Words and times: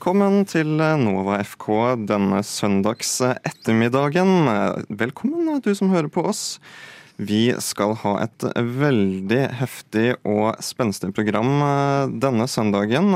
Velkommen 0.00 0.46
til 0.48 0.78
Nova 0.80 1.34
FK 1.44 1.66
denne 2.08 2.38
søndags 2.40 3.18
ettermiddagen. 3.20 4.48
Velkommen 4.96 5.58
du 5.60 5.68
som 5.76 5.90
hører 5.92 6.08
på 6.08 6.22
oss. 6.24 6.56
Vi 7.20 7.50
skal 7.60 7.92
ha 8.00 8.14
et 8.22 8.46
veldig 8.80 9.42
heftig 9.58 10.06
og 10.24 10.56
spenstig 10.64 11.12
program 11.12 11.60
denne 12.16 12.48
søndagen. 12.48 13.12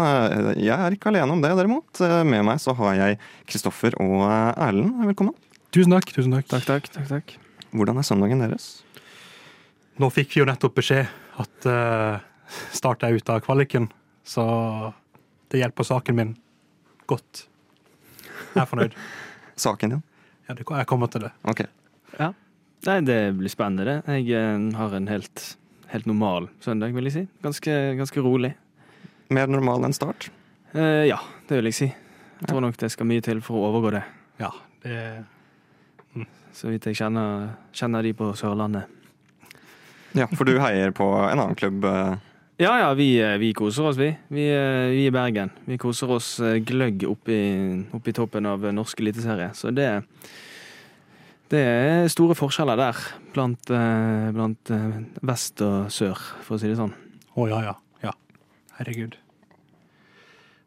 Jeg 0.61 0.77
er 0.77 0.99
ikke 0.99 1.09
alene 1.09 1.33
om 1.33 1.41
det, 1.41 1.55
derimot. 1.57 2.05
Med 2.29 2.45
meg 2.51 2.61
så 2.61 2.77
har 2.77 3.01
jeg 3.01 3.19
Kristoffer 3.49 3.97
og 4.05 4.29
Erlend. 4.29 5.01
Velkommen. 5.09 5.33
Tusen 5.73 5.97
takk. 5.97 6.13
tusen 6.13 6.37
takk. 6.37 6.53
Takk, 6.53 6.69
takk, 6.69 6.93
takk, 7.01 7.11
takk. 7.15 7.37
Hvordan 7.73 7.97
er 7.97 8.11
søndagen 8.13 8.45
deres? 8.45 8.71
Nå 9.97 10.13
fikk 10.13 10.37
vi 10.37 10.45
jo 10.45 10.51
nettopp 10.53 10.77
beskjed 10.85 11.09
at 11.41 11.65
uh, 11.65 12.21
Start 12.77 13.09
er 13.09 13.17
ute 13.17 13.33
av 13.33 13.41
kvaliken, 13.41 13.89
så 14.21 14.45
det 15.49 15.65
hjelper 15.65 15.95
saken 15.97 16.21
min 16.21 16.41
godt. 17.11 17.45
Jeg 18.55 18.63
er 18.63 18.69
fornøyd. 18.71 18.97
Saken 19.65 19.97
din? 19.97 20.03
Ja, 20.49 20.55
det, 20.59 20.65
jeg 20.69 20.87
kommer 20.91 21.11
til 21.13 21.25
det. 21.27 21.33
Ok. 21.49 21.65
Ja. 22.19 22.33
Nei, 22.85 22.99
det 23.07 23.19
blir 23.39 23.49
spennende, 23.53 23.85
det. 23.89 24.19
Jeg 24.21 24.35
eh, 24.37 24.65
har 24.77 24.97
en 24.99 25.07
helt, 25.09 25.45
helt 25.93 26.09
normal 26.11 26.51
søndag, 26.65 26.93
vil 26.97 27.09
jeg 27.09 27.15
si. 27.15 27.23
Ganske, 27.45 27.77
ganske 28.01 28.25
rolig. 28.25 28.53
Mer 29.33 29.49
normal 29.49 29.87
enn 29.89 29.97
start? 29.97 30.29
Eh, 30.75 31.07
ja, 31.09 31.17
det 31.49 31.61
vil 31.61 31.71
jeg 31.71 31.79
si. 31.79 31.89
Jeg 32.43 32.51
tror 32.51 32.61
nok 32.61 32.77
det 32.77 32.91
skal 32.93 33.09
mye 33.09 33.25
til 33.25 33.41
for 33.45 33.57
å 33.57 33.71
overgå 33.71 33.95
det. 33.95 34.03
Ja, 34.43 34.51
det 34.85 34.99
Så 36.55 36.69
vidt 36.71 36.85
jeg 36.87 36.99
kjenner, 37.01 37.55
kjenner 37.75 38.05
de 38.05 38.13
på 38.15 38.29
Sørlandet. 38.39 38.91
Ja, 40.15 40.29
for 40.31 40.47
du 40.47 40.59
heier 40.63 40.93
på 40.95 41.07
en 41.25 41.41
annen 41.41 41.57
klubb? 41.59 41.83
eh, 41.89 42.15
Ja 42.57 42.79
ja, 42.79 42.95
vi, 42.95 43.21
eh, 43.23 43.39
vi 43.39 43.55
koser 43.55 43.83
oss, 43.83 43.97
vi. 43.97 44.17
Vi, 44.29 44.49
eh, 44.55 44.91
vi 44.91 45.07
i 45.07 45.11
Bergen. 45.11 45.51
Vi 45.65 45.79
koser 45.79 46.11
oss 46.11 46.41
eh, 46.41 46.61
gløgg 46.63 47.03
oppi, 47.09 47.39
oppi 47.93 48.13
toppen 48.15 48.47
av 48.47 48.63
norsk 48.71 49.01
eliteserie. 49.03 49.51
Så 49.55 49.75
det 49.75 50.05
Det 51.51 51.61
er 51.61 52.09
store 52.09 52.35
forskjeller 52.35 52.77
der 52.77 52.97
blant, 53.35 53.69
blant 54.35 54.71
vest 55.23 55.61
og 55.63 55.91
sør, 55.93 56.19
for 56.43 56.57
å 56.57 56.59
si 56.59 56.71
det 56.71 56.79
sånn. 56.79 56.95
Å 57.37 57.47
ja, 57.51 57.59
ja. 57.63 57.75
ja. 58.03 58.13
Herregud. 58.79 59.19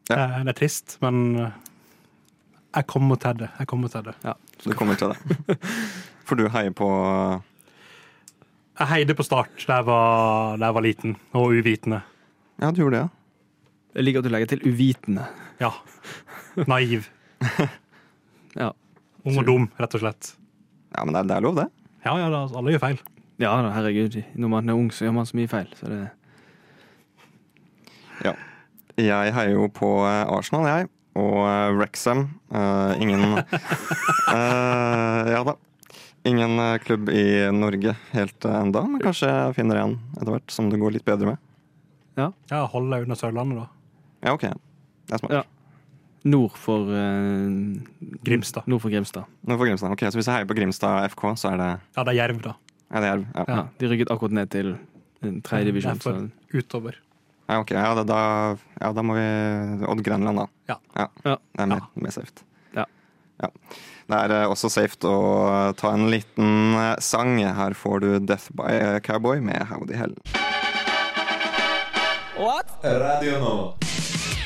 Ja. 0.08 0.14
Det, 0.14 0.20
er, 0.22 0.44
det 0.44 0.52
er 0.54 0.58
trist, 0.60 0.96
men 1.02 1.36
jeg 1.40 2.86
kommer 2.86 3.16
til 3.16 3.42
det. 3.42 3.50
Jeg 3.58 3.66
kommer 3.66 3.88
til 3.88 4.06
det. 4.06 4.14
Ja. 4.24 4.36
du 4.64 4.72
kommer 4.78 4.94
til 4.94 5.12
det. 5.12 5.58
For 6.28 6.36
du 6.36 6.48
heier 6.52 6.72
på 6.76 6.88
Jeg 8.78 8.90
heide 8.92 9.14
på 9.18 9.26
Start 9.26 9.64
da 9.66 9.80
jeg 9.80 9.86
var, 9.88 10.56
da 10.58 10.68
jeg 10.68 10.76
var 10.76 10.84
liten 10.86 11.16
og 11.34 11.54
uvitende. 11.58 12.00
Ja, 12.62 12.70
du 12.70 12.82
gjorde 12.82 12.94
det, 12.96 13.00
ja. 13.02 13.08
Jeg 13.98 14.06
liker 14.06 14.22
at 14.22 14.26
du 14.28 14.30
legger 14.30 14.50
til 14.52 14.64
uvitende. 14.68 15.28
Ja. 15.62 15.74
Naiv. 16.66 17.10
Ja. 18.58 18.72
Ung 19.28 19.36
og 19.38 19.44
dum, 19.46 19.66
rett 19.78 19.92
og 19.94 20.00
slett. 20.02 20.32
Ja, 20.96 21.04
Men 21.04 21.12
det 21.14 21.20
er, 21.20 21.26
det 21.28 21.34
er 21.36 21.44
lov, 21.44 21.58
det. 21.60 21.66
Ja, 22.02 22.14
ja, 22.18 22.30
da, 22.32 22.40
alle 22.58 22.72
gjør 22.72 22.80
feil. 22.82 22.96
Ja 23.38 23.52
da, 23.62 23.68
herregud. 23.70 24.16
Når 24.34 24.50
man 24.50 24.72
er 24.72 24.74
ung, 24.74 24.88
så 24.90 25.04
gjør 25.04 25.14
man 25.14 25.28
så 25.28 25.38
mye 25.38 25.50
feil. 25.52 25.68
Så 25.78 25.86
det 25.92 26.00
Jeg 28.98 29.34
heier 29.36 29.54
jo 29.54 29.68
på 29.70 29.88
eh, 30.08 30.24
Arsenal, 30.26 30.66
jeg. 30.66 30.88
Og 31.18 31.36
eh, 31.46 31.76
Wrexham. 31.78 32.24
Eh, 32.50 32.98
ingen 32.98 33.22
uh, 33.38 33.42
Ja 35.34 35.44
da. 35.46 35.54
Ingen 36.28 36.58
eh, 36.60 36.78
klubb 36.84 37.08
i 37.12 37.24
Norge 37.54 37.94
helt 38.12 38.44
eh, 38.48 38.56
enda, 38.62 38.82
men 38.86 39.00
kanskje 39.02 39.28
jeg 39.30 39.54
finner 39.56 39.80
en 39.82 39.94
etter 40.16 40.32
hvert 40.34 40.50
som 40.54 40.68
det 40.72 40.80
går 40.82 40.96
litt 40.98 41.06
bedre 41.08 41.32
med. 41.34 41.44
Ja, 42.18 42.64
Hold 42.72 42.90
deg 42.90 43.06
under 43.06 43.16
Sørlandet, 43.18 43.60
da. 43.62 43.66
Ja, 44.26 44.32
OK. 44.34 44.44
Det 45.08 45.14
er 45.14 45.20
smart. 45.22 45.34
Ja. 45.38 45.42
Nord 46.28 46.56
for 46.58 46.90
eh, 46.90 47.52
Grimstad. 48.26 48.66
Nord 48.68 48.82
for 48.82 48.90
Grimstad. 48.92 49.28
Nord 49.46 49.60
for 49.62 49.68
Grimstad. 49.70 49.94
Ok, 49.94 50.02
Så 50.10 50.18
hvis 50.18 50.26
jeg 50.28 50.34
heier 50.40 50.48
på 50.50 50.56
Grimstad 50.58 51.06
FK, 51.14 51.24
så 51.38 51.52
er 51.54 51.60
det 51.62 51.68
Ja, 51.96 52.02
det 52.04 52.12
er 52.14 52.18
Jerv, 52.18 52.40
da. 52.44 52.56
Ja, 52.88 53.00
det 53.04 53.12
Jerv? 53.12 53.26
Ja. 53.36 53.44
Ja, 53.54 53.62
de 53.78 53.92
rykket 53.92 54.10
akkurat 54.14 54.34
ned 54.40 54.50
til 54.52 54.74
tredje 55.46 55.70
divisjon. 55.70 55.94
Derfor 55.98 56.18
så- 56.18 56.58
utover. 56.58 56.98
Ja, 57.48 57.60
ok. 57.62 57.70
Ja, 57.78 57.94
da, 57.96 58.02
da, 58.04 58.18
ja, 58.80 58.92
da 58.92 59.02
må 59.06 59.14
vi 59.16 59.86
Odd 59.88 60.02
Grenland, 60.04 60.42
da. 60.42 60.46
Ja. 60.68 60.76
Ja. 60.98 61.06
Det 61.24 61.62
er 61.64 61.70
mer, 61.70 61.86
mer 61.96 62.10
safe. 62.12 62.44
Ja. 63.42 63.52
Det 64.08 64.18
er 64.24 64.34
eh, 64.38 64.48
også 64.48 64.70
safe 64.72 64.96
å 65.04 65.72
ta 65.76 65.92
en 65.92 66.08
liten 66.12 66.76
eh, 66.78 66.94
sang. 67.04 67.36
Her 67.42 67.76
får 67.76 68.04
du 68.04 68.10
Death 68.24 68.48
by 68.56 68.72
a 68.96 69.00
Cowboy 69.04 69.42
med 69.44 69.68
Howdy 69.68 69.98
Hell. 69.98 70.16
What? 72.38 72.70
Radio 72.84 73.38
nå. 73.42 73.54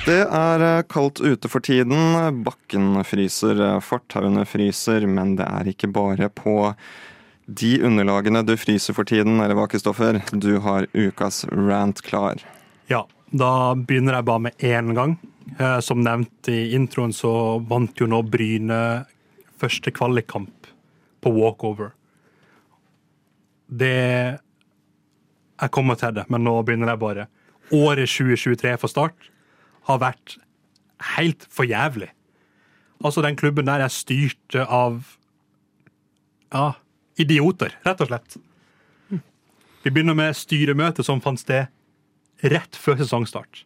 Det 0.02 0.24
er 0.24 0.62
eh, 0.66 0.82
kaldt 0.90 1.20
ute 1.22 1.46
for 1.46 1.62
tiden. 1.62 2.16
Bakken 2.42 2.96
fryser, 3.06 3.60
eh, 3.62 3.78
fortauene 3.84 4.42
fryser, 4.48 5.06
men 5.06 5.36
det 5.38 5.46
er 5.46 5.70
ikke 5.70 5.92
bare 5.94 6.26
på 6.26 6.72
de 7.46 7.76
underlagene 7.86 8.42
du 8.46 8.56
fryser 8.58 8.96
for 8.96 9.06
tiden, 9.06 9.38
eller 9.38 9.54
hva, 9.54 9.68
Kristoffer? 9.70 10.18
Du 10.32 10.56
har 10.64 10.88
ukas 10.90 11.44
rant 11.52 12.02
klar. 12.02 12.42
Ja, 12.90 13.04
da 13.30 13.52
begynner 13.78 14.18
jeg 14.18 14.26
bare 14.26 14.46
med 14.48 14.66
én 14.66 14.90
gang. 14.96 15.14
Eh, 15.58 15.80
Som 15.80 16.00
nevnt 16.00 16.48
i 16.48 16.74
introen, 16.74 17.12
så 17.12 17.58
vant 17.68 17.98
jo 18.00 18.08
nå 18.08 18.22
Bryne 18.28 18.78
første 19.60 19.92
kvalikkamp 19.94 20.70
på 21.22 21.32
walkover. 21.34 21.92
Det 23.68 24.38
Jeg 25.62 25.70
kommer 25.70 25.94
til 25.94 26.14
det, 26.14 26.24
men 26.28 26.42
nå 26.42 26.62
begynner 26.62 26.88
jeg 26.88 26.98
bare. 26.98 27.26
Året 27.70 28.08
2023 28.08 28.78
for 28.78 28.88
Start 28.88 29.30
har 29.86 29.98
vært 29.98 30.38
helt 31.16 31.46
for 31.48 31.62
jævlig. 31.64 32.08
Altså, 33.04 33.22
den 33.22 33.36
klubben 33.36 33.66
der 33.66 33.78
er 33.80 33.88
styrt 33.88 34.56
av 34.56 35.16
ja, 36.52 36.72
idioter, 37.16 37.74
rett 37.86 38.00
og 38.00 38.10
slett. 38.10 38.36
Vi 39.82 39.90
begynner 39.90 40.14
med 40.14 40.34
styremøtet 40.34 41.06
som 41.06 41.20
fant 41.22 41.38
sted 41.38 41.70
rett 42.42 42.76
før 42.78 42.98
sesongstart. 42.98 43.64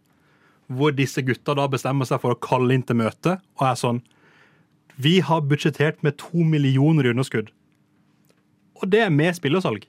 Hvor 0.67 0.95
disse 0.97 1.23
gutta 1.23 1.55
da 1.55 1.67
bestemmer 1.71 2.09
seg 2.09 2.21
for 2.23 2.35
å 2.35 2.41
kalle 2.43 2.75
inn 2.75 2.85
til 2.87 2.99
møte 2.99 3.37
og 3.59 3.67
er 3.69 3.79
sånn 3.79 4.01
Vi 4.99 5.21
har 5.21 5.45
budsjettert 5.45 6.03
med 6.03 6.17
to 6.19 6.43
millioner 6.43 7.07
i 7.07 7.13
underskudd. 7.13 7.51
Og 8.81 8.91
det 8.91 9.03
er 9.05 9.13
med 9.13 9.37
spillersalg. 9.37 9.85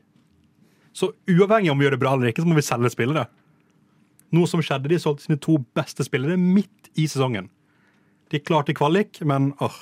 Så 0.93 1.11
uavhengig 1.29 1.71
om 1.71 1.79
vi 1.79 1.85
gjør 1.87 1.95
det 1.95 2.01
bra 2.01 2.13
eller 2.15 2.31
ikke, 2.31 2.43
så 2.43 2.49
må 2.49 2.57
vi 2.57 2.65
selge 2.65 2.91
spillere. 2.91 3.27
Noe 4.35 4.49
som 4.49 4.63
skjedde. 4.63 4.89
De 4.91 4.99
solgte 4.99 5.27
sine 5.27 5.39
to 5.39 5.59
beste 5.77 6.03
spillere 6.03 6.35
midt 6.39 6.89
i 6.99 7.05
sesongen. 7.07 7.47
De 8.31 8.41
klarte 8.43 8.75
kvalik, 8.75 9.21
men 9.23 9.53
åh. 9.63 9.77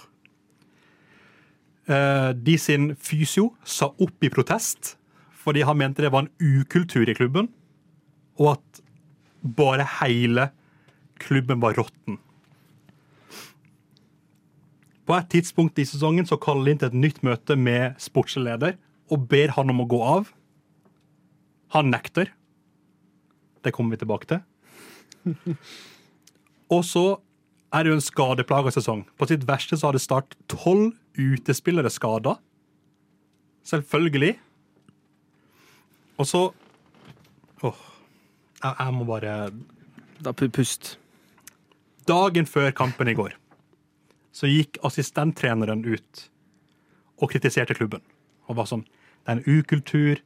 Eh, 1.90 2.32
De 2.34 2.58
sin 2.62 2.94
fysio 2.96 3.54
sa 3.64 3.90
opp 3.90 4.24
i 4.26 4.30
protest 4.34 4.96
fordi 5.46 5.62
han 5.62 5.78
mente 5.78 6.02
det 6.02 6.10
var 6.10 6.24
en 6.26 6.32
ukultur 6.42 7.06
i 7.06 7.14
klubben, 7.14 7.52
og 8.42 8.56
at 8.56 8.80
bare 9.46 9.86
hele 10.00 10.48
klubben 11.22 11.62
var 11.64 11.78
råtten. 11.78 12.20
På 15.06 15.14
et 15.20 15.30
tidspunkt 15.30 15.78
i 15.80 15.86
sesongen 15.86 16.26
så 16.26 16.38
kaller 16.42 16.66
de 16.66 16.74
inn 16.74 16.82
til 16.82 16.90
et 16.90 16.98
nytt 16.98 17.22
møte 17.26 17.58
med 17.60 18.00
sportsleder 18.02 18.80
og 19.14 19.28
ber 19.30 19.54
han 19.54 19.70
om 19.70 19.84
å 19.84 19.90
gå 19.90 20.00
av. 20.02 20.32
Han 21.76 21.92
nekter. 21.94 22.32
Det 23.62 23.74
kommer 23.74 23.94
vi 23.94 24.02
tilbake 24.02 24.30
til. 24.30 24.42
Og 26.74 26.82
så 26.86 27.06
er 27.74 27.86
det 27.86 27.92
jo 27.92 27.98
en 28.00 28.04
skadeplaga 28.06 28.74
sesong. 28.74 29.04
På 29.18 29.28
sitt 29.30 29.46
verste 29.46 29.78
så 29.78 29.92
hadde 29.92 30.02
Start 30.02 30.34
tolv 30.50 30.96
utespillere 31.18 31.92
skada. 31.94 32.38
Selvfølgelig. 33.66 34.36
Og 36.18 36.30
så 36.30 36.44
Åh. 37.64 37.82
Jeg 38.66 38.94
må 38.94 39.06
bare 39.06 39.52
Da 40.24 40.32
pust. 40.34 40.98
Dagen 42.06 42.46
før 42.46 42.70
kampen 42.76 43.10
i 43.10 43.18
går 43.18 43.34
så 44.36 44.50
gikk 44.52 44.78
assistenttreneren 44.84 45.86
ut 45.88 46.26
og 47.24 47.32
kritiserte 47.32 47.76
klubben. 47.78 48.04
Og 48.50 48.60
var 48.60 48.68
sånn 48.70 48.86
Det 49.26 49.32
er 49.32 49.38
en 49.40 49.60
ukultur. 49.60 50.20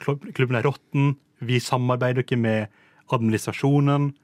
Klubben 0.00 0.56
er 0.56 0.64
råtten. 0.64 1.16
Vi 1.44 1.58
samarbeider 1.60 2.22
ikke 2.22 2.38
med 2.40 2.70
administrasjonen. 3.12 4.14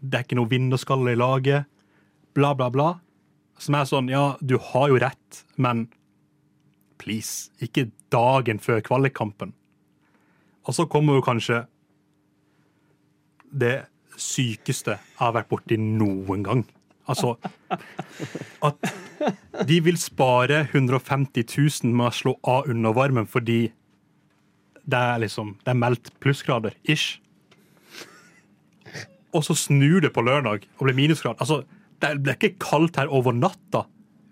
Det 0.00 0.18
er 0.18 0.24
ikke 0.24 0.38
noe 0.40 0.50
vinnerskalle 0.50 1.12
i 1.14 1.20
laget. 1.20 1.68
Bla, 2.34 2.54
bla, 2.58 2.70
bla. 2.74 2.88
Som 3.58 3.76
er 3.78 3.86
sånn 3.86 4.10
Ja, 4.10 4.34
du 4.40 4.58
har 4.58 4.88
jo 4.90 4.98
rett, 4.98 5.44
men 5.56 5.86
please, 6.98 7.52
ikke 7.62 7.92
dagen 8.10 8.58
før 8.58 8.82
kvalikkampen. 8.82 9.52
Og 10.66 10.74
så 10.74 10.88
kommer 10.90 11.20
jo 11.20 11.22
kanskje 11.22 11.62
det 13.52 13.86
sykeste 14.20 14.96
jeg 14.96 15.20
har 15.20 15.34
vært 15.36 15.50
borti 15.52 15.78
noen 15.80 16.44
gang. 16.46 16.64
Altså 17.06 17.36
At 18.66 18.88
de 19.66 19.78
vil 19.84 19.98
spare 20.00 20.64
150 20.72 21.46
000 21.46 21.94
med 21.94 22.08
å 22.08 22.14
slå 22.14 22.34
av 22.42 22.70
undervarmen 22.70 23.28
fordi 23.30 23.60
det 24.86 24.98
er 24.98 25.22
liksom 25.22 25.56
Det 25.64 25.72
er 25.72 25.78
meldt 25.78 26.12
plussgrader, 26.22 26.76
ish. 26.86 27.18
Og 29.34 29.42
så 29.44 29.56
snur 29.58 30.00
det 30.04 30.12
på 30.14 30.22
lørdag 30.22 30.66
og 30.78 30.86
blir 30.86 30.96
minusgrad. 30.96 31.40
Altså, 31.42 31.64
det 32.00 32.12
er 32.14 32.36
ikke 32.36 32.58
kaldt 32.62 33.00
her 33.00 33.10
over 33.12 33.34
natta. 33.34 33.84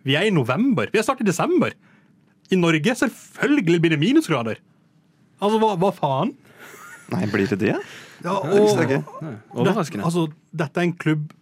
Vi 0.06 0.14
er 0.14 0.28
i 0.28 0.32
november. 0.32 0.88
Vi 0.92 1.00
er 1.00 1.06
snart 1.06 1.24
i 1.24 1.26
desember. 1.26 1.74
I 2.52 2.56
Norge 2.60 2.94
selvfølgelig 3.00 3.80
blir 3.82 3.94
det 3.96 4.00
minusgrader. 4.00 4.60
Altså, 5.42 5.58
hva, 5.58 5.74
hva 5.80 5.90
faen? 5.96 6.34
Nei, 7.12 7.26
blir 7.32 7.50
det 7.50 7.60
det? 7.60 7.76
Ja, 8.24 8.40
Det 8.42 8.60
visste. 8.62 9.04
Overraskende. 9.52 10.00
Det, 10.00 10.04
altså, 10.04 10.28
dette 10.52 10.80
er 10.80 10.88
en 10.88 10.96
klubb 10.96 11.32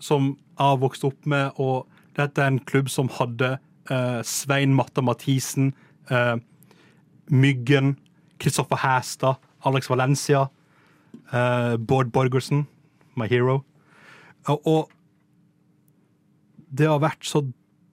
som 0.00 0.30
jeg 0.32 0.66
har 0.66 0.78
vokst 0.80 1.04
opp 1.04 1.26
med, 1.28 1.50
og 1.60 1.86
dette 2.16 2.40
er 2.40 2.52
en 2.52 2.62
klubb 2.64 2.88
som 2.92 3.10
hadde 3.12 3.58
eh, 3.90 4.20
Svein 4.26 4.74
Matta 4.76 5.04
Mathisen, 5.04 5.74
eh, 6.10 6.36
Myggen, 7.30 7.96
Kristoffer 8.40 8.80
Hæstad, 8.80 9.40
Alex 9.64 9.90
Valencia, 9.90 10.46
eh, 11.32 11.76
Bård 11.76 12.12
Borgersen, 12.12 12.66
my 13.16 13.28
hero. 13.28 13.60
Og, 14.48 14.66
og 14.66 14.90
det 16.70 16.88
har 16.88 17.00
vært 17.02 17.26
så 17.26 17.44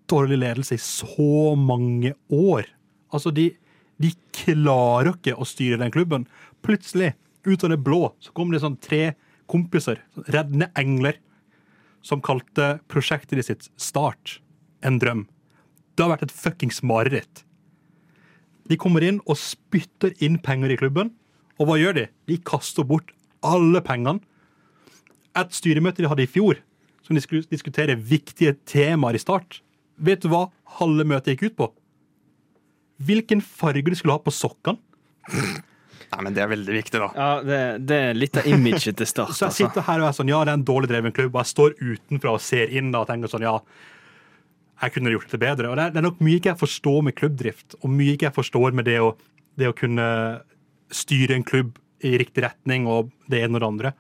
dårlig 0.08 0.40
ledelse 0.40 0.78
i 0.78 0.82
så 0.82 1.56
mange 1.60 2.14
år. 2.32 2.68
Altså, 3.12 3.32
de, 3.32 3.50
de 4.02 4.12
klarer 4.36 5.14
ikke 5.16 5.36
å 5.36 5.48
styre 5.48 5.80
den 5.82 5.92
klubben. 5.92 6.28
Plutselig, 6.64 7.14
ut 7.48 7.64
av 7.64 7.72
det 7.74 7.80
blå, 7.84 8.12
så 8.20 8.34
kom 8.36 8.52
det 8.52 8.62
sånn 8.64 8.78
tre 8.84 9.16
kompiser, 9.50 10.02
sånn 10.14 10.28
reddende 10.34 10.70
engler, 10.80 11.20
som 12.06 12.22
kalte 12.24 12.78
prosjektet 12.92 13.46
sitt 13.48 13.70
Start 13.80 14.40
en 14.86 15.00
drøm. 15.02 15.26
Det 15.96 16.06
har 16.06 16.14
vært 16.14 16.28
et 16.28 16.36
fuckings 16.36 16.84
mareritt. 16.86 17.44
De 18.68 18.78
kommer 18.80 19.04
inn 19.04 19.20
og 19.26 19.40
spytter 19.40 20.14
inn 20.24 20.38
penger 20.44 20.74
i 20.74 20.80
klubben. 20.80 21.14
Og 21.58 21.70
hva 21.70 21.78
gjør 21.80 21.96
de? 21.98 22.06
De 22.30 22.38
kaster 22.46 22.86
bort 22.86 23.14
alle 23.46 23.82
pengene. 23.82 24.22
Et 25.38 25.54
styremøte 25.54 26.04
de 26.04 26.10
hadde 26.10 26.26
i 26.26 26.30
fjor, 26.30 26.60
som 27.06 27.18
de 27.18 27.24
skulle 27.24 27.48
diskutere 27.50 27.98
viktige 27.98 28.56
temaer 28.68 29.18
i 29.18 29.22
Start. 29.22 29.62
Vet 29.98 30.24
du 30.24 30.30
hva 30.32 30.48
halve 30.78 31.06
møtet 31.08 31.36
gikk 31.36 31.52
ut 31.52 31.58
på? 31.62 31.72
Hvilken 33.08 33.42
farge 33.42 33.90
de 33.90 33.98
skulle 33.98 34.18
ha 34.18 34.22
på 34.22 34.34
sokkene. 34.34 34.78
Nei, 36.14 36.22
men 36.24 36.36
det 36.38 36.42
er 36.44 36.48
veldig 36.54 36.74
viktig, 36.78 37.00
da. 37.04 37.08
Ja, 37.18 37.30
det, 37.44 37.60
det 37.90 37.98
er 38.10 38.14
litt 38.16 38.38
av 38.40 38.48
imaget 38.48 38.96
til 39.02 39.10
Start. 39.10 39.34
Så 39.36 39.44
jeg 39.46 39.50
Altså. 39.52 39.66
sitter 39.66 39.86
her 39.90 40.02
og 40.04 40.08
er 40.10 40.16
sånn, 40.16 40.32
ja, 40.32 40.40
det 40.48 40.54
er 40.54 40.60
en 40.62 40.68
dårlig 40.70 40.90
dreven 40.92 41.16
klubb, 41.16 41.34
og 41.36 41.42
jeg 41.44 41.52
står 41.52 41.76
utenfra 41.82 42.36
og 42.38 42.44
ser 42.46 42.72
inn 42.80 42.94
da 42.96 43.02
og 43.04 43.10
tenker 43.12 43.32
sånn, 43.34 43.44
ja, 43.48 43.58
jeg 44.84 44.94
kunne 44.96 45.12
gjort 45.12 45.32
det 45.34 45.40
bedre. 45.42 45.72
Og 45.72 45.76
det 45.80 45.84
er, 45.88 45.92
det 45.96 46.00
er 46.02 46.06
nok 46.08 46.22
mye 46.24 46.38
ikke 46.40 46.54
jeg 46.54 46.62
forstår 46.62 47.02
med 47.10 47.18
klubbdrift, 47.18 47.76
og 47.82 47.92
mye 47.92 48.14
ikke 48.16 48.30
jeg 48.30 48.38
forstår 48.38 48.78
med 48.78 48.88
det 48.88 49.00
å, 49.04 49.12
det 49.60 49.68
å 49.72 49.76
kunne 49.76 50.08
styre 50.94 51.36
en 51.36 51.44
klubb 51.48 51.76
i 52.08 52.14
riktig 52.22 52.44
retning 52.46 52.86
og 52.88 53.10
det 53.28 53.42
ene 53.44 53.58
og 53.58 53.64
det 53.66 53.68
andre. 53.74 53.92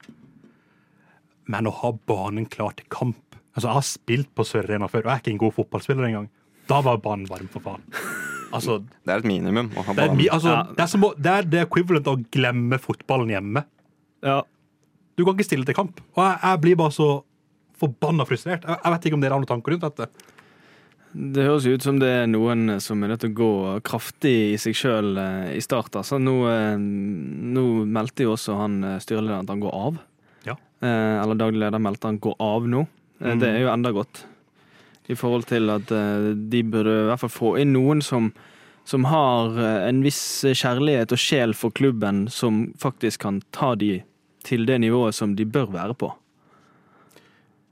Men 1.52 1.68
å 1.68 1.74
ha 1.82 1.92
banen 2.08 2.46
klar 2.52 2.76
til 2.78 2.88
kamp 2.94 3.24
Altså, 3.58 3.72
Jeg 3.72 3.74
har 3.80 3.86
spilt 3.88 4.28
på 4.38 4.44
Sør 4.46 4.68
Arena 4.68 4.86
før, 4.86 5.02
og 5.02 5.10
jeg 5.10 5.16
er 5.16 5.22
ikke 5.24 5.32
en 5.34 5.40
god 5.42 5.54
fotballspiller 5.56 6.06
engang. 6.06 6.28
Da 6.70 6.78
var 6.86 7.00
banen 7.02 7.26
varm, 7.26 7.48
for 7.50 7.64
faen. 7.66 7.82
Altså, 8.54 8.80
Det 9.06 9.14
er 9.14 9.18
et 9.24 9.26
minimum 9.28 9.70
å 9.76 9.84
ha 9.84 9.94
det 9.94 10.04
er, 10.10 10.16
mi- 10.16 10.30
altså, 10.30 10.52
Ja. 10.54 10.64
det 10.72 10.80
er, 10.86 10.88
som 10.88 11.02
det 11.18 11.32
er 11.34 11.44
det 11.44 11.62
equivalent 11.68 12.08
av 12.08 12.18
å 12.18 12.26
glemme 12.32 12.80
fotballen 12.80 13.30
hjemme. 13.34 13.66
Ja. 14.24 14.42
Du 15.18 15.26
kan 15.26 15.36
ikke 15.36 15.46
stille 15.50 15.66
til 15.66 15.76
kamp. 15.76 16.00
Og 16.16 16.24
jeg, 16.24 16.40
jeg 16.44 16.62
blir 16.62 16.76
bare 16.78 16.92
så 16.92 17.24
forbanna 17.80 18.26
frustrert. 18.26 18.64
Jeg, 18.66 18.78
jeg 18.84 18.92
vet 18.94 19.06
ikke 19.06 19.14
om 19.14 19.22
dere 19.22 19.32
har 19.36 19.40
noen 19.42 19.48
tanker 19.52 19.72
rundt 19.76 19.82
dette. 19.88 20.08
Det 21.18 21.44
høres 21.48 21.66
ut 21.66 21.82
som 21.82 21.98
det 22.00 22.08
er 22.10 22.28
noen 22.30 22.80
som 22.84 23.02
er 23.04 23.08
nødt 23.14 23.22
til 23.24 23.32
å 23.32 23.38
gå 23.38 23.52
kraftig 23.88 24.34
i 24.54 24.58
seg 24.62 24.76
sjøl 24.78 25.18
i 25.56 25.62
start. 25.64 25.96
Altså. 25.98 26.20
Nå, 26.22 26.34
eh, 26.52 26.78
nå 26.78 27.64
meldte 27.88 28.26
jo 28.28 28.34
også 28.36 28.58
han 28.60 28.84
eh, 28.84 28.98
styrelederen 29.02 29.48
at 29.48 29.54
han 29.56 29.64
går 29.64 29.74
av. 29.74 29.98
Ja. 30.46 30.54
Eh, 30.84 31.24
Eller 31.24 31.36
daglig 31.40 31.60
leder 31.64 31.80
meldte 31.82 32.12
han 32.12 32.20
går 32.22 32.36
av 32.44 32.68
nå. 32.70 32.84
Mm. 33.24 33.40
Det 33.42 33.48
er 33.50 33.60
jo 33.64 33.72
enda 33.74 33.92
godt. 33.96 34.26
I 35.08 35.16
forhold 35.16 35.48
til 35.48 35.72
at 35.72 35.92
eh, 35.96 36.34
de 36.36 36.64
burde 36.68 36.94
i 36.94 37.08
hvert 37.10 37.24
fall 37.24 37.34
få 37.34 37.56
inn 37.62 37.74
noen 37.76 38.04
som, 38.04 38.32
som 38.88 39.08
har 39.08 39.56
eh, 39.56 39.88
en 39.88 40.04
viss 40.04 40.22
kjærlighet 40.44 41.16
og 41.16 41.22
sjel 41.22 41.56
for 41.56 41.76
klubben, 41.76 42.26
som 42.32 42.68
faktisk 42.80 43.24
kan 43.24 43.42
ta 43.56 43.74
de 43.80 44.02
til 44.48 44.68
det 44.68 44.80
nivået 44.84 45.16
som 45.16 45.36
de 45.36 45.48
bør 45.48 45.72
være 45.74 45.96
på. 46.00 46.12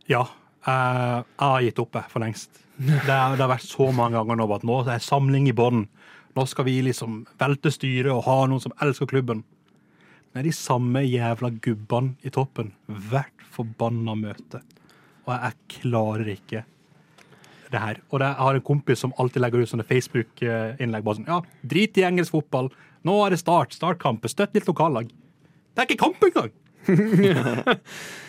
Ja, 0.07 0.25
jeg, 0.65 1.25
jeg 1.39 1.49
har 1.49 1.65
gitt 1.65 1.81
opp 1.83 1.99
for 2.11 2.23
lengst. 2.23 2.61
Det, 2.75 2.91
er, 3.07 3.35
det 3.35 3.43
har 3.43 3.51
vært 3.53 3.67
så 3.67 3.87
mange 3.95 4.19
ganger 4.19 4.39
nå 4.39 4.47
at 4.51 4.65
nå 4.67 4.81
er 4.83 5.03
samling 5.03 5.47
i 5.47 5.55
bånn. 5.55 5.85
Nå 6.35 6.43
skal 6.51 6.67
vi 6.67 6.81
liksom 6.83 7.21
velte 7.39 7.71
styret 7.71 8.11
og 8.11 8.25
ha 8.27 8.41
noen 8.49 8.63
som 8.63 8.75
elsker 8.83 9.07
klubben. 9.07 9.45
Det 10.31 10.41
er 10.41 10.49
de 10.49 10.55
samme 10.55 10.99
jævla 11.05 11.53
gubbene 11.63 12.17
i 12.27 12.31
toppen 12.35 12.73
hvert 12.87 13.45
forbanna 13.55 14.17
møte. 14.19 14.59
Og 15.25 15.31
jeg 15.31 15.77
klarer 15.77 16.31
ikke 16.33 16.65
det 17.75 17.83
her. 17.83 18.01
Og 18.09 18.23
jeg 18.23 18.39
har 18.41 18.57
en 18.57 18.65
kompis 18.65 19.03
som 19.05 19.13
alltid 19.21 19.43
legger 19.43 19.63
ut 19.63 19.71
sånne 19.71 19.87
Facebook-innlegg. 19.87 21.05
bare 21.05 21.19
sånn, 21.19 21.29
ja, 21.29 21.41
Drit 21.75 21.99
i 22.01 22.07
engelsk 22.07 22.35
fotball. 22.35 22.71
Nå 23.05 23.17
er 23.25 23.35
det 23.35 23.41
start. 23.43 23.75
Startkamp. 23.75 24.25
Støtt 24.31 24.55
ditt 24.55 24.69
lokallag. 24.69 25.11
Det 25.75 25.83
er 25.83 25.89
ikke 25.89 26.05
kamp 26.07 26.29
engang! 26.29 26.53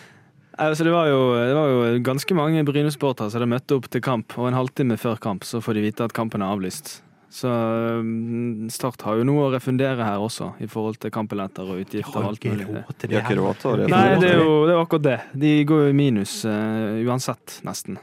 Altså, 0.57 0.87
det, 0.87 0.93
var 0.93 1.11
jo, 1.11 1.19
det 1.37 1.53
var 1.53 1.69
jo 1.69 1.81
ganske 2.01 2.33
mange 2.33 2.63
Bryne-sportere 2.65 3.29
som 3.29 3.43
hadde 3.43 3.51
møtt 3.51 3.73
opp 3.77 3.91
til 3.93 4.01
kamp, 4.01 4.33
og 4.41 4.49
en 4.49 4.57
halvtime 4.57 4.97
før 4.97 5.19
kamp 5.21 5.45
så 5.45 5.61
får 5.61 5.77
de 5.77 5.83
vite 5.85 6.07
at 6.07 6.15
kampen 6.17 6.41
er 6.41 6.55
avlyst. 6.55 6.95
Så 7.29 7.51
mm, 7.51 8.71
Start 8.73 9.05
har 9.05 9.19
jo 9.19 9.27
noe 9.29 9.49
å 9.49 9.53
refundere 9.53 10.07
her 10.07 10.23
også, 10.23 10.55
i 10.65 10.69
forhold 10.71 10.97
til 11.03 11.13
kampbilletter 11.13 11.69
og 11.69 11.83
utgifter. 11.85 12.23
og 12.23 12.31
alt 12.31 12.49
mulig. 12.49 12.67
De 12.73 13.11
det 13.11 13.19
har 13.19 13.27
ikke 13.27 13.37
råd 13.43 13.61
til 13.61 13.85
å 13.85 13.91
Nei, 13.93 14.05
det 14.23 14.31
er 14.33 14.41
jo 14.41 14.55
det 14.65 14.73
er 14.73 14.81
akkurat 14.81 15.07
det. 15.11 15.19
De 15.45 15.55
går 15.69 15.83
jo 15.85 15.93
i 15.93 15.97
minus 16.01 16.39
uh, 16.49 17.03
uansett, 17.05 17.59
nesten. 17.67 18.01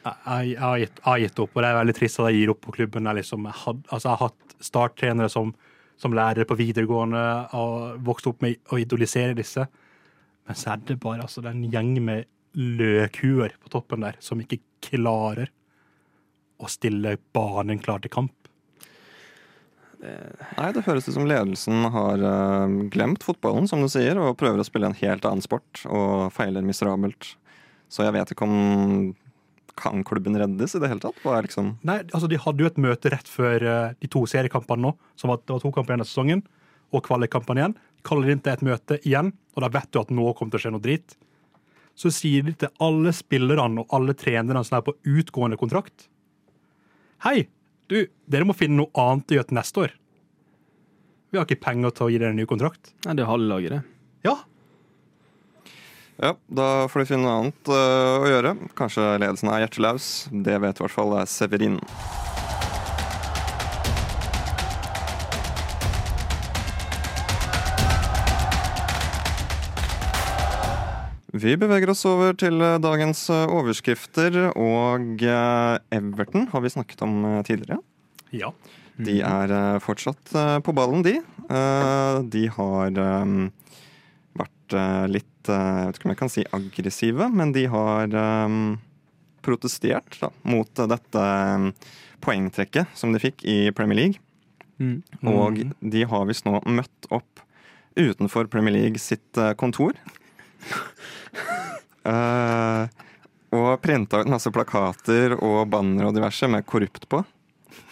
Jeg, 0.00 0.54
har 0.56 1.20
gitt 1.20 1.42
opp, 1.42 1.52
og 1.52 1.62
det 1.62 1.68
er 1.68 1.76
veldig 1.76 1.94
trist 1.98 2.20
at 2.22 2.30
jeg 2.30 2.40
gir 2.40 2.52
opp 2.54 2.62
på 2.64 2.74
klubben. 2.78 3.08
Jeg, 3.10 3.20
liksom, 3.20 3.46
jeg, 3.50 3.58
had, 3.64 3.84
altså, 3.90 4.06
jeg 4.06 4.12
har 4.14 4.22
hatt 4.30 4.56
starttrenere 4.64 5.32
som, 5.32 5.52
som 6.00 6.16
lærere 6.16 6.48
på 6.48 6.56
videregående 6.56 7.24
og 7.58 8.02
vokst 8.06 8.30
opp 8.30 8.40
med 8.44 8.60
å 8.72 8.80
idolisere 8.80 9.36
disse. 9.36 9.66
Men 10.48 10.58
så 10.58 10.74
er 10.74 10.84
det 10.88 11.00
bare 11.02 11.26
altså, 11.26 11.44
det 11.44 11.52
er 11.52 11.58
en 11.58 11.72
gjeng 11.74 11.94
med 12.06 12.28
løkhuer 12.56 13.54
på 13.62 13.70
toppen 13.70 14.02
der 14.02 14.16
som 14.24 14.40
ikke 14.42 14.62
klarer 14.82 15.52
å 16.60 16.68
stille 16.68 17.14
banen 17.36 17.80
klar 17.80 18.02
til 18.02 18.12
kamp. 18.12 18.34
Nei, 20.00 20.70
det 20.72 20.86
høres 20.86 21.08
ut 21.08 21.12
som 21.12 21.28
ledelsen 21.28 21.84
har 21.92 22.22
eh, 22.24 22.76
glemt 22.92 23.24
fotballen, 23.24 23.66
som 23.68 23.82
du 23.84 23.88
sier, 23.92 24.16
og 24.16 24.38
prøver 24.40 24.62
å 24.62 24.64
spille 24.64 24.88
en 24.88 24.96
helt 24.96 25.26
annen 25.28 25.44
sport, 25.44 25.82
og 25.84 26.30
feiler 26.32 26.64
miserabelt. 26.64 27.34
Så 27.92 28.06
jeg 28.06 28.14
vet 28.16 28.32
ikke 28.32 28.48
om 28.48 29.12
Kan 29.80 30.04
klubben 30.06 30.36
reddes 30.38 30.74
i 30.76 30.80
det 30.82 30.90
hele 30.90 31.02
tatt? 31.02 31.18
Hva 31.24 31.38
er 31.38 31.48
liksom 31.48 31.74
Nei, 31.86 32.00
altså 32.10 32.28
De 32.30 32.40
hadde 32.40 32.64
jo 32.64 32.68
et 32.68 32.80
møte 32.82 33.12
rett 33.14 33.30
før 33.30 33.64
eh, 33.64 33.94
de 34.00 34.10
to 34.12 34.26
seriekampene 34.28 34.84
nå. 34.84 34.94
Som 35.20 35.32
var, 35.32 35.40
det 35.40 35.54
var 35.54 35.62
to 35.64 35.72
kamper 35.74 35.94
igjen 35.94 36.04
av 36.04 36.10
sesongen, 36.10 36.44
og 36.92 37.04
kvalikkampene 37.06 37.62
igjen. 37.64 37.76
Kaller 38.06 38.32
inn 38.32 38.42
til 38.44 38.52
et 38.52 38.64
møte 38.66 39.00
igjen, 39.00 39.32
og 39.56 39.64
da 39.64 39.72
vet 39.72 39.90
du 39.92 40.00
at 40.00 40.12
nå 40.14 40.32
kommer 40.36 40.54
til 40.54 40.60
å 40.60 40.64
skje 40.66 40.74
noe 40.76 40.84
drit. 40.84 41.16
Så 41.98 42.12
sier 42.14 42.44
de 42.46 42.54
til 42.56 42.72
alle 42.80 43.12
spillerne 43.16 43.82
og 43.82 43.96
alle 43.96 44.14
trenerne 44.16 44.62
som 44.64 44.78
er 44.78 44.84
på 44.86 44.94
utgående 45.10 45.58
kontrakt 45.60 46.06
Hei, 47.20 47.50
du, 47.92 48.06
dere 48.32 48.46
må 48.48 48.54
finne 48.56 48.78
noe 48.78 48.88
annet 48.96 49.28
å 49.28 49.36
gjøre 49.36 49.48
til 49.50 49.56
neste 49.58 49.82
år. 49.82 49.90
Vi 51.28 51.36
har 51.36 51.44
ikke 51.44 51.60
penger 51.66 51.92
til 51.92 52.06
å 52.06 52.08
gi 52.08 52.20
dere 52.22 52.32
en 52.32 52.38
ny 52.40 52.46
kontrakt. 52.48 52.94
Nei, 53.04 53.12
det 53.18 53.26
er 53.26 53.28
halve 53.28 53.48
laget, 53.50 53.74
det. 53.74 53.80
Ja, 54.24 54.38
Ja, 56.20 56.34
da 56.52 56.86
får 56.92 57.00
de 57.00 57.08
finne 57.08 57.24
noe 57.24 57.36
annet 57.38 57.70
uh, 57.72 58.20
å 58.20 58.28
gjøre. 58.28 58.50
Kanskje 58.76 59.06
ledelsen 59.22 59.48
er 59.48 59.62
hjertelaus. 59.64 60.08
Det 60.30 60.58
vet 60.60 60.76
i 60.76 60.84
hvert 60.84 60.92
fall 60.92 61.14
Severin. 61.24 61.78
Vi 71.40 71.54
beveger 71.56 71.92
oss 71.92 72.02
over 72.10 72.34
til 72.36 72.58
eh, 72.60 72.76
dagens 72.82 73.22
eh, 73.30 73.52
overskrifter, 73.54 74.34
og 74.58 75.22
eh, 75.22 75.76
Everton 75.94 76.48
har 76.50 76.64
vi 76.64 76.72
snakket 76.74 77.04
om 77.06 77.22
eh, 77.24 77.40
tidligere. 77.46 77.80
ja. 78.34 78.52
De 79.00 79.14
er 79.24 79.52
eh, 79.54 79.78
fortsatt 79.80 80.34
eh, 80.36 80.58
på 80.60 80.74
ballen, 80.76 81.00
de. 81.06 81.14
Eh, 81.48 82.16
de 82.34 82.42
har 82.52 82.98
eh, 83.00 83.30
vært 84.70 84.78
eh, 84.78 85.08
litt 85.10 85.48
eh, 85.48 85.80
Jeg 85.80 85.86
vet 85.86 85.98
ikke 85.98 86.08
om 86.08 86.14
jeg 86.14 86.20
kan 86.20 86.32
si 86.32 86.44
aggressive, 86.52 87.28
men 87.32 87.52
de 87.52 87.66
har 87.70 88.14
eh, 88.14 88.76
protestert 89.42 90.18
da, 90.20 90.30
mot 90.42 90.68
dette 90.74 91.20
eh, 91.20 91.70
poengtrekket 92.20 92.86
som 92.94 93.12
de 93.12 93.20
fikk 93.20 93.44
i 93.44 93.72
Premier 93.72 93.96
League. 93.96 94.20
Mm. 94.80 95.02
Og 95.28 95.62
de 95.80 96.04
har 96.04 96.26
visst 96.28 96.46
nå 96.46 96.60
møtt 96.66 97.10
opp 97.10 97.42
utenfor 97.96 98.46
Premier 98.46 98.72
League 98.72 98.98
sitt 98.98 99.36
eh, 99.36 99.52
kontor. 99.54 99.96
uh, 102.04 102.86
og 103.56 103.80
printa 103.82 104.20
ut 104.20 104.30
masse 104.30 104.50
plakater 104.52 105.34
og 105.40 105.68
banner 105.72 106.08
og 106.08 106.14
diverse 106.16 106.48
med 106.48 106.66
korrupt 106.68 107.08
på. 107.10 107.22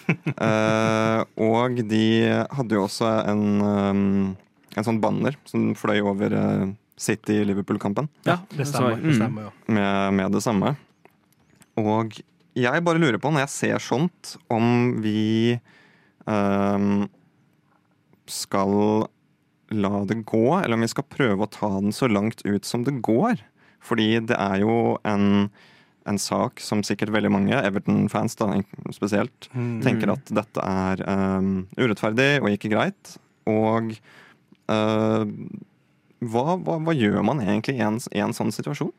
Uh, 0.09 1.25
og 1.51 1.81
de 1.89 2.05
hadde 2.29 2.77
jo 2.77 2.85
også 2.85 3.11
en, 3.29 3.45
um, 3.65 4.37
en 4.79 4.87
sånn 4.87 5.01
banner 5.03 5.37
som 5.49 5.73
fløy 5.79 5.99
over 6.03 6.33
eh, 6.39 6.67
City-Liverpool-kampen 6.99 8.09
Ja, 8.27 8.39
det 8.55 8.67
stemmer. 8.71 8.97
Det 8.99 9.13
Mm. 9.13 9.19
stemmer 9.21 9.43
ja. 9.49 9.53
med, 9.75 10.15
med 10.19 10.33
det 10.35 10.43
samme. 10.43 10.77
Og 11.79 12.17
jeg 12.59 12.83
bare 12.83 12.99
lurer 12.99 13.21
på, 13.23 13.31
når 13.31 13.45
jeg 13.47 13.55
ser 13.55 13.79
sånt, 13.85 14.33
om 14.51 14.97
vi 15.05 15.59
um, 16.27 17.07
skal 18.29 19.07
la 19.71 20.01
det 20.09 20.23
gå, 20.27 20.45
eller 20.59 20.75
om 20.79 20.85
vi 20.85 20.91
skal 20.91 21.07
prøve 21.13 21.45
å 21.47 21.51
ta 21.53 21.69
den 21.81 21.93
så 21.95 22.09
langt 22.11 22.43
ut 22.49 22.65
som 22.67 22.85
det 22.87 22.97
går. 23.05 23.41
Fordi 23.85 24.09
det 24.27 24.37
er 24.41 24.63
jo 24.65 24.97
en, 25.07 25.49
en 26.09 26.19
sak 26.21 26.59
som 26.65 26.83
sikkert 26.83 27.13
veldig 27.15 27.31
mange, 27.31 27.55
Everton-fans 27.63 28.35
da 28.41 28.51
spesielt, 28.97 29.49
tenker 29.85 30.11
at 30.17 30.33
dette 30.35 30.65
er 30.65 31.05
um, 31.07 31.67
urettferdig 31.79 32.31
og 32.43 32.51
ikke 32.57 32.73
greit. 32.75 33.15
Og 33.49 33.95
hva, 34.69 36.43
hva, 36.57 36.79
hva 36.83 36.95
gjør 36.97 37.23
man 37.25 37.41
egentlig 37.45 37.79
i 37.79 37.85
en, 37.85 38.01
i 38.13 38.23
en 38.23 38.35
sånn 38.37 38.53
situasjon? 38.55 38.93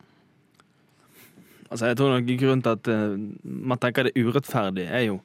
Altså, 1.70 1.86
jeg 1.92 2.00
tror 2.00 2.16
nok 2.16 2.30
grunnen 2.40 2.64
til 2.66 2.78
at 2.78 2.90
uh, 2.90 3.18
man 3.44 3.82
tenker 3.82 4.08
det 4.08 4.16
er 4.16 4.26
urettferdig, 4.26 4.88
er 4.90 5.06
jo 5.12 5.20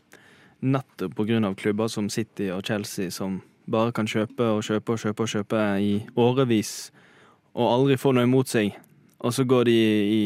nettopp 0.64 1.20
av 1.20 1.54
klubber 1.56 1.88
som 1.88 2.08
City 2.08 2.50
og 2.52 2.64
Chelsea, 2.64 3.10
som 3.10 3.40
bare 3.66 3.92
kan 3.92 4.06
kjøpe 4.06 4.44
og 4.44 4.62
kjøpe 4.64 4.92
og 4.92 4.98
kjøpe 5.00 5.22
og 5.22 5.28
kjøpe 5.28 5.60
i 5.80 5.92
årevis, 6.16 6.92
og 7.54 7.72
aldri 7.72 7.96
få 7.96 8.12
noe 8.12 8.24
imot 8.24 8.48
seg. 8.48 8.74
Og 9.24 9.32
så 9.32 9.44
går 9.44 9.64
de 9.64 9.76
i 9.76 10.22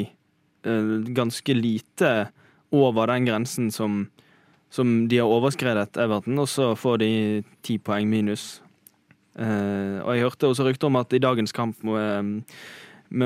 uh, 0.67 1.07
ganske 1.15 1.55
lite 1.55 2.31
over 2.75 3.07
den 3.07 3.29
grensen 3.29 3.71
som, 3.71 4.09
som 4.71 5.07
de 5.09 5.21
har 5.23 5.31
overskredet, 5.31 5.97
Everton, 5.97 6.39
og 6.39 6.49
så 6.49 6.75
får 6.75 6.99
de 7.05 7.13
ti 7.63 7.79
poeng 7.79 8.11
minus. 8.11 8.59
Eh, 9.39 9.99
og 10.03 10.13
jeg 10.15 10.25
hørte 10.27 10.51
også 10.51 10.67
rykter 10.67 10.91
om 10.91 10.99
at 10.99 11.15
i 11.15 11.23
dagens 11.23 11.55
kamp 11.55 11.85
eh, 11.87 12.33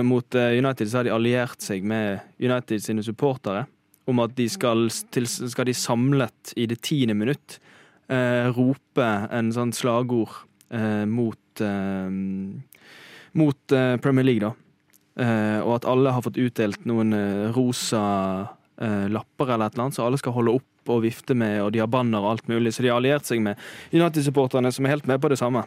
mot 0.04 0.36
eh, 0.36 0.58
United 0.58 0.90
så 0.90 1.00
har 1.00 1.08
de 1.08 1.14
alliert 1.14 1.64
seg 1.64 1.86
med 1.88 2.20
United 2.42 2.84
sine 2.84 3.04
supportere 3.06 3.64
om 4.10 4.20
at 4.22 4.34
de 4.36 4.48
skal, 4.50 4.88
til, 5.14 5.28
skal 5.28 5.68
de 5.68 5.74
samlet 5.76 6.54
i 6.58 6.66
det 6.70 6.80
tiende 6.84 7.16
minutt 7.16 7.58
eh, 8.10 8.50
rope 8.54 9.08
en 9.32 9.52
sånn 9.54 9.72
slagord 9.76 10.42
eh, 10.74 11.04
mot 11.08 11.62
eh, 11.62 12.10
mot 13.32 13.72
Premier 14.04 14.26
League, 14.26 14.44
da. 14.44 14.50
Og 15.64 15.70
at 15.72 15.86
alle 15.88 16.10
har 16.12 16.20
fått 16.20 16.36
utdelt 16.36 16.82
noen 16.84 17.14
rosa 17.56 18.02
lapper 18.76 19.54
eller 19.54 19.70
et 19.70 19.78
eller 19.78 19.84
annet, 19.86 19.96
så 19.96 20.04
alle 20.04 20.18
skal 20.20 20.34
holde 20.36 20.52
opp 20.58 20.92
og 20.92 21.00
vifte 21.06 21.32
med, 21.32 21.62
og 21.64 21.70
de 21.72 21.80
har 21.80 21.88
banner 21.88 22.20
og 22.20 22.34
alt 22.34 22.50
mulig. 22.52 22.74
Så 22.76 22.84
de 22.84 22.90
har 22.92 23.00
alliert 23.00 23.24
seg 23.24 23.40
med 23.40 23.56
United-supporterne, 23.88 24.68
som 24.68 24.84
er 24.84 24.98
helt 24.98 25.08
med 25.08 25.22
på 25.22 25.32
det 25.32 25.40
samme. 25.40 25.64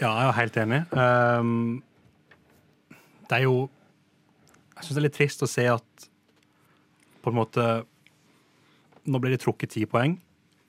Ja, 0.00 0.08
jeg 0.08 0.28
er 0.28 0.36
helt 0.38 0.56
enig. 0.62 0.80
Um, 0.96 1.82
det 3.28 3.38
er 3.38 3.44
jo 3.46 3.68
Jeg 4.76 4.84
syns 4.86 4.96
det 4.96 5.00
er 5.02 5.06
litt 5.06 5.16
trist 5.18 5.42
å 5.44 5.48
se 5.50 5.66
at 5.70 6.06
på 7.22 7.30
en 7.30 7.36
måte 7.38 7.66
Nå 9.06 9.18
ble 9.22 9.30
det 9.34 9.40
trukket 9.44 9.70
ti 9.74 9.84
poeng 9.86 10.16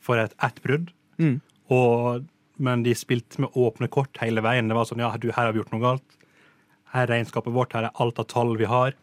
for 0.04 0.20
et 0.20 0.34
ett 0.44 0.58
brudd, 0.64 0.90
Mm. 1.22 1.38
og, 1.72 2.24
men 2.58 2.82
de 2.84 2.92
spilte 2.98 3.40
med 3.40 3.54
åpne 3.56 3.88
kort 3.94 4.18
hele 4.20 4.42
veien. 4.42 4.68
Det 4.68 4.76
var 4.76 4.88
sånn 4.90 5.00
Ja, 5.00 5.12
du, 5.16 5.30
her 5.32 5.46
har 5.46 5.54
vi 5.54 5.60
gjort 5.62 5.72
noe 5.72 5.84
galt. 5.84 6.16
Her 6.92 7.06
er 7.06 7.12
regnskapet 7.14 7.54
vårt, 7.54 7.74
her 7.78 7.86
er 7.88 7.94
alt 8.02 8.20
av 8.20 8.26
tall 8.28 8.58
vi 8.58 8.66
har. 8.66 8.96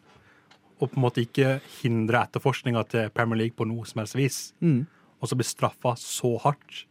Og 0.81 0.91
på 0.91 0.99
en 0.99 1.05
måte 1.05 1.23
ikke 1.23 1.55
hindre 1.79 2.21
etterforskninga 2.27 2.83
til 2.91 3.09
Premier 3.15 3.39
League 3.39 3.55
på 3.57 3.65
noe 3.65 3.87
som 3.87 4.03
helst 4.03 4.15
vis. 4.19 4.39
Mm. 4.59 4.83
Og 5.21 5.31
så 5.31 5.37
bli 5.39 5.47
straffa 5.47 5.95
så 5.97 6.35
hardt. 6.43 6.83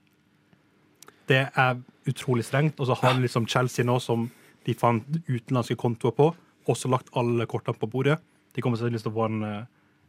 Det 1.28 1.44
er 1.54 1.78
utrolig 2.10 2.46
strengt. 2.48 2.80
Og 2.80 2.90
så 2.90 2.96
har 3.00 3.16
du 3.16 3.24
liksom 3.24 3.48
Chelsea 3.50 3.86
nå, 3.86 3.98
som 4.02 4.28
de 4.66 4.76
fant 4.76 5.06
utenlandske 5.28 5.78
kontoer 5.80 6.14
på, 6.16 6.30
også 6.70 6.90
lagt 6.92 7.12
alle 7.16 7.46
kortene 7.50 7.78
på 7.78 7.88
bordet. 7.90 8.18
De 8.54 8.62
kommer 8.62 8.78
sannsynligvis 8.78 9.06
til 9.06 9.12
å 9.14 9.16
få 9.16 9.28
en 9.28 9.46
eh, 9.46 9.68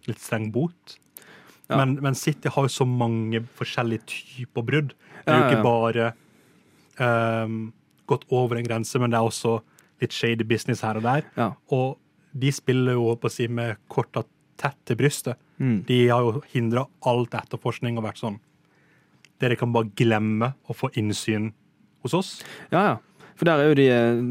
litt 0.10 0.22
streng 0.22 0.50
bot. 0.54 0.98
Ja. 1.70 1.80
Men, 1.80 1.96
men 2.04 2.18
City 2.18 2.52
har 2.52 2.68
jo 2.68 2.74
så 2.74 2.88
mange 2.88 3.44
forskjellige 3.58 4.08
typer 4.12 4.66
brudd. 4.68 4.96
Det 5.22 5.32
er 5.32 5.40
jo 5.40 5.48
ikke 5.48 5.64
bare 5.64 6.08
um, 7.00 7.60
gått 8.10 8.26
over 8.34 8.60
en 8.60 8.68
grense, 8.68 9.00
men 9.00 9.14
det 9.14 9.20
er 9.20 9.30
også 9.30 9.60
litt 10.02 10.16
shady 10.16 10.44
business 10.48 10.84
her 10.84 11.00
og 11.00 11.06
der. 11.06 11.28
Ja. 11.38 11.52
Og 11.72 11.96
de 12.32 12.52
spiller 12.54 12.98
jo 12.98 13.14
på 13.20 13.30
å 13.30 13.34
si 13.34 13.48
med 13.52 13.80
korta 13.92 14.26
tett 14.60 14.78
til 14.88 15.00
brystet. 15.00 15.40
Mm. 15.62 15.82
De 15.88 16.00
har 16.10 16.26
jo 16.26 16.42
hindra 16.52 16.86
alt 17.08 17.36
etterforskning 17.38 18.00
og 18.00 18.08
vært 18.08 18.22
sånn 18.22 18.40
Dere 19.42 19.56
kan 19.58 19.72
bare 19.74 19.90
glemme 19.98 20.52
å 20.70 20.74
få 20.78 20.92
innsyn 21.02 21.48
hos 22.04 22.18
oss. 22.18 22.36
Ja, 22.74 22.84
ja. 22.84 23.00
For 23.42 23.50
der 23.50 23.58
er 23.58 23.72
jo 23.72 23.78
de, 23.80 23.86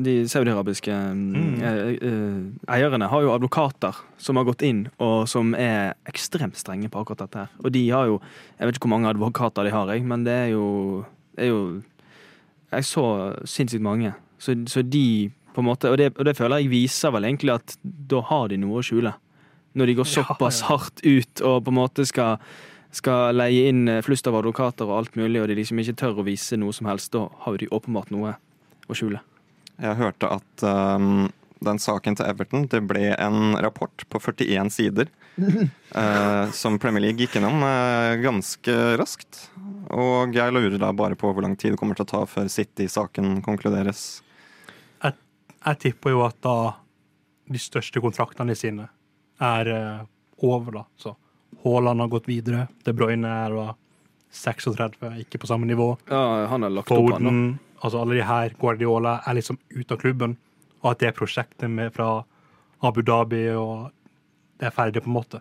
de 0.07 0.13
saudiarabiske 0.31 0.95
mm. 0.95 1.55
eh, 1.67 1.79
eh, 1.99 2.75
eierne 2.77 3.09
har 3.11 3.25
jo 3.25 3.33
advokater 3.35 3.97
som 4.23 4.39
har 4.39 4.47
gått 4.47 4.63
inn, 4.63 4.85
og 5.03 5.25
som 5.27 5.51
er 5.59 5.97
ekstremt 6.07 6.55
strenge 6.61 6.87
på 6.87 7.01
akkurat 7.03 7.25
dette 7.25 7.41
her. 7.43 7.57
Og 7.65 7.75
de 7.75 7.83
har 7.91 8.07
jo 8.07 8.21
Jeg 8.21 8.69
vet 8.69 8.79
ikke 8.79 8.87
hvor 8.87 8.95
mange 8.95 9.11
advokater 9.11 9.67
de 9.67 9.75
har, 9.75 9.91
jeg, 9.91 10.07
men 10.07 10.23
det 10.23 10.37
er 10.45 10.47
jo, 10.53 11.05
er 11.35 11.51
jo 11.51 11.59
Jeg 12.71 12.87
så 12.87 13.05
sinnssykt 13.43 13.83
mange. 13.83 14.15
Så, 14.39 14.55
så 14.71 14.87
de 14.87 15.33
på 15.55 15.65
en 15.65 15.67
måte 15.67 15.91
og 15.91 15.99
det, 15.99 16.13
og 16.15 16.25
det 16.25 16.37
føler 16.39 16.63
jeg 16.63 16.71
viser 16.71 17.11
vel 17.11 17.27
egentlig 17.27 17.57
at 17.59 17.75
da 17.83 18.23
har 18.31 18.47
de 18.53 18.61
noe 18.63 18.79
å 18.79 18.87
skjule. 18.87 19.11
Når 19.75 19.91
de 19.91 19.99
går 19.99 20.07
Ja, 20.07 20.13
såpass 20.23 20.63
ja. 20.63 20.71
hardt 20.71 21.03
ut 21.03 21.43
og 21.43 21.65
på 21.67 21.75
en 21.75 21.81
måte 21.83 22.07
skal 22.07 22.39
skal 22.95 23.37
leie 23.37 23.69
inn 23.71 23.89
eh, 23.89 24.03
flust 24.05 24.27
av 24.27 24.39
advokater 24.41 24.89
og 24.89 24.97
alt 25.01 25.19
mulig, 25.19 25.41
og 25.41 25.51
de 25.51 25.59
liksom 25.61 25.81
ikke 25.83 25.99
tør 26.03 26.23
å 26.23 26.27
vise 26.27 26.59
noe 26.59 26.75
som 26.77 26.89
helst, 26.91 27.13
da 27.15 27.27
har 27.45 27.55
jo 27.55 27.63
de 27.63 27.71
åpenbart 27.75 28.11
noe 28.15 28.35
å 28.91 28.97
skjule. 28.97 29.23
Jeg 29.81 29.97
hørte 29.97 30.29
at 30.29 30.65
um, 30.67 31.31
den 31.65 31.81
saken 31.81 32.19
til 32.19 32.29
Everton 32.29 32.67
det 32.73 32.83
ble 32.89 33.15
en 33.15 33.55
rapport 33.63 34.05
på 34.09 34.21
41 34.21 34.73
sider. 34.75 35.13
uh, 35.41 36.51
som 36.61 36.79
Premier 36.83 37.07
League 37.07 37.23
gikk 37.23 37.39
gjennom 37.39 37.63
uh, 37.65 38.19
ganske 38.21 38.77
raskt. 39.01 39.47
Og 39.95 40.35
jeg 40.37 40.53
lurer 40.53 40.77
da 40.81 40.91
bare 40.97 41.17
på 41.19 41.31
hvor 41.31 41.47
lang 41.47 41.57
tid 41.57 41.75
det 41.75 41.81
kommer 41.81 41.97
til 41.97 42.09
å 42.09 42.13
ta 42.13 42.25
før 42.29 42.51
City-saken 42.53 43.41
konkluderes. 43.47 44.23
Jeg 45.61 45.77
tipper 45.77 46.15
jo 46.15 46.23
at 46.25 46.39
da 46.41 46.57
de 47.51 47.61
største 47.61 48.01
kontraktene 48.01 48.55
sine 48.57 48.87
er 49.41 49.69
uh, 49.69 50.07
over, 50.47 50.81
da. 50.81 50.85
Så 50.97 51.13
Haaland 51.65 52.01
har 52.01 52.09
gått 52.13 52.29
videre. 52.29 52.67
De 52.85 52.95
Bruyne 52.97 53.29
er 53.29 53.55
da 53.57 53.67
36, 54.31 55.11
ikke 55.25 55.41
på 55.43 55.51
samme 55.51 55.67
nivå. 55.67 55.93
Ja, 56.09 56.47
han 56.51 56.63
har 56.63 56.71
lagt 56.71 56.91
opp, 56.91 56.99
han 56.99 57.11
da. 57.11 57.17
Foden, 57.19 57.59
altså 57.81 58.03
alle 58.03 58.21
de 58.21 58.27
her, 58.27 58.55
Guardiola, 58.61 59.19
er 59.27 59.39
liksom 59.41 59.59
ute 59.75 59.97
av 59.97 60.01
klubben. 60.03 60.37
Og 60.81 60.93
at 60.93 61.03
det 61.03 61.17
prosjektet 61.19 61.71
med 61.71 61.93
fra 61.93 62.23
Abu 62.87 63.03
Dhabi 63.03 63.49
og 63.59 63.91
det 64.61 64.69
er 64.69 64.75
ferdig, 64.77 65.03
på 65.03 65.11
en 65.11 65.17
måte. 65.17 65.41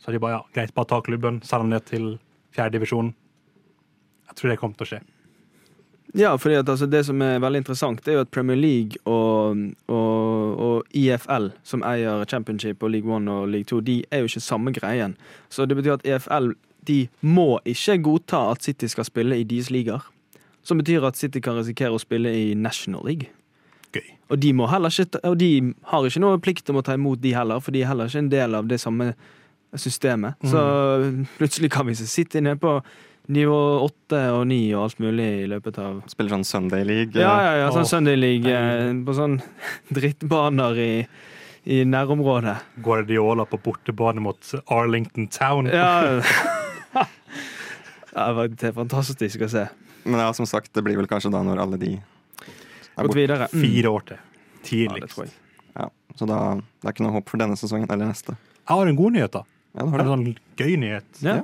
Så 0.00 0.12
de 0.12 0.20
bare 0.20 0.38
ja, 0.38 0.44
greit, 0.54 0.74
bare 0.74 0.88
ta 0.90 1.00
klubben, 1.04 1.40
send 1.46 1.66
den 1.66 1.74
ned 1.76 1.84
til 1.88 2.06
fjerdedivisjonen. 2.56 3.12
Jeg 4.28 4.38
tror 4.38 4.50
det 4.50 4.58
kommer 4.60 4.78
til 4.78 4.86
å 4.86 4.90
skje. 4.90 5.00
Ja, 6.14 6.34
fordi 6.36 6.54
at 6.54 6.68
altså, 6.68 6.86
det 6.86 7.06
som 7.06 7.22
er 7.24 7.38
veldig 7.40 7.62
interessant, 7.62 8.08
er 8.08 8.18
jo 8.18 8.24
at 8.26 8.28
Premier 8.28 8.56
League 8.56 9.00
og, 9.04 9.56
og, 9.88 10.58
og 10.60 10.82
EFL, 10.94 11.48
som 11.64 11.84
eier 11.88 12.24
Championship 12.28 12.82
og 12.82 12.90
League 12.92 13.08
One 13.08 13.32
og 13.32 13.48
League 13.48 13.64
Two, 13.64 13.80
de 13.80 14.02
er 14.10 14.18
jo 14.18 14.28
ikke 14.28 14.40
samme 14.40 14.72
greien. 14.72 15.16
Så 15.48 15.66
det 15.66 15.76
betyr 15.76 15.96
at 15.96 16.06
EFL 16.06 16.52
de 16.86 17.06
må 17.20 17.60
ikke 17.64 17.98
godta 18.02 18.50
at 18.50 18.62
City 18.62 18.90
skal 18.90 19.06
spille 19.06 19.38
i 19.40 19.44
deres 19.44 19.70
ligaer. 19.70 20.02
Som 20.62 20.78
betyr 20.78 21.06
at 21.06 21.16
City 21.16 21.40
kan 21.42 21.56
risikere 21.58 21.94
å 21.94 22.02
spille 22.02 22.30
i 22.34 22.54
National 22.54 23.06
League. 23.06 23.30
Gøy. 23.92 24.04
Og 24.28 24.42
de, 24.42 24.52
må 24.52 24.66
heller 24.70 24.92
ikke, 24.92 25.20
og 25.24 25.38
de 25.40 25.74
har 25.90 26.06
ikke 26.06 26.22
noe 26.22 26.40
plikt 26.42 26.70
om 26.70 26.80
å 26.80 26.84
ta 26.86 26.96
imot 26.98 27.22
de 27.22 27.34
heller, 27.36 27.60
for 27.60 27.74
de 27.74 27.82
er 27.82 27.90
heller 27.90 28.10
ikke 28.10 28.24
en 28.24 28.32
del 28.32 28.58
av 28.58 28.68
det 28.70 28.80
samme 28.80 29.12
systemet. 29.76 30.36
Så 30.44 30.62
plutselig 31.38 31.72
kan 31.72 31.86
vi 31.88 31.96
se 31.96 32.06
City 32.06 32.40
ned 32.40 32.60
på 32.60 32.80
nivå 33.32 33.58
åtte 33.86 34.18
og 34.36 34.46
ni 34.50 34.60
og 34.74 34.84
alt 34.86 34.98
mulig 35.02 35.26
i 35.42 35.48
løpet 35.50 35.78
av 35.82 36.00
Spiller 36.12 36.34
sånn 36.36 36.44
Sunday 36.46 36.84
League. 36.86 37.16
Ja, 37.16 37.32
ja, 37.46 37.52
ja, 37.62 37.68
sånn 37.74 37.86
Åh. 37.86 37.90
Sunday 37.90 38.18
League 38.18 38.52
eh, 38.52 38.90
på 39.06 39.14
sånn 39.16 39.38
drittbaner 39.96 40.78
i, 40.82 40.90
i 41.64 41.82
nærområdet. 41.88 42.56
Guardiola 42.84 43.46
på 43.48 43.60
bortebane 43.64 44.22
mot 44.24 44.52
Arlington 44.72 45.28
Town. 45.32 45.70
Ja. 45.72 46.20
ja, 48.12 48.26
det 48.48 48.68
er 48.70 48.76
fantastisk 48.76 49.46
å 49.46 49.50
se. 49.52 49.66
Men 50.04 50.20
ja, 50.24 50.32
som 50.36 50.46
sagt, 50.50 50.72
det 50.74 50.82
blir 50.84 50.98
vel 50.98 51.08
kanskje 51.10 51.30
da 51.32 51.40
når 51.46 51.62
alle 51.62 51.78
de 51.80 51.92
er 51.94 53.06
Gått 53.06 53.06
borte. 53.06 53.18
videre. 53.20 53.48
Mm. 53.52 53.62
Fire 53.64 53.94
år 53.96 54.04
til. 54.12 54.20
Tidligst. 54.66 55.22
Ja, 55.22 55.38
Ja, 55.72 55.86
så 56.18 56.26
da 56.28 56.38
det 56.60 56.84
er 56.84 56.92
ikke 56.92 57.04
noe 57.06 57.14
håp 57.16 57.30
for 57.32 57.40
denne 57.40 57.56
sesongen 57.56 57.88
eller 57.88 58.10
neste. 58.10 58.34
Jeg 58.60 58.76
har 58.76 58.90
en 58.90 58.98
god 58.98 59.14
nyhet, 59.14 59.32
da. 59.32 59.40
Ja, 59.72 59.86
det 59.86 59.90
har 59.94 60.02
En 60.02 60.10
sånn 60.10 60.26
gøy 60.60 60.74
nyhet. 60.82 61.22
Ja. 61.24 61.38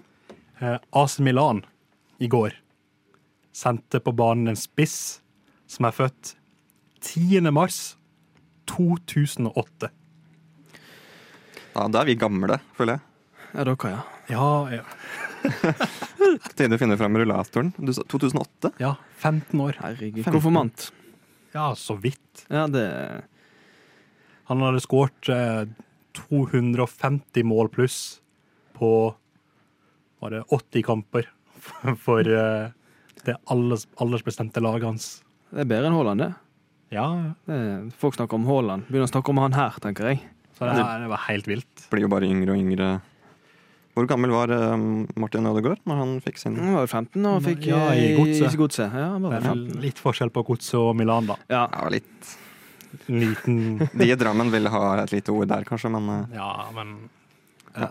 Eh, 0.60 0.74
AC 1.00 1.14
Milan 1.24 1.62
i 2.18 2.28
går 2.30 2.56
sendte 3.58 4.00
på 4.00 4.12
banen 4.12 4.52
en 4.52 4.58
spiss 4.58 5.20
som 5.68 5.88
er 5.88 5.94
født 5.96 6.34
10. 7.02 7.50
mars 7.54 7.96
2008. 8.68 9.90
Ja, 11.74 11.86
da 11.88 12.02
er 12.02 12.08
vi 12.08 12.16
gamle, 12.18 12.58
føler 12.76 12.98
jeg. 12.98 13.04
Ja, 13.54 13.64
dere, 13.64 13.90
ja. 13.94 14.00
Ja, 14.28 14.48
ja. 14.78 14.84
Tide 16.58 16.76
å 16.76 16.80
finne 16.80 16.98
fram 17.00 17.16
rullatoren. 17.16 17.72
Du 17.78 17.92
sa 17.96 18.04
2008? 18.10 18.74
ja 18.82 18.92
15 19.22 19.62
år. 19.64 19.78
Herregud. 19.80 20.22
15. 20.26 20.34
Konfirmant. 20.34 20.88
Ja, 21.54 21.70
så 21.78 21.96
vidt. 21.98 22.44
Ja, 22.52 22.66
det 22.70 22.84
Han 24.50 24.62
hadde 24.64 24.82
skåret 24.84 25.30
eh, 25.32 25.64
250 26.28 27.46
mål 27.48 27.70
pluss 27.72 28.20
på 28.76 28.90
var 30.18 30.34
det 30.34 30.44
80 30.54 30.82
kamper 30.86 31.28
for 32.04 32.20
eh, 32.26 32.70
det 33.26 33.36
alders, 33.52 33.86
aldersbestemte 34.00 34.62
laget 34.64 34.86
hans. 34.88 35.08
Det 35.52 35.64
er 35.64 35.70
bedre 35.70 35.90
enn 35.90 35.96
Haaland, 35.98 36.22
det. 36.24 36.32
Ja, 36.94 37.06
det 37.48 37.56
er, 37.60 37.86
folk 38.00 38.16
snakker 38.16 38.38
om 38.38 38.46
Haaland. 38.48 38.86
Begynner 38.88 39.08
å 39.08 39.12
snakke 39.12 39.32
om 39.34 39.40
han 39.42 39.56
her, 39.56 39.76
tenker 39.84 40.12
jeg. 40.12 40.22
så 40.56 40.68
det, 40.70 40.80
det 41.04 41.08
var 41.12 41.24
helt 41.28 41.48
vilt. 41.50 41.86
Blir 41.92 42.06
jo 42.06 42.10
bare 42.12 42.28
yngre 42.28 42.54
og 42.54 42.60
yngre. 42.62 42.88
Hvor 43.98 44.06
gammel 44.06 44.30
var 44.30 44.52
eh, 44.54 44.74
Martin 45.18 45.48
Ødegaard 45.50 45.80
når 45.90 45.96
han 45.98 46.10
fikk 46.22 46.36
sin 46.38 46.54
Han 46.60 46.76
var 46.76 46.84
jo 46.84 46.90
15 46.92 47.24
og 47.26 47.40
fikk 47.42 47.64
Ja, 47.66 47.80
i 47.98 48.12
eh, 48.12 48.54
Godset. 48.54 48.84
i. 48.86 49.00
Ja, 49.02 49.08
han 49.16 49.24
var 49.26 49.34
Det 49.34 49.40
15. 49.50 49.80
litt 49.82 49.98
forskjell 49.98 50.30
på 50.30 50.44
Godset 50.46 50.78
og 50.78 50.92
Milan, 51.00 51.26
da. 51.32 51.34
Ja, 51.50 51.64
Ja, 51.72 51.88
litt 51.90 52.36
liten 53.10 53.80
De 53.98 54.06
i 54.06 54.14
Drammen 54.20 54.52
ville 54.54 54.70
ha 54.72 54.84
et 55.02 55.12
lite 55.16 55.34
ord 55.34 55.50
der, 55.50 55.66
kanskje, 55.68 55.90
men 55.92 56.28
Ja, 56.32 56.50
men 56.76 56.94
ja. 57.74 57.90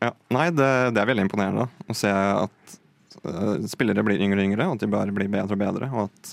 Nei, 0.00 0.48
det, 0.52 0.68
det 0.92 1.00
er 1.00 1.08
veldig 1.08 1.24
imponerende 1.24 1.66
å 1.88 1.96
se 1.96 2.10
at 2.12 2.76
uh, 3.24 3.56
spillere 3.68 4.04
blir 4.04 4.20
yngre 4.20 4.42
og 4.42 4.48
yngre, 4.50 4.68
og 4.68 4.76
at 4.76 4.84
de 4.84 4.90
bare 4.92 5.14
blir 5.14 5.30
bedre 5.32 5.56
og 5.56 5.62
bedre. 5.62 5.88
Og 5.92 6.10
at 6.10 6.32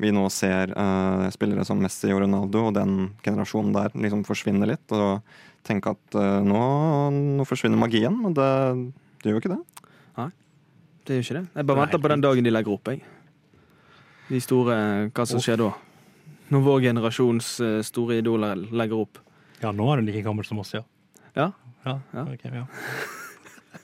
vi 0.00 0.10
nå 0.14 0.24
ser 0.32 0.72
uh, 0.72 1.26
spillere 1.34 1.66
som 1.68 1.82
Messi 1.82 2.12
og 2.14 2.22
Ronaldo, 2.24 2.68
og 2.70 2.78
den 2.78 3.12
generasjonen 3.26 3.74
der 3.76 3.92
liksom 4.06 4.24
forsvinner 4.26 4.72
litt. 4.72 4.94
Og 4.96 5.20
tenke 5.68 5.92
at 5.92 6.16
uh, 6.16 6.40
nå, 6.44 6.62
nå 7.40 7.48
forsvinner 7.48 7.80
magien, 7.80 8.16
men 8.24 8.36
det, 8.36 8.48
det 9.20 9.30
gjør 9.30 9.38
jo 9.38 9.42
ikke 9.44 9.52
det. 9.52 9.90
Nei, 10.20 10.30
det 11.04 11.18
gjør 11.18 11.26
ikke 11.26 11.38
det. 11.40 11.44
Jeg 11.60 11.68
bare 11.70 11.84
venter 11.84 12.04
på 12.06 12.12
den 12.14 12.24
dagen 12.24 12.48
de 12.48 12.54
legger 12.54 12.78
opp, 12.78 12.92
jeg. 12.92 13.04
De 14.30 14.40
store 14.40 14.76
Hva 15.12 15.28
som 15.28 15.42
skjer 15.44 15.60
da? 15.60 15.74
Når 16.54 16.62
vår 16.64 16.80
generasjons 16.86 17.50
store 17.84 18.18
idoler 18.22 18.56
legger 18.72 19.04
opp. 19.04 19.20
ja, 19.60 19.72
nå 19.72 19.84
er 19.92 20.00
hun 20.00 20.08
like 20.08 20.24
gammel 20.24 20.44
som 20.48 20.60
oss, 20.60 20.72
ja. 20.76 20.80
Ja. 21.36 21.50
Ja, 21.84 22.00
Ja. 22.12 22.22
Okay, 22.22 22.50
ja. 22.54 22.66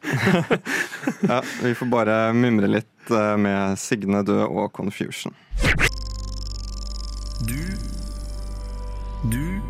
Ja, 1.29 1.43
vi 1.63 1.75
får 1.75 1.87
bare 1.87 2.33
mumre 2.33 2.69
litt 2.71 3.11
eh, 3.11 3.37
med 3.37 3.79
Signe 3.79 4.23
død 4.25 4.47
og 4.49 4.73
Confusion. 4.73 5.35
Du 7.45 7.61
Du 9.31 9.61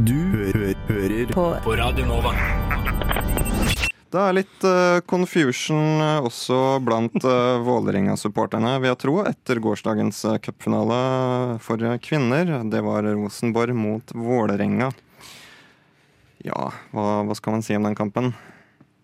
Du 0.00 0.16
hø 0.32 0.72
hører 0.88 1.32
på. 1.32 1.44
på 1.64 1.76
Radio 1.76 2.06
Nova. 2.08 2.32
Det 4.06 4.22
er 4.22 4.36
litt 4.36 4.64
uh, 4.64 5.00
confusion 5.04 6.00
eh, 6.00 6.24
også 6.24 6.78
blant 6.80 7.16
uh, 7.26 7.58
Vålerenga-supporterne, 7.66 8.76
vil 8.80 8.92
jeg 8.92 9.00
tro, 9.02 9.16
etter 9.28 9.60
gårsdagens 9.60 10.22
cupfinale 10.44 11.00
for 11.60 11.82
kvinner. 12.00 12.54
Det 12.70 12.80
var 12.86 13.08
Rosenborg 13.10 13.76
mot 13.76 14.14
Vålerenga. 14.14 14.92
Ja, 16.46 16.68
hva, 16.94 17.06
hva 17.26 17.34
skal 17.34 17.56
man 17.56 17.64
si 17.66 17.74
om 17.74 17.86
den 17.86 17.98
kampen? 17.98 18.30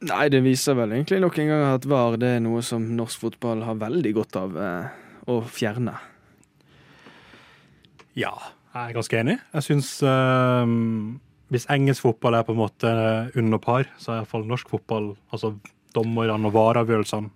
Nei, 0.03 0.27
det 0.35 0.43
viser 0.43 0.77
vel 0.79 0.95
egentlig 0.97 1.21
nok 1.23 1.37
en 1.39 1.51
gang 1.51 1.65
at 1.69 1.85
VAR 1.91 2.17
det 2.19 2.37
er 2.37 2.43
noe 2.43 2.63
som 2.67 2.85
norsk 2.97 3.23
fotball 3.23 3.63
har 3.67 3.79
veldig 3.79 4.13
godt 4.17 4.39
av 4.39 4.57
eh, 4.59 4.97
å 5.31 5.39
fjerne. 5.47 5.95
Ja, 8.19 8.33
jeg 8.73 8.81
er 8.83 8.97
ganske 8.97 9.21
enig. 9.21 9.37
Jeg 9.55 9.67
syns 9.69 9.93
eh, 10.07 10.73
hvis 11.55 11.69
engelsk 11.73 12.07
fotball 12.07 12.39
er 12.39 12.47
på 12.49 12.55
en 12.55 12.63
måte 12.63 12.93
under 13.39 13.63
par, 13.63 13.87
så 14.01 14.15
er 14.15 14.23
iallfall 14.23 14.47
norsk 14.49 14.71
fotball, 14.73 15.13
altså 15.35 15.55
dommerne 15.95 16.49
og 16.49 16.55
vareavgjørelsene, 16.57 17.31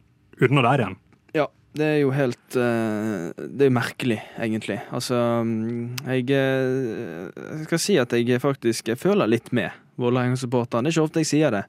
under 0.47 0.67
der 0.67 0.83
igjen. 0.83 0.99
Ja, 1.37 1.47
det 1.77 1.87
er 1.87 1.99
jo 2.01 2.13
helt 2.13 2.57
eh, 2.61 3.31
Det 3.37 3.67
er 3.67 3.73
merkelig, 3.73 4.19
egentlig. 4.41 4.79
Altså, 4.91 5.19
mm, 5.47 5.97
jeg, 6.09 6.31
eh, 6.35 7.27
jeg 7.37 7.67
skal 7.69 7.83
si 7.83 7.99
at 8.01 8.15
jeg 8.17 8.43
faktisk 8.43 8.91
jeg 8.91 9.01
føler 9.01 9.31
litt 9.31 9.53
med 9.57 9.71
Vålerenga-supporterne. 10.01 10.87
Det 10.87 10.93
er 10.93 10.97
ikke 10.97 11.07
ofte 11.09 11.23
jeg 11.23 11.31
sier 11.31 11.55
det, 11.55 11.63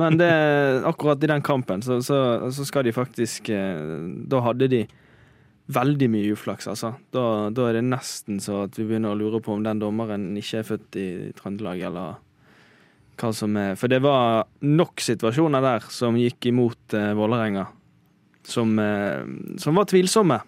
men 0.00 0.18
det, 0.20 0.30
akkurat 0.88 1.22
i 1.22 1.30
den 1.30 1.44
kampen 1.46 1.84
så, 1.86 2.00
så, 2.04 2.18
så 2.50 2.66
skal 2.66 2.84
de 2.86 2.94
faktisk 2.94 3.48
eh, 3.54 3.78
Da 4.30 4.42
hadde 4.44 4.68
de 4.72 4.80
veldig 5.70 6.08
mye 6.10 6.32
uflaks, 6.34 6.66
altså. 6.70 6.94
Da, 7.14 7.24
da 7.54 7.68
er 7.68 7.78
det 7.78 7.84
nesten 7.86 8.40
så 8.42 8.64
at 8.64 8.78
vi 8.78 8.88
begynner 8.88 9.14
å 9.14 9.20
lure 9.20 9.40
på 9.44 9.54
om 9.54 9.62
den 9.62 9.82
dommeren 9.82 10.32
ikke 10.40 10.60
er 10.60 10.66
født 10.66 10.98
i 10.98 11.06
Trøndelag, 11.38 11.84
eller 11.90 12.18
hva 13.20 13.30
som 13.36 13.56
er 13.60 13.76
For 13.78 13.92
det 13.92 14.00
var 14.02 14.48
nok 14.64 15.02
situasjoner 15.04 15.62
der 15.64 15.86
som 15.92 16.18
gikk 16.18 16.50
imot 16.50 16.96
eh, 16.96 17.12
Vålerenga, 17.18 17.66
som, 18.46 18.74
eh, 18.82 19.22
som 19.60 19.78
var 19.78 19.88
tvilsomme. 19.90 20.40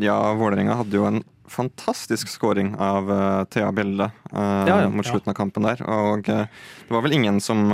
Ja, 0.00 0.18
Vålerenga 0.38 0.78
hadde 0.78 1.00
jo 1.00 1.08
en 1.08 1.22
fantastisk 1.50 2.28
scoring 2.30 2.72
av 2.80 3.10
uh, 3.10 3.44
Thea 3.50 3.68
Bjelde 3.74 4.06
uh, 4.32 4.64
Ja, 4.68 4.76
ja. 4.84 4.88
mot 4.88 5.04
Ja. 5.06 5.12
slutten 5.12 5.32
av 5.32 5.36
kampen 5.38 5.66
der. 5.66 5.82
Og 5.82 6.28
uh, 6.30 6.44
det 6.86 6.94
var 6.94 7.02
vel 7.04 7.16
ingen 7.18 7.40
som 7.42 7.66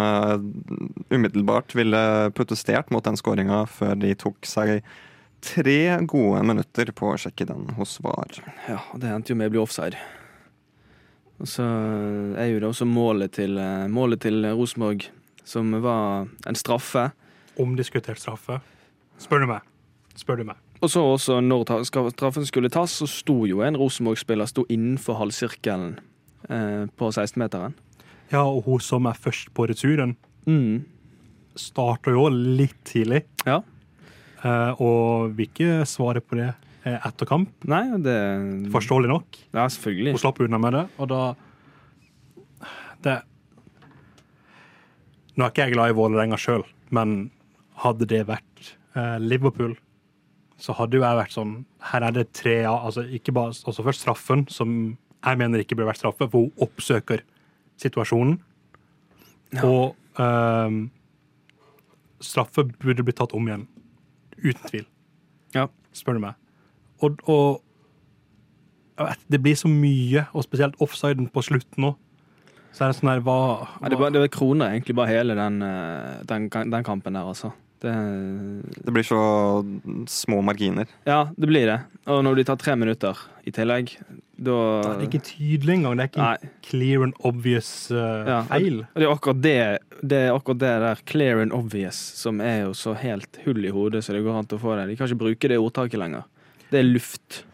umiddelbart 1.11 1.75
ville 1.77 2.01
protestert 2.37 2.91
mot 2.91 3.05
den 3.05 3.17
scoringa 3.21 3.65
før 3.71 3.95
de 4.01 4.15
tok 4.19 4.47
seg 4.49 4.81
tre 5.47 5.79
gode 6.09 6.41
minutter 6.49 6.91
på 6.97 7.12
å 7.12 7.19
sjekke 7.21 7.47
den 7.47 7.69
hos 7.77 7.99
VAR. 8.03 8.33
Ja, 8.69 8.81
det 8.99 9.12
endte 9.12 9.35
jo 9.35 9.39
med 9.39 9.53
å 9.53 9.55
bli 9.55 9.62
offside. 9.62 10.01
Og 11.37 11.47
så 11.53 11.67
er 12.41 12.49
jo 12.49 12.61
det 12.62 12.71
også 12.71 12.89
målet 12.89 13.35
til, 13.37 13.59
målet 13.93 14.23
til 14.25 14.41
Rosenborg, 14.57 15.05
som 15.47 15.71
var 15.85 16.27
en 16.49 16.57
straffe. 16.59 17.11
Omdiskutert 17.61 18.19
straffe. 18.19 18.59
Spør 19.21 19.45
du 19.45 19.51
meg. 19.53 19.61
Spør 20.17 20.41
du 20.41 20.47
meg. 20.49 20.57
Og 20.83 20.91
så 20.93 21.01
også, 21.03 21.39
når 21.41 21.65
straffen 22.12 22.45
skulle 22.47 22.69
tas, 22.73 22.93
så 23.01 23.07
sto 23.09 23.45
jo 23.49 23.62
en 23.65 23.77
Rosenborg-spiller 23.81 24.47
sto 24.51 24.65
innenfor 24.69 25.17
halvsirkelen 25.23 25.95
eh, 26.51 26.85
på 26.99 27.09
16-meteren. 27.15 27.73
Ja, 28.33 28.43
og 28.45 28.65
hun 28.67 28.83
som 28.83 29.07
er 29.11 29.19
først 29.19 29.53
på 29.57 29.69
returen, 29.71 30.17
Mm. 30.47 30.85
starter 31.59 32.12
jo 32.15 32.29
litt 32.31 32.77
tidlig. 32.87 33.25
Ja. 33.47 33.62
eh, 34.45 34.75
og 34.81 35.33
vil 35.35 35.49
ikke 35.49 35.81
svare 35.89 36.21
på 36.23 36.37
det 36.39 36.53
eh, 36.85 37.01
etter 37.09 37.27
kamp. 37.27 37.51
Nei, 37.67 37.81
det 37.99 38.15
Forståelig 38.71 39.09
nok. 39.11 39.39
Ja, 39.57 39.65
selvfølgelig. 39.67 40.12
Hun 40.15 40.23
slapp 40.23 40.39
unna 40.45 40.59
med 40.62 40.73
det, 40.77 40.85
og 41.03 41.09
da 41.11 41.23
Det 43.03 43.17
Nå 45.37 45.45
er 45.45 45.51
ikke 45.51 45.67
jeg 45.67 45.75
glad 45.75 45.91
i 45.93 45.97
Vålerenga 45.99 46.39
sjøl, 46.41 46.62
men 46.97 47.31
hadde 47.83 48.07
det 48.09 48.23
vært 48.29 48.71
eh, 48.97 49.19
Liverpool, 49.21 49.75
så 50.57 50.73
hadde 50.77 50.97
jo 50.97 51.05
jeg 51.05 51.19
vært 51.19 51.35
sånn 51.35 51.51
Her 51.90 52.07
er 52.07 52.14
det 52.16 52.31
tre 52.33 52.62
ja, 52.64 52.73
altså 52.73 53.05
bare 53.33 53.53
altså 53.53 53.85
Først 53.85 54.05
straffen, 54.05 54.47
som 54.49 54.97
jeg 55.27 55.38
mener 55.40 55.61
ikke 55.61 55.77
burde 55.77 55.90
vært 55.90 56.01
straffe, 56.01 56.29
for 56.31 56.47
hun 56.47 56.62
oppsøker 56.62 57.25
situasjonen. 57.83 58.37
Og 59.64 59.97
ehm, 60.23 60.77
straffe 62.23 62.62
burde 62.79 63.03
bli 63.03 63.14
tatt 63.16 63.35
om 63.35 63.49
igjen. 63.49 63.64
Uten 64.38 64.69
tvil. 64.69 64.85
Ja. 65.57 65.66
Spør 65.97 66.19
du 66.19 66.23
meg. 66.23 66.38
Og, 67.03 67.19
og 67.27 67.62
vet, 69.03 69.27
det 69.33 69.42
blir 69.42 69.59
så 69.59 69.73
mye, 69.73 70.29
og 70.31 70.47
spesielt 70.47 70.79
offsiden 70.85 71.27
på 71.33 71.42
slutten 71.49 71.88
nå. 71.88 71.95
Så 72.77 72.85
er 72.85 72.92
det 72.92 73.01
sånn 73.01 73.11
her 73.11 73.23
hva, 73.25 73.38
Ja, 73.81 73.90
det, 73.90 73.99
var, 73.99 74.12
det 74.12 74.23
var 74.23 74.33
kroner 74.33 74.75
egentlig 74.75 74.95
bare 74.99 75.11
hele 75.11 75.37
den, 75.38 75.62
eh, 75.64 76.23
den, 76.29 76.51
den 76.53 76.87
kampen 76.87 77.16
der, 77.16 77.27
altså. 77.27 77.55
Det, 77.83 77.93
Det 78.85 78.93
blir 78.95 79.05
så 79.05 79.19
små 80.09 80.41
marginer. 80.43 80.87
ja, 81.05 81.29
det 81.37 81.47
blir 81.47 81.67
det. 81.67 81.81
Og 82.07 82.23
når 82.25 82.37
de 82.37 82.45
tar 82.49 82.57
tre 82.57 82.77
minutter 82.77 83.17
i 83.45 83.53
tillegg, 83.53 83.97
da 84.37 84.57
Det 84.83 85.03
er 85.03 85.09
ikke 85.09 85.25
tydelig 85.27 85.75
engang. 85.75 85.97
Det 85.97 86.05
er 86.05 86.11
ikke 86.11 86.23
Nei. 86.25 86.51
clear 86.62 87.03
and 87.05 87.15
obvious 87.25 87.91
uh, 87.91 88.25
Ja, 88.27 88.39
feil. 88.51 88.81
Og 88.95 89.01
det 89.01 89.07
er 89.07 89.12
akkurat 89.15 89.43
det, 89.43 89.57
det 90.03 90.21
er 90.27 90.33
akkurat 90.35 90.59
det 90.62 90.73
der 90.87 91.03
clear 91.07 91.41
and 91.43 91.53
obvious 91.53 91.97
som 91.97 92.41
er 92.41 92.65
jo 92.67 92.73
så 92.75 92.95
helt 92.97 93.39
hull 93.45 93.65
i 93.65 93.71
hodet 93.75 94.05
så 94.05 94.12
det 94.17 94.25
går 94.25 94.39
an 94.41 94.47
til 94.51 94.59
å 94.59 94.65
få 94.65 94.77
det. 94.77 94.89
De 94.91 94.97
kan 94.97 95.09
ikke 95.09 95.23
bruke 95.25 95.49
det 95.53 95.59
ordtaket 95.61 96.01
lenger. 96.01 96.25
Det 96.71 96.81
er 96.81 96.89
luft. 96.89 97.45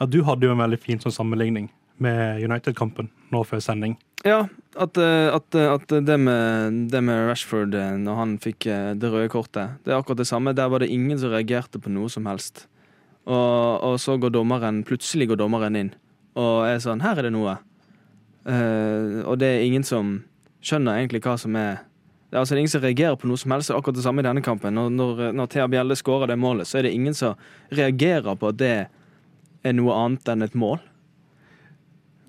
Ja, 0.00 0.06
du 0.06 0.22
hadde 0.22 0.46
jo 0.46 0.52
en 0.54 0.62
veldig 0.62 0.78
fin 0.78 1.00
sånn 1.02 1.14
sammenligning 1.14 1.70
med 1.98 2.42
United-kampen 2.44 3.08
nå 3.34 3.42
før 3.46 3.62
sending. 3.62 3.96
Ja, 4.26 4.48
at, 4.74 4.98
eh, 4.98 5.28
at, 5.30 5.54
eh, 5.54 5.70
at 5.70 5.92
det, 6.06 6.16
med, 6.20 6.78
det 6.90 7.02
med 7.06 7.28
Rashford 7.28 7.74
eh, 7.78 7.94
når 8.00 8.18
han 8.18 8.34
fikk 8.42 8.66
det 8.98 9.12
røde 9.12 9.30
kortet, 9.32 9.78
det 9.84 9.94
er 9.94 10.00
akkurat 10.00 10.22
det 10.22 10.28
samme. 10.30 10.56
Der 10.56 10.70
var 10.72 10.82
det 10.82 10.90
ingen 10.90 11.18
som 11.18 11.32
reagerte 11.32 11.80
på 11.82 11.92
noe 11.92 12.10
som 12.10 12.26
helst. 12.30 12.66
Og, 13.28 13.84
og 13.84 13.98
så 14.00 14.16
går 14.18 14.32
dommeren, 14.34 14.82
plutselig 14.88 15.28
går 15.30 15.40
dommeren 15.40 15.76
inn 15.76 15.90
og 16.38 16.68
er 16.68 16.78
sånn 16.82 17.02
Her 17.02 17.18
er 17.18 17.28
det 17.28 17.34
noe. 17.34 17.58
Uh, 18.48 19.26
og 19.28 19.40
det 19.42 19.48
er 19.50 19.64
ingen 19.66 19.84
som 19.84 20.20
skjønner 20.64 21.00
egentlig 21.00 21.20
hva 21.26 21.34
som 21.40 21.56
er 21.58 21.82
det 22.28 22.36
er 22.36 22.42
altså 22.42 22.58
ingen 22.60 22.70
som 22.70 22.82
reagerer 22.84 23.16
på 23.16 23.28
noe 23.28 23.40
som 23.40 23.52
helst. 23.54 23.72
Akkurat 23.72 23.96
det 23.96 24.04
samme 24.04 24.20
i 24.20 24.26
denne 24.26 24.42
kampen. 24.44 24.74
Når, 24.76 24.90
når, 24.92 25.20
når 25.32 25.46
Thea 25.48 25.64
Bjelde 25.72 25.96
skårer 25.96 26.28
det 26.28 26.36
målet, 26.36 26.68
så 26.68 26.76
er 26.76 26.84
det 26.84 26.90
ingen 26.92 27.14
som 27.16 27.38
reagerer 27.72 28.36
på 28.36 28.50
at 28.50 28.58
det 28.60 28.72
er 29.64 29.76
noe 29.76 29.96
annet 29.96 30.28
enn 30.28 30.44
et 30.44 30.58
mål. 30.58 30.76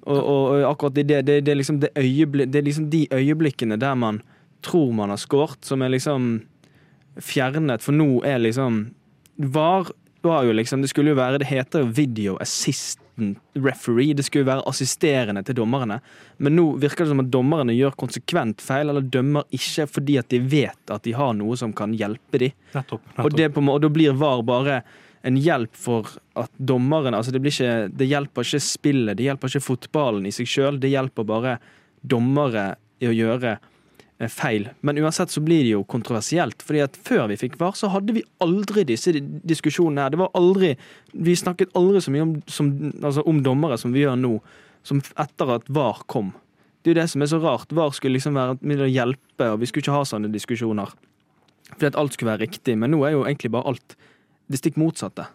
Og, 0.08 0.20
og, 0.20 0.62
akkurat 0.70 0.96
det, 0.96 1.08
det, 1.10 1.42
det, 1.44 1.52
er 1.52 1.60
liksom 1.60 1.82
det, 1.82 1.92
det 1.96 2.62
er 2.62 2.66
liksom 2.66 2.90
de 2.90 3.08
øyeblikkene 3.12 3.78
der 3.80 3.98
man 4.00 4.22
tror 4.66 4.92
man 4.96 5.12
har 5.12 5.20
skåret, 5.20 5.60
som 5.66 5.82
er 5.82 5.92
liksom 5.94 6.42
fjernet. 7.20 7.84
For 7.84 7.96
nå 7.96 8.22
er 8.28 8.42
liksom 8.44 8.90
VAR 9.40 9.92
var 10.22 10.44
jo 10.44 10.54
liksom, 10.54 10.82
Det 10.82 10.90
skulle 10.92 11.14
jo 11.14 11.20
være, 11.20 11.40
det 11.40 11.48
heter 11.48 11.86
jo 11.86 11.92
video 11.96 12.38
assistant 12.44 13.38
referee. 13.56 14.14
Det 14.14 14.24
skulle 14.24 14.44
jo 14.44 14.50
være 14.52 14.68
assisterende 14.68 15.44
til 15.44 15.56
dommerne. 15.56 16.00
Men 16.38 16.56
nå 16.56 16.66
virker 16.80 17.06
det 17.06 17.14
som 17.14 17.24
at 17.24 17.32
dommerne 17.32 17.76
gjør 17.76 17.96
konsekvent 18.00 18.64
feil, 18.64 18.90
eller 18.90 19.04
dømmer 19.04 19.48
ikke 19.56 19.88
fordi 19.88 20.18
at 20.20 20.30
de 20.32 20.40
vet 20.40 20.92
at 20.92 21.04
de 21.08 21.16
har 21.16 21.36
noe 21.36 21.58
som 21.60 21.74
kan 21.76 21.96
hjelpe 21.96 22.42
dem. 22.42 22.56
Nettopp. 22.76 23.14
Og, 23.18 23.36
det 23.36 23.52
på, 23.56 23.64
og 23.64 23.80
da 23.84 23.92
blir 23.92 24.18
VAR 24.20 24.44
bare 24.48 24.82
en 25.28 25.40
hjelp 25.40 25.76
for 25.76 26.08
at 26.40 26.52
dommeren 26.56 27.16
altså 27.18 27.34
det, 27.36 27.42
blir 27.44 27.52
ikke, 27.52 27.90
det 27.92 28.08
hjelper 28.08 28.46
ikke 28.46 28.62
spillet, 28.64 29.18
det 29.20 29.26
hjelper 29.28 29.52
ikke 29.52 29.66
fotballen 29.66 30.28
i 30.30 30.34
seg 30.36 30.48
sjøl. 30.48 30.80
Det 30.80 30.92
hjelper 30.92 31.28
bare 31.28 31.58
dommere 32.00 32.72
i 33.04 33.10
å 33.10 33.16
gjøre 33.16 33.58
eh, 33.58 34.32
feil. 34.32 34.70
Men 34.86 35.02
uansett 35.02 35.34
så 35.34 35.44
blir 35.44 35.66
det 35.66 35.74
jo 35.74 35.84
kontroversielt. 35.84 36.64
fordi 36.64 36.86
at 36.86 36.96
før 36.96 37.28
vi 37.32 37.40
fikk 37.42 37.60
VAR, 37.60 37.76
så 37.76 37.92
hadde 37.92 38.16
vi 38.16 38.26
aldri 38.44 38.86
disse 38.88 39.12
diskusjonene 39.20 40.08
her. 40.08 40.16
Det 40.16 40.22
var 40.24 40.32
aldri, 40.40 40.76
Vi 41.12 41.36
snakket 41.36 41.76
aldri 41.76 42.02
så 42.02 42.16
mye 42.16 42.28
om, 42.28 42.36
som, 42.48 42.72
altså 43.04 43.26
om 43.28 43.44
dommere 43.44 43.78
som 43.78 43.96
vi 43.96 44.06
gjør 44.06 44.16
nå, 44.20 44.38
som 44.84 45.02
etter 45.20 45.56
at 45.58 45.68
VAR 45.68 46.06
kom. 46.08 46.32
Det 46.80 46.92
er 46.92 46.96
jo 46.96 47.02
det 47.02 47.10
som 47.12 47.22
er 47.22 47.32
så 47.34 47.42
rart. 47.44 47.76
VAR 47.76 47.92
skulle 47.92 48.16
liksom 48.16 48.40
være 48.40 48.56
med 48.62 48.80
å 48.80 48.88
hjelpe, 48.88 49.52
og 49.52 49.60
vi 49.60 49.68
skulle 49.68 49.84
ikke 49.84 50.00
ha 50.00 50.08
sånne 50.08 50.32
diskusjoner. 50.32 50.96
Fordi 51.74 51.90
at 51.92 51.98
alt 52.00 52.16
skulle 52.16 52.32
være 52.32 52.48
riktig, 52.48 52.78
men 52.80 52.96
nå 52.96 53.04
er 53.04 53.18
jo 53.18 53.26
egentlig 53.28 53.52
bare 53.52 53.74
alt 53.74 53.98
det 54.50 54.60
stikk 54.60 54.80
motsatte. 54.82 55.28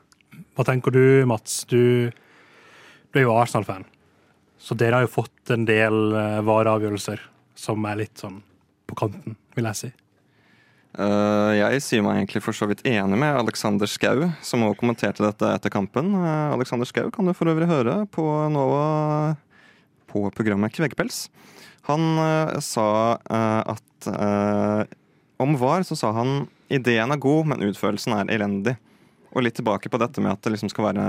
Hva 0.54 0.66
tenker 0.66 0.94
du, 0.94 1.24
Mats? 1.30 1.62
Du, 1.70 2.10
du 2.10 3.18
er 3.20 3.26
jo 3.26 3.34
Arsenal-fan. 3.34 3.86
Så 4.58 4.76
dere 4.78 4.98
har 4.98 5.06
jo 5.06 5.12
fått 5.12 5.52
en 5.54 5.66
del 5.68 6.14
uh, 6.14 6.40
vareavgjørelser 6.46 7.22
som 7.58 7.84
er 7.86 8.00
litt 8.02 8.18
sånn 8.18 8.40
på 8.88 8.96
kanten, 8.98 9.36
vil 9.54 9.68
jeg 9.70 9.80
si. 9.80 9.90
Uh, 10.94 11.50
jeg 11.58 11.82
sier 11.82 12.04
meg 12.06 12.20
egentlig 12.20 12.44
for 12.44 12.56
så 12.56 12.68
vidt 12.70 12.84
enig 12.86 13.18
med 13.18 13.38
Alexander 13.38 13.90
Skau, 13.90 14.28
som 14.46 14.62
òg 14.66 14.76
kommenterte 14.80 15.24
dette 15.26 15.50
etter 15.56 15.72
kampen. 15.74 16.14
Uh, 16.16 16.54
Alexander 16.54 16.88
Skau 16.88 17.10
kan 17.14 17.26
du 17.26 17.34
for 17.36 17.50
øvrig 17.50 17.70
høre 17.70 18.02
på 18.14 18.24
Nova 18.54 18.84
på 20.14 20.28
programmet 20.34 20.74
Kveggpels. 20.74 21.26
Han 21.88 22.18
uh, 22.18 22.60
sa 22.64 22.88
eh, 23.30 23.62
at 23.74 24.06
eh, 24.08 24.82
om 25.42 25.56
VAR 25.60 25.84
så 25.84 25.96
sa 25.98 26.12
han 26.16 26.46
ideen 26.72 27.12
er 27.12 27.20
god, 27.20 27.50
men 27.50 27.64
utførelsen 27.66 28.14
er 28.16 28.32
elendig. 28.32 28.76
Og 29.34 29.42
litt 29.42 29.56
tilbake 29.58 29.90
på 29.90 29.98
dette 29.98 30.22
med 30.22 30.36
at 30.36 30.44
det 30.46 30.54
liksom 30.54 30.70
skal 30.70 30.92
være 30.92 31.06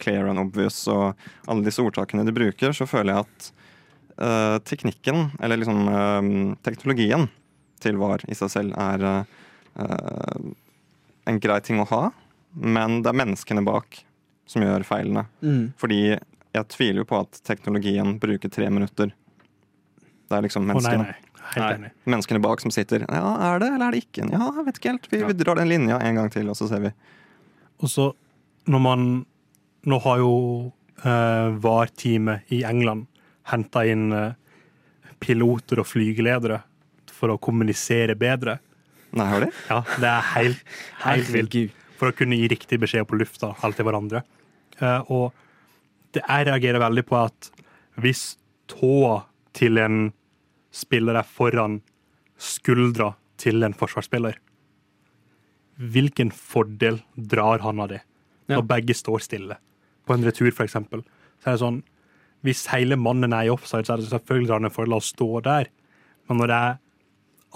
clear 0.00 0.28
and 0.28 0.42
obvious 0.42 0.82
og 0.92 1.14
alle 1.48 1.64
disse 1.64 1.82
ordtakene 1.82 2.26
de 2.26 2.34
bruker, 2.36 2.74
så 2.76 2.86
føler 2.88 3.14
jeg 3.14 3.24
at 3.24 3.48
uh, 4.20 4.58
teknikken, 4.68 5.30
eller 5.40 5.62
liksom 5.62 5.88
uh, 5.88 6.28
teknologien 6.66 7.28
til 7.84 7.96
VAR 8.00 8.24
i 8.28 8.36
seg 8.36 8.52
selv 8.52 8.76
er 8.80 9.06
uh, 9.08 10.44
en 11.24 11.40
grei 11.40 11.58
ting 11.64 11.80
å 11.80 11.88
ha, 11.88 12.02
men 12.52 13.00
det 13.02 13.10
er 13.10 13.20
menneskene 13.24 13.64
bak 13.64 14.02
som 14.48 14.64
gjør 14.64 14.84
feilene. 14.84 15.24
Fordi 15.80 16.00
jeg 16.12 16.66
tviler 16.70 17.00
jo 17.00 17.08
på 17.08 17.22
at 17.24 17.40
teknologien 17.48 18.18
bruker 18.20 18.52
tre 18.52 18.68
minutter. 18.70 19.14
Det 20.28 20.36
er 20.36 20.44
liksom 20.44 20.68
nei, 20.68 20.76
menneskene. 20.76 21.06
nei. 21.08 21.30
Nei. 21.54 21.90
Menneskene 22.08 22.40
bak 22.40 22.62
som 22.62 22.72
sitter 22.72 23.04
Ja, 23.04 23.26
er 23.50 23.60
det, 23.60 23.68
eller 23.74 23.88
er 23.88 23.94
det 23.94 24.04
ikke? 24.06 24.24
Ja, 24.32 24.46
jeg 24.48 24.64
vet 24.68 24.78
ikke 24.80 24.92
helt. 24.94 25.08
Vi, 25.12 25.20
vi 25.28 25.36
drar 25.38 25.60
den 25.60 25.68
linja 25.68 25.98
en 26.00 26.20
gang 26.20 26.30
til, 26.32 26.48
og 26.50 26.56
så 26.58 26.68
ser 26.70 26.80
vi. 26.86 26.92
Og 27.84 27.90
så 27.92 28.10
når 28.70 28.82
man 28.82 29.06
Nå 29.84 29.98
har 30.00 30.16
jo 30.22 30.36
eh, 31.04 31.48
VAR-teamet 31.60 32.52
i 32.56 32.62
England 32.64 33.04
henta 33.50 33.82
inn 33.84 34.06
eh, 34.16 34.30
piloter 35.20 35.82
og 35.82 35.90
flygeledere 35.90 36.62
for 37.12 37.34
å 37.34 37.36
kommunisere 37.36 38.16
bedre. 38.16 38.54
Nei, 39.12 39.26
har 39.28 39.44
de? 39.44 39.50
Ja, 39.68 39.82
det 40.00 40.08
er 40.08 40.24
helt, 40.30 40.62
helt 41.04 41.28
vilt. 41.34 41.58
For 42.00 42.08
å 42.08 42.16
kunne 42.16 42.38
gi 42.40 42.48
riktig 42.48 42.80
beskjed 42.80 43.04
på 43.10 43.18
lufta 43.20 43.52
alt 43.60 43.76
til 43.76 43.84
hverandre. 43.84 44.24
Eh, 44.80 45.12
og 45.12 45.36
det 46.16 46.24
jeg 46.24 46.48
reagerer 46.48 46.80
veldig 46.80 47.04
på, 47.12 47.20
at 47.20 47.50
hvis 48.00 48.24
tåa 48.72 49.20
til 49.52 49.84
en 49.84 50.06
spiller 50.74 51.20
er 51.20 51.28
foran 51.28 51.82
skuldra 52.40 53.12
til 53.40 53.62
en 53.68 53.76
forsvarsspiller, 53.76 54.40
hvilken 55.78 56.30
fordel 56.32 57.00
drar 57.16 57.58
han 57.64 57.80
av 57.80 57.88
det? 57.88 58.00
Ja. 58.48 58.58
Når 58.58 58.66
begge 58.68 58.94
står 58.94 59.22
stille. 59.24 59.56
På 60.06 60.14
en 60.14 60.24
retur, 60.24 60.50
for 60.52 60.64
eksempel. 60.66 61.02
Så 61.42 61.48
er 61.48 61.56
det 61.56 61.62
sånn, 61.64 61.82
hvis 62.44 62.66
hele 62.74 62.96
mannen 63.00 63.32
er 63.32 63.46
i 63.48 63.52
offside, 63.52 63.86
så 63.86 63.94
er 63.94 64.02
det 64.02 64.10
selvfølgelig 64.12 64.52
han 64.52 64.64
en 64.68 64.74
fordel 64.74 64.98
å 64.98 65.02
stå 65.04 65.28
der. 65.46 65.70
Men 66.28 66.38
når 66.42 66.46
det 66.52 66.58
er 66.60 66.78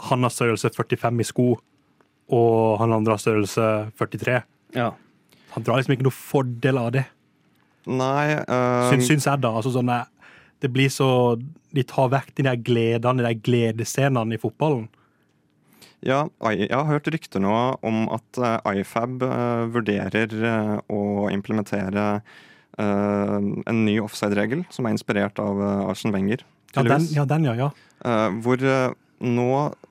han 0.09 0.23
har 0.23 0.31
størrelse 0.31 0.71
45 0.71 1.21
i 1.21 1.25
sko, 1.27 1.47
og 2.31 2.79
han 2.79 2.93
andre 2.95 3.17
har 3.17 3.19
størrelse 3.23 3.65
43. 3.99 4.43
Ja. 4.77 4.93
Han 5.57 5.65
drar 5.67 5.81
liksom 5.81 5.97
ikke 5.97 6.07
noe 6.07 6.15
fordel 6.15 6.79
av 6.79 6.93
det, 6.95 7.03
Nei. 7.89 8.33
eh, 8.37 8.91
syns, 8.93 9.09
syns 9.09 9.27
jeg 9.27 9.41
da. 9.41 9.49
Altså 9.59 9.73
sånn, 9.75 9.87
det- 9.89 10.07
det 10.61 10.73
blir 10.73 10.89
så 10.89 11.41
De 11.75 11.83
tar 11.83 12.09
vekk 12.09 12.35
de 12.35 12.43
der 12.45 12.57
gledene, 12.57 13.19
de 13.19 13.23
der 13.25 13.35
gledesscenene 13.35 14.33
i 14.33 14.39
fotballen. 14.39 14.89
Ja, 16.07 16.29
jeg 16.55 16.71
har 16.71 16.87
hørt 16.87 17.09
rykter 17.11 17.43
nå 17.43 17.55
om 17.83 18.05
at 18.15 18.39
eh, 18.39 18.77
IFAB 18.81 19.25
eh, 19.27 19.63
vurderer 19.75 20.35
eh, 20.51 20.77
å 20.95 21.03
implementere 21.35 22.11
en 22.79 23.79
ny 23.83 23.97
offside-regel 23.99 24.61
som 24.71 24.87
er 24.87 24.93
inspirert 24.95 25.41
av 25.43 25.59
uh, 25.59 25.89
Arsen 25.91 26.13
Wenger. 26.15 26.45
Ja, 26.77 26.85
den, 26.87 27.09
ja, 27.11 27.25
den, 27.27 27.49
ja. 27.49 27.55
ja. 27.59 27.67
Hvor 28.39 28.63
nå 29.19 29.47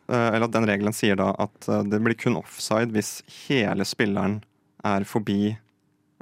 Eller 0.07 0.47
den 0.47 0.69
regelen 0.69 0.95
sier 0.95 1.19
da 1.19 1.33
at 1.35 1.67
det 1.91 1.99
blir 1.99 2.15
kun 2.15 2.39
offside 2.39 2.95
hvis 2.95 3.25
hele 3.41 3.83
spilleren 3.83 4.37
er 4.87 5.03
forbi 5.03 5.57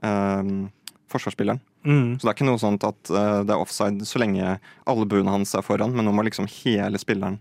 um, 0.01 0.71
forsvarsspilleren. 1.13 1.61
Mm. 1.85 2.17
Så 2.17 2.25
det 2.25 2.31
er 2.31 2.39
ikke 2.39 2.49
noe 2.49 2.63
sånt 2.65 2.89
at 2.89 3.13
det 3.13 3.53
er 3.53 3.61
offside 3.61 4.09
så 4.09 4.25
lenge 4.25 4.57
albuene 4.89 5.37
hans 5.37 5.53
er 5.53 5.69
foran, 5.69 5.93
men 5.93 6.09
nå 6.09 6.17
må 6.17 6.25
liksom 6.25 6.49
hele 6.63 6.97
spilleren 6.97 7.37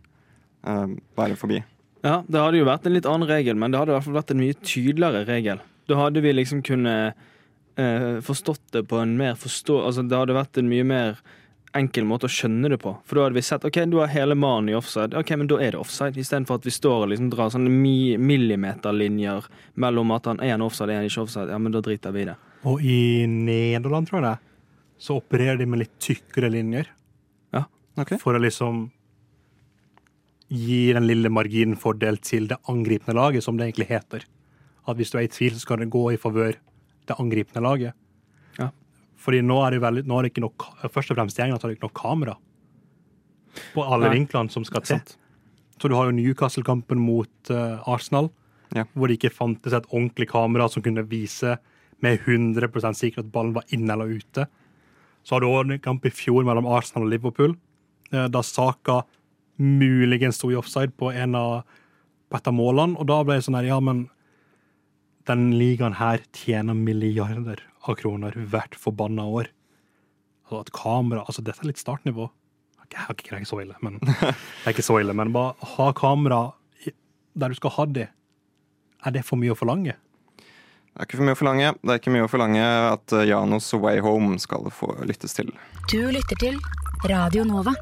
eh, 0.68 0.98
være 1.16 1.40
forbi. 1.40 1.64
Ja, 2.04 2.18
det 2.28 2.40
hadde 2.40 2.58
jo 2.60 2.66
vært 2.68 2.84
en 2.84 2.92
litt 2.92 3.06
annen 3.08 3.28
regel, 3.28 3.56
men 3.56 3.72
det 3.72 3.80
hadde 3.80 3.94
i 3.94 3.96
hvert 3.96 4.06
fall 4.06 4.18
vært 4.18 4.34
en 4.34 4.42
mye 4.42 4.56
tydeligere 4.60 5.22
regel. 5.28 5.62
Da 5.88 5.96
hadde 5.96 6.20
vi 6.24 6.34
liksom 6.34 6.60
kunnet 6.64 7.22
eh, 7.80 8.18
forstått 8.24 8.66
det 8.76 8.84
på 8.90 8.98
en 9.00 9.14
mer 9.16 9.38
forstå... 9.40 9.78
Altså, 9.88 10.04
det 10.04 10.18
hadde 10.20 10.36
vært 10.36 10.60
en 10.60 10.68
mye 10.68 10.84
mer 10.88 11.22
enkel 11.74 12.04
måte 12.06 12.28
å 12.28 12.32
skjønne 12.32 12.68
det 12.70 12.78
på. 12.82 12.92
For 13.08 13.18
da 13.18 13.24
hadde 13.24 13.38
vi 13.38 13.44
sett 13.48 13.64
ok, 13.66 13.78
du 13.90 13.96
har 14.02 14.12
hele 14.12 14.36
mannen 14.38 14.68
i 14.70 14.76
offside, 14.78 15.16
ok, 15.18 15.32
men 15.40 15.48
da 15.50 15.58
er 15.64 15.74
det 15.74 15.80
offside. 15.80 16.20
Istedenfor 16.20 16.60
at 16.60 16.68
vi 16.68 16.74
står 16.76 17.06
og 17.06 17.10
liksom 17.14 17.30
drar 17.32 17.50
sånne 17.54 17.72
mi 17.72 18.14
millimeterlinjer 18.20 19.48
mellom 19.82 20.12
at 20.14 20.28
han 20.30 20.42
er 20.44 20.54
en 20.58 20.66
offside 20.68 20.92
og 20.92 21.00
en 21.00 21.08
ikke 21.08 21.24
offside. 21.24 21.50
Ja, 21.56 21.60
men 21.60 21.74
da 21.74 21.82
driter 21.84 22.14
vi 22.14 22.26
i 22.26 22.28
det. 22.30 22.36
Og 22.68 22.84
i 22.84 23.24
Nederland, 23.28 24.08
tror 24.08 24.20
jeg 24.20 24.26
det, 24.28 24.34
er, 24.36 24.92
så 25.04 25.16
opererer 25.18 25.58
de 25.60 25.66
med 25.68 25.82
litt 25.82 25.96
tykkere 26.04 26.52
linjer. 26.52 26.92
Ok. 28.00 28.16
For 28.18 28.34
å 28.34 28.42
liksom 28.42 28.88
gi 30.54 30.92
den 30.94 31.06
lille 31.08 31.30
marginen 31.32 31.76
fordel 31.80 32.18
til 32.22 32.46
det 32.50 32.60
angripende 32.70 33.16
laget, 33.18 33.44
som 33.44 33.58
det 33.58 33.66
egentlig 33.68 33.88
heter. 33.90 34.24
At 34.88 34.96
hvis 34.98 35.10
du 35.10 35.18
er 35.18 35.26
i 35.26 35.32
tvil, 35.32 35.54
så 35.56 35.64
skal 35.64 35.82
det 35.82 35.90
gå 35.92 36.06
i 36.12 36.20
favør 36.20 36.54
det 37.08 37.16
angripende 37.18 37.62
laget. 37.64 37.96
Ja. 38.58 38.70
Fordi 39.20 39.42
nå 39.44 39.58
er 39.64 39.74
det 39.74 39.82
veldig, 39.84 40.04
nå 40.06 40.18
er 40.18 40.26
det 40.26 40.32
ikke 40.34 40.44
nok, 40.44 40.66
først 40.92 41.12
og 41.12 41.18
fremst 41.18 41.40
gjengen 41.40 41.56
at 41.56 41.64
det 41.64 41.76
ikke 41.76 41.88
nok 41.88 41.98
kamera 41.98 42.36
på 43.74 43.84
alle 43.86 44.08
Nei. 44.08 44.16
vinklene 44.18 44.50
som 44.50 44.64
skal 44.66 44.82
til. 44.86 45.02
Så 45.78 45.90
du 45.90 45.94
har 45.94 46.08
jo 46.08 46.16
Newcastle-kampen 46.16 47.00
mot 47.02 47.50
uh, 47.50 47.82
Arsenal, 47.90 48.30
Ja. 48.74 48.82
hvor 48.94 49.06
det 49.06 49.20
ikke 49.20 49.30
fantes 49.30 49.72
et 49.76 49.86
ordentlig 49.92 50.26
kamera 50.32 50.66
som 50.68 50.82
kunne 50.82 51.04
vise 51.06 51.58
med 52.02 52.18
100 52.26 52.94
sikkerhet 52.96 53.26
at 53.28 53.32
ballen 53.32 53.54
var 53.54 53.62
inne 53.70 53.92
eller 53.92 54.10
ute. 54.10 54.46
Så 55.22 55.36
har 55.36 55.40
du 55.40 55.46
også 55.46 55.72
en 55.72 55.78
kamp 55.78 56.04
i 56.04 56.10
fjor 56.10 56.42
mellom 56.44 56.66
Arsenal 56.66 57.06
og 57.06 57.12
Liverpool, 57.12 57.54
eh, 58.12 58.26
da 58.28 58.42
Saka 58.42 59.04
muligens 59.60 60.38
sto 60.40 60.50
i 60.52 60.58
offside 60.58 60.94
på, 60.98 61.12
en 61.12 61.34
av, 61.38 61.62
på 62.30 62.38
et 62.38 62.50
av 62.50 62.56
målene. 62.56 62.98
Og 62.98 63.08
da 63.10 63.20
ble 63.24 63.38
det 63.38 63.46
sånn 63.46 63.58
her, 63.58 63.68
ja, 63.68 63.80
men 63.82 64.06
den 65.28 65.52
ligaen 65.56 65.96
her 66.00 66.24
tjener 66.36 66.76
milliarder 66.76 67.62
av 67.84 67.98
kroner 68.00 68.36
hvert 68.36 68.76
forbanna 68.76 69.24
år. 69.24 69.50
Altså 70.44 70.60
at 70.60 70.72
kamera 70.76 71.24
Altså, 71.24 71.44
dette 71.44 71.64
er 71.64 71.70
litt 71.72 71.80
startnivå. 71.80 72.28
Jeg 72.92 73.00
er 73.08 73.16
ikke 73.16 73.48
så 73.48 73.58
ille, 73.62 73.74
men 73.82 73.96
det 74.04 74.34
er 74.66 74.74
ikke 74.74 74.84
så 74.84 75.00
ille. 75.00 75.14
Men 75.16 75.32
bare 75.34 75.54
ha 75.74 75.90
kamera 75.96 76.42
der 77.34 77.50
du 77.50 77.58
skal 77.58 77.72
ha 77.78 77.86
det. 77.90 78.08
Er 79.04 79.14
det 79.14 79.24
for 79.26 79.40
mye 79.40 79.52
å 79.54 79.58
forlange? 79.58 79.96
Det 80.94 81.02
er 81.02 81.08
ikke 81.08 81.18
for 81.18 81.26
mye 81.26 81.34
å 81.34 81.38
forlange. 81.40 81.70
Det 81.80 81.90
er 81.90 81.98
ikke 81.98 82.12
mye 82.14 82.26
å 82.28 82.30
forlange 82.30 82.66
at 82.92 83.14
eh, 83.16 83.26
Janos 83.26 83.72
Way 83.74 83.98
Home 84.04 84.38
skal 84.38 84.68
få 84.70 84.92
lyttes 85.08 85.34
til. 85.34 85.50
Du 85.90 85.98
lytter 86.14 86.38
til 86.38 86.60
Radio 87.10 87.42
Nova. 87.48 87.74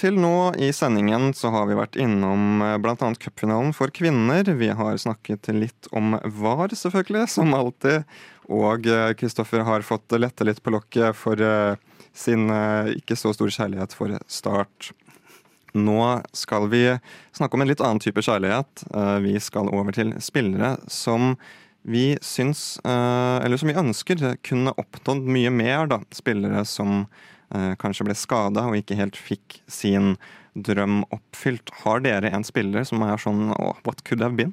Til 0.00 0.16
nå 0.16 0.54
i 0.56 0.70
sendingen 0.72 1.34
så 1.36 1.50
har 1.52 1.66
vi 1.68 1.76
vært 1.76 1.98
innom 2.00 2.62
eh, 2.64 2.76
bl.a. 2.80 2.96
cupfinalen 3.20 3.74
for 3.76 3.92
kvinner. 3.92 4.48
Vi 4.56 4.70
har 4.72 4.96
snakket 5.02 5.50
litt 5.52 5.90
om 5.92 6.14
VAR, 6.24 6.72
selvfølgelig, 6.72 7.26
som 7.28 7.52
alltid. 7.56 8.06
Og 8.48 8.88
eh, 8.88 9.10
Kristoffer 9.20 9.66
har 9.66 9.84
fått 9.84 10.16
lette 10.16 10.46
litt 10.48 10.62
på 10.64 10.72
lokket 10.72 11.18
for 11.20 11.42
eh, 11.44 11.76
sin 12.16 12.48
eh, 12.50 12.94
ikke 12.96 13.18
så 13.18 13.34
store 13.36 13.52
kjærlighet 13.52 13.92
for 13.96 14.16
Start. 14.30 14.92
Nå 15.76 15.98
skal 16.34 16.64
vi 16.72 16.84
snakke 17.36 17.54
om 17.58 17.62
en 17.62 17.70
litt 17.70 17.82
annen 17.84 18.00
type 18.02 18.24
kjærlighet. 18.24 18.86
Eh, 18.90 19.18
Vi 19.28 19.34
skal 19.44 19.68
over 19.68 19.92
til 19.94 20.14
spillere 20.24 20.78
som 20.90 21.34
vi 21.84 22.14
syns, 22.24 22.80
eh, 22.84 23.36
eller 23.44 23.60
som 23.60 23.68
vi 23.70 23.76
ønsker, 23.84 24.24
kunne 24.48 24.72
oppnådd 24.80 25.28
mye 25.28 25.52
mer. 25.52 25.86
da. 25.92 26.00
Spillere 26.12 26.64
som 26.68 27.04
eh, 27.04 27.28
kanskje 27.50 28.04
ble 28.06 28.14
skada 28.14 28.62
og 28.70 28.76
ikke 28.78 28.94
helt 28.98 29.16
fikk 29.18 29.60
sin 29.70 30.12
drøm 30.54 31.00
oppfylt. 31.14 31.70
Har 31.82 32.02
dere 32.04 32.30
en 32.34 32.44
spiller 32.46 32.84
som 32.86 33.02
er 33.06 33.18
sånn 33.18 33.50
oh, 33.56 33.76
What 33.86 34.04
could 34.06 34.22
have 34.22 34.36
been? 34.38 34.52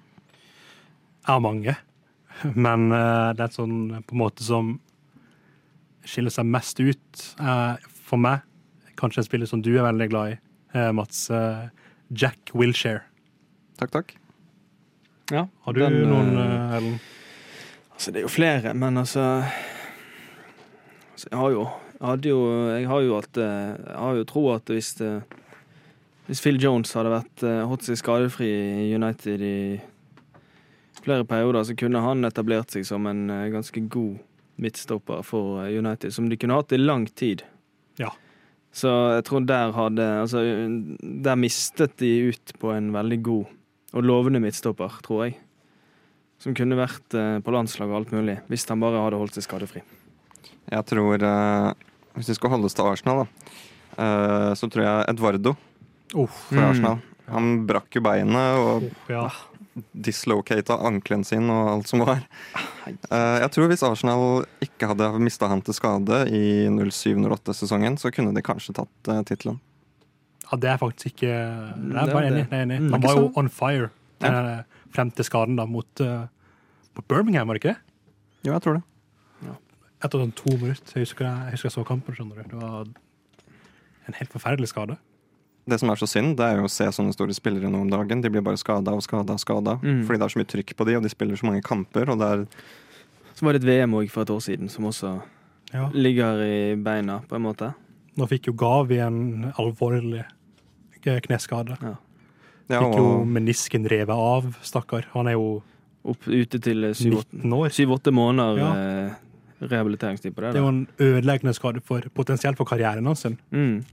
Jeg 1.27 1.33
har 1.33 1.41
mange, 1.43 1.73
men 2.55 2.91
eh, 2.95 3.31
det 3.35 3.43
er 3.47 3.55
sånn 3.55 3.79
på 4.07 4.15
en 4.15 4.21
måte 4.21 4.45
som 4.45 4.75
skiller 6.07 6.31
seg 6.31 6.47
mest 6.47 6.79
ut 6.79 7.23
eh, 7.41 7.89
for 8.07 8.21
meg. 8.23 8.45
Kanskje 8.97 9.21
en 9.21 9.27
spiller 9.27 9.49
som 9.49 9.61
du 9.61 9.73
er 9.75 9.83
veldig 9.89 10.07
glad 10.13 10.35
i, 10.35 10.37
eh, 10.73 10.91
Mats. 10.95 11.25
eh, 11.29 11.67
Jack 12.09 12.53
Wilshere. 12.55 13.03
Takk, 13.77 13.91
takk. 13.91 14.13
Ja, 15.33 15.47
Har 15.65 15.75
du 15.75 15.81
den, 15.83 15.97
noen, 16.07 16.31
eh, 16.39 16.53
eh, 16.53 16.77
Ellen? 16.77 16.99
Altså, 17.97 18.13
det 18.13 18.21
er 18.21 18.27
jo 18.29 18.31
flere, 18.31 18.73
men 18.77 18.97
altså, 19.01 19.43
altså 21.11 21.27
Jeg 21.31 21.39
har 21.41 21.51
jo 21.51 21.67
hadde 22.01 22.29
jo 22.29 22.39
Jeg 22.75 22.87
har 22.89 23.01
jo 23.01 23.17
at 23.17 23.37
eh, 23.41 23.73
Jeg 23.73 23.97
har 23.97 24.17
jo 24.19 24.25
tro 24.29 24.43
at 24.53 24.69
hvis 24.69 24.95
Hvis 26.27 26.41
Phil 26.43 26.59
Jones 26.61 26.93
hadde 26.93 27.13
vært 27.13 27.45
eh, 27.47 27.63
holdt 27.65 27.87
seg 27.87 27.99
skadefri 28.01 28.49
i 28.49 28.89
United 28.93 29.41
i 29.41 29.57
flere 31.07 31.25
perioder, 31.25 31.63
så 31.63 31.75
kunne 31.77 32.03
han 32.03 32.27
etablert 32.27 32.73
seg 32.73 32.85
som 32.87 33.07
en 33.07 33.29
eh, 33.31 33.49
ganske 33.53 33.83
god 33.87 34.17
midtstopper 34.61 35.23
for 35.25 35.63
eh, 35.63 35.77
United, 35.77 36.13
som 36.13 36.27
de 36.29 36.37
kunne 36.39 36.57
hatt 36.57 36.73
i 36.75 36.81
lang 36.81 37.07
tid. 37.07 37.45
Ja. 38.01 38.11
Så 38.75 38.91
jeg 39.15 39.23
tror 39.29 39.45
der 39.47 39.71
hadde 39.73 40.05
Altså, 40.21 40.43
der 41.01 41.39
mistet 41.39 41.95
de 42.01 42.33
ut 42.33 42.53
på 42.59 42.73
en 42.75 42.91
veldig 42.93 43.21
god 43.23 43.53
og 43.95 44.03
lovende 44.03 44.41
midtstopper, 44.43 44.99
tror 45.05 45.25
jeg. 45.25 45.37
Som 46.43 46.53
kunne 46.57 46.77
vært 46.77 47.15
eh, 47.17 47.37
på 47.41 47.53
landslag 47.55 47.89
og 47.89 48.01
alt 48.01 48.11
mulig, 48.13 48.41
hvis 48.51 48.67
han 48.69 48.83
bare 48.83 49.05
hadde 49.05 49.21
holdt 49.21 49.37
seg 49.37 49.47
skadefri. 49.47 49.81
Jeg 50.67 50.83
tror 50.91 51.23
eh, 51.23 51.86
Hvis 52.17 52.31
vi 52.33 52.37
skal 52.37 52.53
holde 52.53 52.69
oss 52.69 52.75
til 52.77 52.89
Arsenal, 52.89 53.23
da, 53.23 53.51
eh, 53.97 54.53
så 54.57 54.69
tror 54.69 54.83
jeg 54.83 55.05
Edvardo 55.13 55.53
fra 56.11 56.25
for 56.27 56.57
Mm. 56.57 56.69
Arsenal. 56.71 56.97
Han 57.27 57.67
brakk 57.67 57.91
jo 57.91 58.01
beinet 58.01 58.57
og 58.63 58.85
ja. 59.11 59.27
dislocata 59.91 60.77
ankelen 60.87 61.25
sin 61.27 61.49
og 61.51 61.71
alt 61.75 61.87
som 61.91 61.99
var. 62.05 62.23
Eh, 62.87 63.37
jeg 63.43 63.49
tror 63.51 63.67
hvis 63.67 63.83
Arsenal 63.83 64.45
ikke 64.63 64.87
hadde 64.87 65.09
mista 65.19 65.49
han 65.51 65.61
til 65.61 65.75
skade 65.75 66.21
i 66.31 66.69
07-08-sesongen, 66.71 67.97
så 67.99 68.11
kunne 68.15 68.31
de 68.33 68.41
kanskje 68.41 68.77
tatt 68.77 69.11
uh, 69.11 69.19
tittelen. 69.27 69.59
ja, 70.47 70.57
det 70.57 70.69
er 70.71 70.77
faktisk 70.79 71.11
ikke 71.11 71.27
Jeg 71.27 71.99
er 71.99 72.13
bare 72.13 72.27
enig. 72.29 72.45
Jeg 72.47 72.59
er 72.59 72.63
enig. 72.63 72.79
Mm. 72.79 72.93
Han 72.93 73.03
var 73.03 73.19
jo 73.19 73.31
on 73.35 73.49
fire 73.51 73.89
ja. 74.23 74.63
frem 74.95 75.11
til 75.11 75.27
skaden 75.27 75.57
da 75.59 75.65
mot, 75.67 75.99
eh, 75.99 76.29
mot 76.95 77.07
Birmingham, 77.11 77.47
var 77.47 77.57
det 77.59 77.63
ikke 77.65 77.73
det? 77.75 77.81
Jo, 78.47 78.53
jeg 78.53 78.61
tror 78.63 78.79
det. 78.79 78.83
Etter 80.03 80.21
sånn 80.21 80.33
to 80.37 80.51
minutter. 80.57 80.93
Jeg 80.95 81.07
husker 81.07 81.25
jeg, 81.25 81.51
husker 81.55 81.69
jeg 81.69 81.75
så 81.77 81.85
kampen. 81.87 82.13
skjønner 82.15 82.35
du. 82.43 82.49
Det 82.51 82.61
var 82.61 82.85
en 84.07 84.13
helt 84.19 84.29
forferdelig 84.33 84.69
skade. 84.69 84.97
Det 85.67 85.79
som 85.81 85.89
er 85.91 85.95
så 85.99 86.07
synd, 86.07 86.37
det 86.37 86.45
er 86.45 86.57
jo 86.61 86.67
å 86.67 86.71
se 86.71 86.85
sånne 86.95 87.11
store 87.15 87.33
spillere 87.35 87.67
nå 87.69 87.81
om 87.81 87.89
dagen. 87.91 88.21
De 88.23 88.29
blir 88.31 88.41
bare 88.45 88.57
skada 88.61 88.93
og 88.95 89.01
skada 89.03 89.33
og 89.35 89.41
skada. 89.41 89.73
Mm. 89.83 90.05
Fordi 90.07 90.19
det 90.21 90.23
er 90.27 90.33
så 90.35 90.39
mye 90.39 90.51
trykk 90.53 90.75
på 90.79 90.85
de, 90.87 90.95
og 90.95 91.03
de 91.03 91.09
spiller 91.11 91.35
så 91.35 91.49
mange 91.49 91.63
kamper. 91.65 92.09
Og 92.13 92.19
det 92.21 92.27
er 92.27 92.45
Så 93.35 93.45
var 93.45 93.53
det 93.53 93.63
et 93.63 93.67
VM 93.67 93.91
òg 93.99 94.09
for 94.09 94.21
et 94.21 94.29
år 94.33 94.39
siden, 94.41 94.69
som 94.69 94.85
også 94.85 95.21
Ja. 95.73 95.89
ligger 95.93 96.39
i 96.41 96.75
beina, 96.75 97.19
på 97.27 97.35
en 97.35 97.41
måte. 97.43 97.73
Nå 98.17 98.27
fikk 98.29 98.47
jo 98.47 98.53
Gavi 98.53 98.99
en 98.99 99.51
alvorlig 99.57 100.23
kneskade. 101.03 101.77
ja, 101.81 102.79
Fikk 102.79 102.95
jo 102.97 103.25
menisken 103.25 103.85
revet 103.87 104.09
av, 104.09 104.55
stakkar. 104.63 105.05
Han 105.13 105.27
er 105.27 105.33
jo 105.33 105.63
Opp 106.07 106.23
ute 106.27 106.59
til 106.61 106.93
syv-åtte 106.95 107.33
19 107.43 107.51
år. 107.53 107.67
syv-åtte 107.69 108.11
måneder 108.13 108.57
Ja. 108.57 108.73
eh, 109.07 109.13
rehabiliteringstid 109.59 110.35
på 110.35 110.41
det. 110.41 110.53
Det 110.53 110.61
er 110.61 110.65
jo 110.65 110.73
en 110.73 110.87
ødeleggende 110.99 111.53
skade 111.57 111.81
for, 111.85 112.05
potensielt 112.15 112.57
for 112.57 112.69
karrieren 112.69 113.05
hans. 113.05 113.25
Mm. 113.51 113.83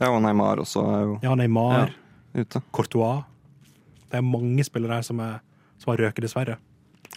ja, 0.00 0.10
og 0.10 0.22
Neymar 0.22 0.62
også 0.62 0.84
er 0.92 1.02
jo 1.02 1.18
Ja, 1.22 1.34
Neymar, 1.34 1.92
ute. 2.34 2.62
Courtois. 2.72 3.24
Det 4.10 4.18
er 4.18 4.22
mange 4.22 4.64
spillere 4.64 4.98
her 4.98 5.02
som, 5.02 5.20
er, 5.20 5.38
som 5.78 5.92
har 5.92 6.06
røket, 6.06 6.22
dessverre. 6.22 6.58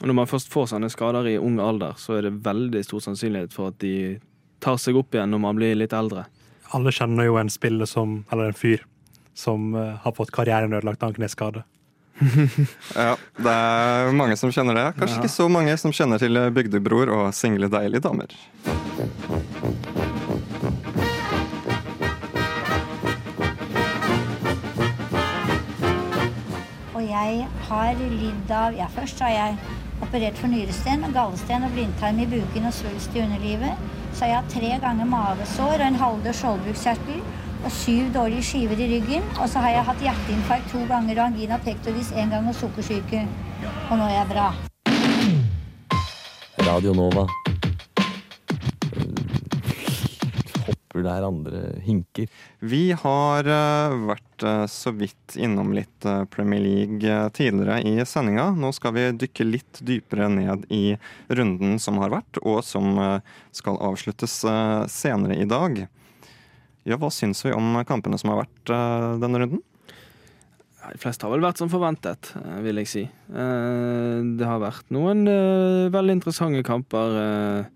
Og 0.02 0.08
når 0.08 0.16
man 0.22 0.30
først 0.30 0.52
får 0.52 0.72
sånne 0.72 0.90
skader 0.90 1.28
i 1.28 1.38
ung 1.38 1.60
alder, 1.60 1.98
så 2.00 2.18
er 2.18 2.28
det 2.28 2.40
veldig 2.46 2.84
stor 2.86 3.04
sannsynlighet 3.04 3.54
for 3.54 3.74
at 3.74 3.80
de 3.84 4.20
tar 4.64 4.78
seg 4.80 4.98
opp 5.00 5.16
igjen 5.16 5.32
når 5.34 5.42
man 5.44 5.60
blir 5.60 5.76
litt 5.76 5.94
eldre. 5.96 6.26
Alle 6.76 6.94
kjenner 6.94 7.26
jo 7.28 7.36
en 7.42 7.50
spiller 7.52 7.90
som, 7.90 8.24
eller 8.32 8.52
en 8.52 8.58
fyr 8.58 8.86
som 9.40 9.74
eh, 9.76 9.96
har 10.04 10.16
fått 10.16 10.32
karrieren 10.36 10.74
ødelagt 10.74 11.04
av 11.04 11.12
en 11.12 11.20
kneskade. 11.20 11.64
Ja, 12.96 13.16
det 13.40 13.54
er 13.54 14.12
mange 14.16 14.38
som 14.40 14.52
kjenner 14.52 14.76
det. 14.78 14.88
Kanskje 15.00 15.22
ikke 15.22 15.32
så 15.32 15.48
mange 15.52 15.76
som 15.80 15.94
kjenner 15.96 16.22
til 16.22 16.40
Bygdebror 16.56 17.12
og 17.16 17.26
single 17.36 17.70
deilige 17.72 18.04
damer. 18.04 18.36
Og 26.96 27.04
jeg 27.08 27.46
har 27.70 28.02
lidd 28.04 28.52
av 28.52 28.76
Ja, 28.76 28.90
først 28.92 29.22
har 29.24 29.36
jeg 29.36 29.60
operert 30.04 30.38
for 30.40 30.52
nyresten, 30.52 31.04
gallesten 31.16 31.66
og 31.68 31.76
blindtarm 31.76 32.20
i 32.24 32.28
buken 32.30 32.68
og 32.70 32.76
svulst 32.76 33.16
i 33.16 33.24
underlivet. 33.24 33.80
Så 34.14 34.26
har 34.26 34.34
jeg 34.34 34.40
har 34.42 34.50
tre 34.52 34.72
ganger 34.84 35.08
mavesår 35.08 35.76
og 35.78 35.86
en 35.86 36.00
halvdød 36.02 36.36
skjoldbruskkjertel 36.40 37.22
og 37.64 37.72
syv 37.74 38.14
dårlige 38.16 38.46
skiver 38.46 38.80
i 38.80 38.88
ryggen. 38.94 39.26
Og 39.40 39.50
så 39.52 39.64
har 39.64 39.76
jeg 39.76 39.88
hatt 39.90 40.08
hjerteinfarkt 40.08 40.72
to 40.74 40.86
ganger 40.90 41.20
og 41.20 41.26
angina 41.32 41.60
pectoris 41.64 42.14
én 42.16 42.32
gang 42.32 42.48
og 42.50 42.56
sukkersyke. 42.58 43.26
Og 43.90 44.00
nå 44.00 44.08
er 44.08 44.20
jeg 44.22 44.32
bra. 44.32 44.50
Radio 46.70 46.94
Nova. 46.94 47.26
Hopper 50.68 51.04
der 51.06 51.28
andre 51.28 51.62
hinker. 51.84 52.28
Vi 52.60 52.82
har 52.98 53.48
eh, 53.48 53.98
vært 54.10 54.46
eh, 54.46 54.66
så 54.72 54.94
vidt 54.96 55.36
innom 55.40 55.72
litt 55.76 56.06
eh, 56.08 56.26
Premier 56.32 56.64
League 56.64 57.20
tidligere 57.36 57.80
i 57.84 58.06
sendinga. 58.08 58.50
Nå 58.58 58.72
skal 58.76 58.96
vi 58.96 59.06
dykke 59.26 59.48
litt 59.48 59.84
dypere 59.86 60.32
ned 60.34 60.66
i 60.74 60.98
runden 61.30 61.80
som 61.80 62.00
har 62.04 62.14
vært, 62.16 62.42
og 62.44 62.64
som 62.66 63.00
skal 63.56 63.80
avsluttes 63.92 64.42
senere 64.92 65.40
i 65.40 65.48
dag. 65.50 65.88
Ja, 66.88 66.96
hva 67.00 67.10
syns 67.12 67.42
vi 67.44 67.52
om 67.56 67.74
kampene 67.88 68.18
som 68.20 68.32
har 68.32 68.46
vært 68.46 68.72
eh, 68.74 69.08
denne 69.22 69.42
runden? 69.42 69.64
De 70.90 70.98
fleste 70.98 71.26
har 71.26 71.34
vel 71.34 71.44
vært 71.44 71.60
som 71.60 71.70
forventet, 71.70 72.32
eh, 72.40 72.60
vil 72.66 72.80
jeg 72.82 72.90
si. 72.90 73.04
Eh, 73.04 74.22
Det 74.40 74.48
har 74.48 74.62
vært 74.64 74.88
noen 74.96 75.26
veldig 75.92 76.16
interessante 76.20 76.64
kamper 76.66 77.68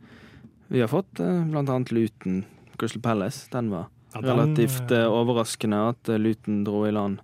vi 0.74 0.82
har 0.82 0.90
fått, 0.90 1.20
blant 1.20 1.70
annet 1.70 1.92
Luton, 1.94 2.40
Crystal 2.80 3.02
Palace. 3.04 3.46
Den 3.52 3.70
var 3.70 3.90
Ja, 4.16 4.22
den, 4.22 4.30
relativt 4.32 4.90
overraskende 4.90 5.90
at 5.92 6.10
Luton 6.18 6.64
dro 6.64 6.86
i 6.88 6.94
land 6.94 7.20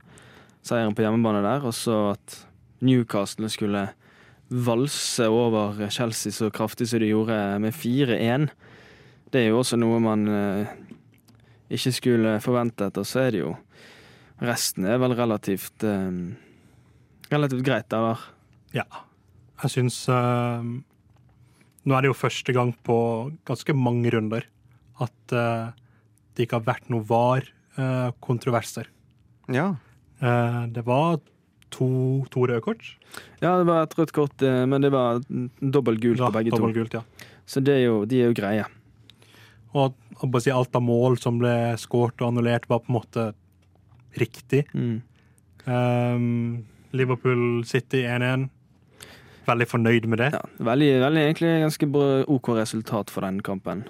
seieren 0.62 0.94
på 0.94 1.02
hjemmebane 1.02 1.42
der, 1.42 1.66
og 1.66 1.74
så 1.74 2.12
at 2.12 2.36
Newcastle 2.82 3.50
skulle 3.50 3.88
valse 4.50 5.26
over 5.30 5.78
Chelsea 5.90 6.32
så 6.34 6.52
kraftig 6.52 6.88
som 6.90 7.00
de 7.02 7.10
gjorde, 7.10 7.40
med 7.62 7.74
4-1. 7.74 8.50
Det 9.32 9.42
er 9.46 9.50
jo 9.50 9.60
også 9.62 9.78
noe 9.80 10.00
man 10.02 10.26
ikke 11.70 11.94
skulle 11.94 12.38
forventet, 12.44 12.98
og 12.98 13.06
så 13.08 13.28
er 13.28 13.36
det 13.36 13.44
jo 13.44 13.56
Resten 14.40 14.86
er 14.88 15.00
vel 15.02 15.14
relativt 15.20 15.84
eh, 15.84 16.12
Relativt 17.30 17.66
greit, 17.68 17.92
eller? 17.94 18.22
Ja. 18.74 18.86
Jeg 19.64 19.74
syns 19.74 19.98
eh, 20.12 20.70
Nå 21.84 21.96
er 21.98 22.06
det 22.06 22.12
jo 22.12 22.18
første 22.18 22.56
gang 22.56 22.72
på 22.86 22.98
ganske 23.48 23.76
mange 23.76 24.12
runder 24.16 24.48
at 25.00 25.36
eh, 25.36 25.70
det 26.36 26.46
ikke 26.46 26.60
har 26.60 26.66
vært 26.68 26.90
noe 26.92 27.06
VAR-kontroverser. 27.08 28.90
Ja. 29.52 29.70
Eh, 30.20 30.60
det 30.76 30.84
var 30.88 31.22
to, 31.72 31.88
to 32.32 32.44
røde 32.44 32.60
kort. 32.66 32.84
Ja, 33.40 33.58
det 33.62 33.68
var 33.70 33.86
et 33.86 33.96
rødt 33.96 34.12
kort, 34.16 34.44
men 34.44 34.84
det 34.84 34.92
var 34.92 35.22
dobbelt 35.60 36.04
gult 36.04 36.20
Ja, 36.20 36.28
på 36.28 36.40
begge 36.42 36.52
to. 36.56 36.72
Gult, 36.76 37.00
ja. 37.00 37.04
Så 37.48 37.64
det 37.64 37.78
er 37.80 37.86
jo, 37.88 38.04
de 38.10 38.20
er 38.22 38.32
jo 38.32 38.38
greie. 38.38 38.68
Og 39.78 39.94
og 40.20 40.42
si, 40.44 40.52
alt 40.52 40.76
av 40.76 40.84
mål 40.84 41.18
som 41.22 41.40
ble 41.40 41.54
skåret 41.80 42.20
og 42.20 42.34
annullert, 42.34 42.68
var 42.70 42.82
på 42.84 42.92
en 42.92 42.98
måte 42.98 43.26
riktig. 44.20 44.66
Mm. 44.74 45.00
Um, 45.64 46.66
Liverpool 46.92 47.64
City 47.68 48.04
1-1. 48.04 48.50
Veldig 49.48 49.68
fornøyd 49.70 50.10
med 50.12 50.22
det. 50.22 50.32
Ja, 50.36 50.44
veldig, 50.66 50.90
veldig 51.06 51.24
egentlig 51.24 51.54
ganske 51.64 51.90
bra, 51.94 52.10
OK 52.28 52.52
resultat 52.58 53.14
for 53.14 53.26
den 53.26 53.40
kampen. 53.46 53.86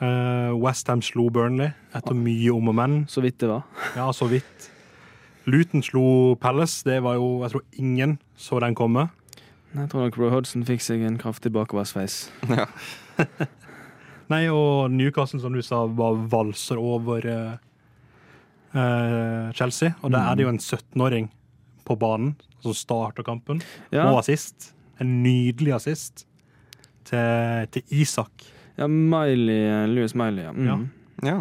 Uh, 0.00 0.56
Westham 0.56 1.02
slo 1.04 1.28
Burnley 1.28 1.74
etter 1.96 2.16
mye 2.16 2.54
om 2.54 2.70
og 2.70 2.78
men. 2.78 3.00
Så 3.10 3.24
vidt 3.24 3.40
det 3.42 3.50
var. 3.50 3.66
Ja, 3.98 4.08
så 4.16 4.30
vidt. 4.30 4.70
Luton 5.50 5.82
slo 5.82 6.36
Palace. 6.40 6.84
Det 6.86 7.02
var 7.02 7.18
jo 7.18 7.42
Jeg 7.42 7.50
tror 7.50 7.64
ingen 7.72 8.18
så 8.36 8.60
den 8.60 8.74
komme. 8.74 9.08
Jeg 9.74 9.90
tror 9.90 10.06
nok 10.06 10.18
Roy 10.18 10.30
Hodson 10.30 10.64
fikk 10.66 10.82
seg 10.82 11.02
en 11.06 11.18
kraftig 11.18 11.52
bakoversveis. 11.52 12.30
ja. 12.48 12.70
Nei, 14.30 14.44
og 14.52 14.92
Newcastle, 14.94 15.40
som 15.42 15.54
du 15.54 15.62
sa, 15.64 15.82
var 15.86 16.18
valser 16.30 16.78
over 16.78 17.26
uh, 17.26 17.54
eh, 18.78 19.50
Chelsea. 19.58 19.96
Og 20.04 20.14
der 20.14 20.22
er 20.22 20.38
det 20.38 20.46
jo 20.46 20.52
en 20.52 20.62
17-åring 20.62 21.30
på 21.86 21.96
banen 21.98 22.36
som 22.62 22.76
starter 22.76 23.26
kampen. 23.26 23.62
Ja, 23.90 24.10
Og 24.12 24.20
assist. 24.20 24.72
en 25.00 25.22
nydelig 25.24 25.74
assist 25.80 26.26
til, 27.08 27.66
til 27.74 27.96
Isak. 28.02 28.46
Ja, 28.78 28.86
Miley, 28.86 29.88
Louis 29.90 30.14
Miley, 30.14 30.44
ja. 30.46 30.52
Mm. 30.52 30.68
Ja. 30.68 30.78
Ja. 31.26 31.40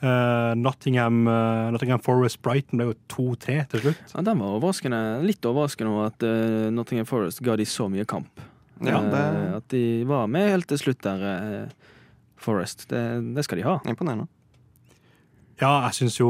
Eh, 0.00 0.54
Nottingham, 0.58 1.26
uh, 1.26 1.70
Nottingham 1.72 2.02
Forest 2.04 2.42
Brighton 2.44 2.80
ble 2.80 2.90
jo 2.90 2.96
2-3 3.08 3.62
til 3.72 3.84
slutt. 3.86 4.02
Ja, 4.12 4.24
den 4.26 4.42
var 4.42 4.58
overraskende, 4.58 5.00
litt 5.24 5.46
overraskende 5.48 5.94
over 5.94 6.10
at 6.10 6.26
uh, 6.26 6.66
Nottingham 6.74 7.08
Forest 7.08 7.40
ga 7.46 7.56
de 7.56 7.64
så 7.68 7.88
mye 7.92 8.04
kamp. 8.08 8.42
ja, 8.84 9.00
det 9.00 9.22
Eh, 9.24 9.56
at 9.56 9.68
de 9.72 10.04
var 10.04 10.26
med 10.28 10.50
helt 10.50 10.68
til 10.68 10.78
slutt 10.78 11.00
der, 11.02 11.22
eh, 11.24 11.85
Forest. 12.46 12.86
Det, 12.90 13.02
det 13.36 13.44
skal 13.46 13.58
de 13.60 13.66
ha. 13.66 13.76
imponerende. 13.90 14.28
Ja, 15.60 15.86
jeg 15.86 15.96
syns 16.00 16.18
jo 16.20 16.28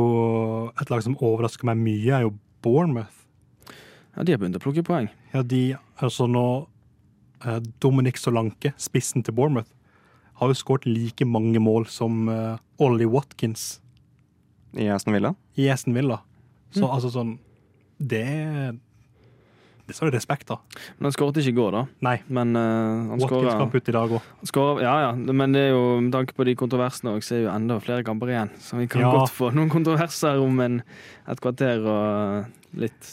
et 0.81 0.91
lag 0.93 1.03
som 1.03 1.17
overrasker 1.19 1.67
meg 1.67 1.81
mye, 1.83 2.13
er 2.15 2.27
jo 2.27 2.35
Bournemouth. 2.63 3.25
Ja, 4.17 4.23
De 4.25 4.33
har 4.33 4.39
begynt 4.41 4.57
å 4.59 4.63
plukke 4.63 4.85
poeng. 4.87 5.09
Ja, 5.35 5.43
de, 5.43 5.63
altså 6.01 6.29
nå 6.31 6.45
eh, 7.45 7.59
Dominic 7.83 8.21
Solanke, 8.23 8.73
spissen 8.81 9.25
til 9.27 9.35
Bournemouth, 9.37 9.69
har 10.39 10.53
jo 10.53 10.57
skåret 10.59 10.87
like 10.87 11.25
mange 11.27 11.59
mål 11.65 11.87
som 11.89 12.27
uh, 12.29 12.59
Ollie 12.85 13.09
Watkins 13.09 13.79
I 14.77 14.91
Aston 14.93 15.15
Villa. 15.17 15.31
i 15.57 15.69
Aston 15.73 15.95
Villa. 15.97 16.19
Så 16.75 16.83
Mm. 16.85 16.91
altså 16.93 17.09
sånn 17.15 17.31
Det 17.99 18.79
Det 19.87 19.95
det 20.01 20.17
respekt 20.17 20.51
av. 20.51 20.59
Men 20.99 21.07
han 21.07 21.15
skåret 21.15 21.37
ikke 21.39 21.53
i 21.53 21.57
går, 21.57 21.75
da. 21.77 21.83
Nei. 22.03 22.17
Men 22.27 22.57
uh, 22.59 23.13
han 23.13 23.21
kamp 23.61 23.75
ut 23.79 23.89
i 23.89 23.95
dag 23.95 24.15
òg. 24.19 24.81
Ja, 24.83 24.95
ja. 25.05 25.13
Men 25.15 25.55
det 25.55 25.69
er 25.69 25.71
jo, 25.77 26.01
med 26.03 26.11
tanke 26.15 26.35
på 26.35 26.47
de 26.49 26.57
kontroversene 26.59 27.13
òg, 27.15 27.23
så 27.23 27.37
er 27.37 27.45
jo 27.45 27.53
enda 27.53 27.79
flere 27.83 28.03
kamper 28.07 28.33
igjen. 28.35 28.51
Så 28.59 28.81
vi 28.81 28.89
kan 28.91 29.05
Ja. 29.05 29.13
godt 29.15 29.31
få 29.31 29.53
noen 29.55 29.71
kontroverser 29.71 30.43
om 30.43 30.59
en, 30.61 30.81
et 31.31 31.41
kvarter 31.41 31.87
og 31.87 32.81
litt. 32.83 33.13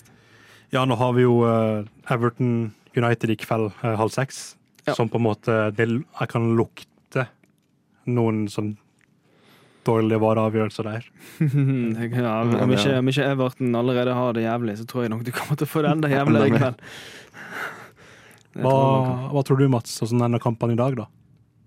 Ja, 0.74 0.86
nå 0.90 0.98
har 0.98 1.14
vi 1.14 1.28
jo 1.28 1.44
uh, 1.46 1.86
Everton 2.10 2.74
United 2.98 3.30
i 3.30 3.38
kveld 3.38 3.70
uh, 3.84 3.94
halv 4.00 4.10
seks, 4.10 4.56
Ja. 4.88 4.94
som 4.98 5.08
på 5.10 5.16
en 5.16 5.24
måte 5.30 5.72
det, 5.78 5.88
Jeg 5.88 6.28
kan 6.30 6.56
lukte 6.58 7.28
noen 8.06 8.48
sånn 8.50 8.78
dårlige 9.88 10.22
vareavgjørelser 10.24 10.88
der. 10.90 11.10
ja, 12.24 12.36
om, 12.44 12.72
ikke, 12.76 12.96
om 13.00 13.12
ikke 13.12 13.28
Everton 13.34 13.76
allerede 13.80 14.16
har 14.18 14.38
det 14.38 14.46
jævlig, 14.46 14.78
så 14.80 14.88
tror 14.90 15.06
jeg 15.06 15.14
nok 15.14 15.26
du 15.28 15.34
kommer 15.36 15.60
til 15.60 15.68
å 15.68 15.74
få 15.74 15.84
det 15.86 15.92
enda 15.96 16.12
jævligere 16.18 16.48
i 16.48 16.56
kveld. 16.56 16.88
Hva, 18.54 18.70
tror 18.70 19.28
hva 19.34 19.44
tror 19.48 19.60
du, 19.60 19.68
Mats? 19.74 19.98
Hvordan 20.02 20.28
ender 20.28 20.42
kampene 20.44 20.76
i 20.76 20.80
dag, 20.80 20.98
da? 21.02 21.10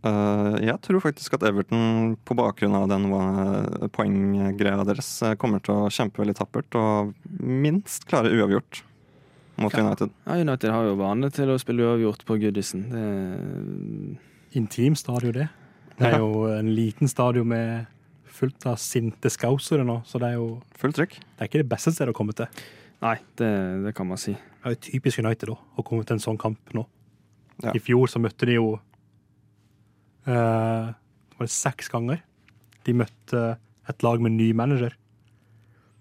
Uh, 0.07 0.55
jeg 0.63 0.77
tror 0.85 1.03
faktisk 1.03 1.35
at 1.39 1.47
Everton, 1.49 2.15
på 2.27 2.37
bakgrunn 2.39 2.77
av 2.79 2.87
den 2.93 3.09
uh, 3.11 3.89
poenggreia 3.95 4.85
deres, 4.87 5.09
eh, 5.27 5.35
kommer 5.41 5.63
til 5.65 5.75
å 5.75 5.89
kjempe 5.91 6.23
veldig 6.23 6.37
tappert 6.39 6.77
og 6.79 7.15
minst 7.41 8.07
klare 8.07 8.31
uavgjort 8.31 8.85
mot 9.57 9.75
Ja. 9.75 9.83
United. 9.83 10.13
Ja, 10.29 10.39
United 10.45 10.71
har 10.71 10.87
jo 10.87 10.99
vane 11.01 11.31
til 11.35 11.51
å 11.51 11.59
spille 11.59 11.89
uavgjort 11.89 12.27
på 12.29 12.39
Goodison. 12.39 12.87
Det, 12.93 13.05
Intim 14.57 14.95
stadion, 14.97 15.33
det. 15.33 15.49
Det 15.97 16.13
er 16.13 16.21
jo 16.21 16.45
en 16.53 16.69
liten 16.77 17.09
stadion 17.09 17.49
med 17.49 17.89
fullt 18.37 18.67
av 18.69 18.77
sinte 18.83 19.31
skausere 19.33 19.85
nå, 19.87 20.01
så 20.09 20.21
det 20.23 20.33
er 20.33 20.37
jo 20.41 20.49
Fullt 20.81 20.99
trykk. 21.01 21.17
det 21.21 21.41
er 21.45 21.49
ikke 21.51 21.63
det 21.65 21.71
beste 21.73 21.93
stedet 21.95 22.13
å 22.13 22.17
komme 22.17 22.35
til. 22.37 22.47
nei, 23.05 23.17
det, 23.41 23.51
det 23.87 23.95
kan 23.97 24.09
man 24.09 24.21
si. 24.21 24.33
Det 24.37 24.71
er 24.71 24.77
jo 24.77 24.83
typisk 24.91 25.21
United 25.25 25.49
da, 25.53 25.57
å 25.77 25.85
komme 25.87 26.05
til 26.09 26.17
en 26.19 26.23
sånn 26.27 26.39
kamp 26.41 26.73
nå. 26.77 26.85
Ja. 27.65 27.73
I 27.73 27.81
fjor 27.81 28.11
så 28.13 28.21
møtte 28.21 28.45
de 28.49 28.59
jo 28.59 28.67
eh, 30.29 30.89
Var 31.37 31.47
det 31.47 31.53
seks 31.53 31.89
ganger? 31.93 32.21
De 32.85 32.93
møtte 32.97 33.45
et 33.89 34.03
lag 34.05 34.21
med 34.21 34.35
ny 34.37 34.51
manager. 34.57 34.93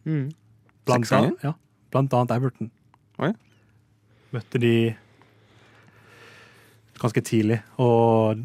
Blant 0.05 1.05
Seks 1.07 1.13
ganger? 1.15 1.33
ja, 1.43 1.53
blant 1.93 2.13
annet 2.13 2.33
Everton. 2.35 2.69
Oi. 3.23 3.31
Møtte 4.35 4.59
de 4.61 4.73
ganske 6.99 7.21
tidlig, 7.25 7.59
og 7.81 8.41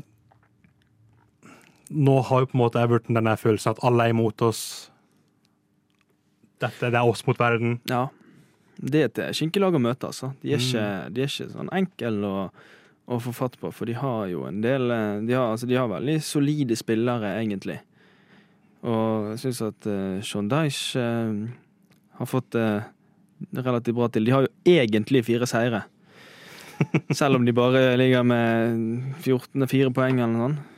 nå 1.91 2.17
har 2.23 2.45
jo 2.45 2.51
på 2.51 2.57
en 2.57 2.63
måte 2.63 2.81
Everton 2.83 3.19
denne 3.19 3.35
følelsen 3.39 3.75
at 3.75 3.83
alle 3.87 4.07
er 4.07 4.15
imot 4.15 4.43
oss. 4.47 4.63
Dette, 6.61 6.91
det 6.91 6.99
er 6.99 7.09
oss 7.09 7.25
mot 7.27 7.39
verden. 7.41 7.79
Ja. 7.91 8.09
Det 8.81 9.01
er 9.01 9.09
et 9.11 9.37
skinkelag 9.37 9.77
å 9.77 9.83
møte, 9.83 10.09
altså. 10.09 10.33
De 10.43 10.55
er 10.55 10.61
Mm. 10.61 10.67
ikke, 10.67 10.85
de 11.15 11.23
er 11.23 11.27
ikke 11.29 11.53
sånn 11.53 11.73
enkle 11.73 12.29
å, 12.29 12.51
å 13.09 13.19
få 13.21 13.33
fatt 13.37 13.59
på, 13.61 13.73
for 13.73 13.87
de 13.87 13.95
har 13.99 14.27
jo 14.29 14.47
en 14.49 14.61
del 14.61 14.91
eh, 14.91 15.21
De 15.27 15.35
har, 15.35 15.51
altså, 15.53 15.67
de 15.67 15.77
har 15.77 15.89
veldig 15.89 16.21
solide 16.23 16.77
spillere, 16.77 17.35
egentlig. 17.43 17.81
Og 18.83 19.33
jeg 19.35 19.41
syns 19.43 19.61
at 19.67 19.87
uh, 19.91 20.21
Sean 20.25 20.49
Dyche 20.49 20.97
uh, 20.97 21.49
har 22.17 22.27
fått 22.29 22.53
det 22.57 22.83
relativt 23.53 23.97
bra 23.99 24.09
til. 24.09 24.25
De 24.25 24.33
har 24.33 24.47
jo 24.47 24.53
egentlig 24.65 25.25
fire 25.27 25.45
seire. 25.49 25.83
Selv 27.13 27.37
om 27.37 27.45
de 27.45 27.53
bare 27.53 27.97
ligger 28.01 28.25
med 28.25 29.21
14-4 29.21 29.93
poeng 29.93 30.17
eller 30.21 30.33
noe 30.33 30.47
sånt. 30.49 30.70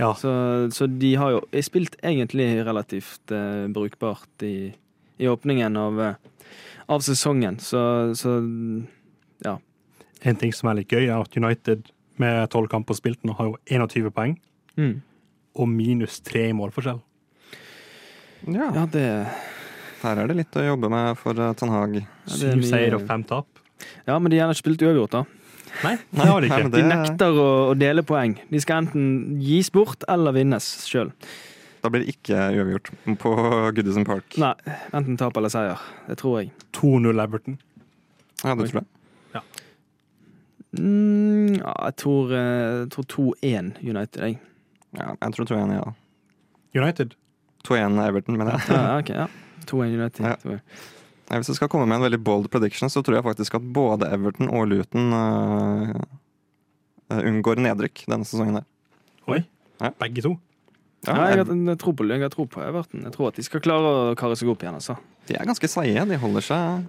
Ja, 0.00 0.14
Så, 0.16 0.30
så 0.72 0.86
de 0.88 1.10
har 1.20 1.34
jo 1.34 1.40
spilt 1.62 1.96
egentlig 2.00 2.48
relativt 2.64 3.32
eh, 3.36 3.66
brukbart 3.68 4.44
i, 4.48 4.72
i 5.20 5.28
åpningen 5.28 5.76
av, 5.76 6.00
eh, 6.00 6.14
av 6.88 7.04
sesongen. 7.04 7.58
Så, 7.60 7.82
så 8.16 8.38
ja. 9.44 9.58
En 10.24 10.36
ting 10.40 10.52
som 10.56 10.70
er 10.72 10.80
litt 10.80 10.92
gøy, 10.92 11.04
er 11.10 11.20
at 11.20 11.36
United 11.36 11.90
med 12.20 12.48
tolv 12.52 12.68
kamper 12.72 12.96
spilt 12.96 13.22
nå 13.24 13.36
har 13.38 13.52
jo 13.52 13.58
21 13.68 14.10
poeng 14.16 14.38
Mm. 14.78 15.00
og 15.58 15.66
minus 15.68 16.20
tre 16.24 16.46
i 16.48 16.52
målforskjell. 16.56 17.00
Ja, 18.48 18.70
Ja, 18.72 18.84
det, 18.88 19.02
her 20.00 20.16
er 20.22 20.30
det 20.30 20.36
litt 20.38 20.56
å 20.56 20.62
jobbe 20.64 20.88
med 20.88 21.18
for 21.20 21.36
eh, 21.36 21.52
Ten 21.58 21.72
Hag. 21.74 21.98
Syv 22.30 22.62
seier 22.64 22.96
og 22.96 23.04
fem 23.08 23.24
tap. 23.28 23.46
Ja, 24.06 24.16
men 24.18 24.30
de 24.32 24.38
har 24.40 24.48
ikke 24.52 24.62
spilt 24.62 24.84
uavgjort, 24.86 25.12
da. 25.18 25.24
Nei, 25.86 25.94
det 26.10 26.26
har 26.28 26.44
de 26.44 26.50
Nei, 26.50 26.58
ikke. 26.60 26.72
De 26.74 26.82
nekter 26.88 27.40
å, 27.40 27.48
å 27.70 27.78
dele 27.78 28.04
poeng. 28.06 28.36
De 28.50 28.60
skal 28.62 28.84
enten 28.84 29.40
gis 29.44 29.70
bort 29.74 30.04
eller 30.10 30.36
vinnes 30.36 30.68
sjøl. 30.88 31.12
Da 31.80 31.88
blir 31.88 32.04
det 32.04 32.12
ikke 32.12 32.36
uavgjort 32.58 32.90
på 33.22 33.34
Goodison 33.76 34.04
Park. 34.04 34.36
Nei, 34.40 34.52
enten 34.92 35.16
tap 35.20 35.38
eller 35.40 35.52
seier. 35.52 35.80
Det 36.10 36.18
tror 36.20 36.42
jeg. 36.42 36.50
2-0 36.76 37.24
Everton. 37.24 37.60
Ja, 38.44 38.54
det 38.54 38.68
tror 38.70 38.82
jeg. 38.82 38.88
Mm, 40.78 41.56
ja, 41.58 41.72
jeg 41.84 41.96
tror, 41.98 42.30
eh, 42.32 42.84
tror 42.94 43.06
2-1 43.10 43.72
United, 43.82 44.20
jeg. 44.22 44.38
Ja, 44.94 45.14
jeg 45.20 45.32
tror 45.34 45.48
2-1, 45.50 45.72
ja. 45.74 45.92
United. 46.82 47.16
2-1 47.66 47.98
Everton, 48.06 48.38
mener 48.38 48.52
jeg. 48.52 48.60
Ja, 48.68 48.98
ok, 48.98 49.08
ja. 49.08 49.26
2-1 49.66 49.96
United. 49.98 50.24
Ja. 50.24 50.60
Tror 51.30 51.40
Hvis 51.44 51.48
jeg 51.52 51.58
skal 51.60 51.68
komme 51.70 51.86
med 51.86 51.96
en 52.00 52.04
veldig 52.08 52.18
bold 52.26 52.48
prediction, 52.50 52.90
så 52.90 53.02
tror 53.06 53.20
jeg 53.20 53.24
faktisk 53.26 53.54
at 53.54 53.66
både 53.74 54.08
Everton 54.10 54.50
og 54.50 54.66
Luton 54.70 55.12
uh, 55.14 55.94
unngår 57.20 57.60
nedrykk 57.62 58.04
denne 58.10 58.26
sesongen 58.26 58.60
her. 58.60 58.66
Oi. 59.30 59.40
Ja. 59.80 59.92
Begge 60.02 60.22
to. 60.26 60.36
Ja, 61.06 61.14
Ja, 61.14 61.22
jeg, 61.30 61.38
jeg, 61.38 61.46
har- 61.46 61.68
jeg, 61.70 61.78
tror 61.80 61.92
på, 61.96 62.04
jeg 62.10 62.20
har 62.20 62.28
tro 62.34 62.44
på 62.44 62.60
Everton. 62.60 63.04
Jeg 63.06 63.12
tror 63.14 63.30
at 63.30 63.36
de 63.38 63.42
skal 63.46 63.62
klare 63.64 63.92
å 64.12 64.14
kare 64.20 64.36
seg 64.36 64.50
opp 64.52 64.60
igjen. 64.62 64.74
altså. 64.76 64.96
de 65.28 65.36
er 65.38 65.46
ganske 65.48 65.68
seige. 65.70 66.02
De 66.10 66.16
holder 66.20 66.44
seg 66.44 66.88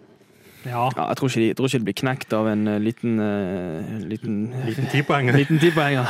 Ja. 0.65 0.89
Ja, 0.97 1.07
jeg, 1.09 1.17
tror 1.17 1.29
ikke 1.29 1.39
de, 1.41 1.45
jeg 1.47 1.55
tror 1.57 1.69
ikke 1.69 1.79
de 1.79 1.85
blir 1.87 1.99
knekt 2.01 2.33
av 2.37 2.47
en 2.51 2.67
eh, 2.67 2.79
liten 2.83 3.15
uh, 3.17 4.01
liten, 4.05 4.35
Liten 4.67 4.89
tipoenger. 4.91 5.33
liten 5.41 5.57
tipoenger. 5.63 6.05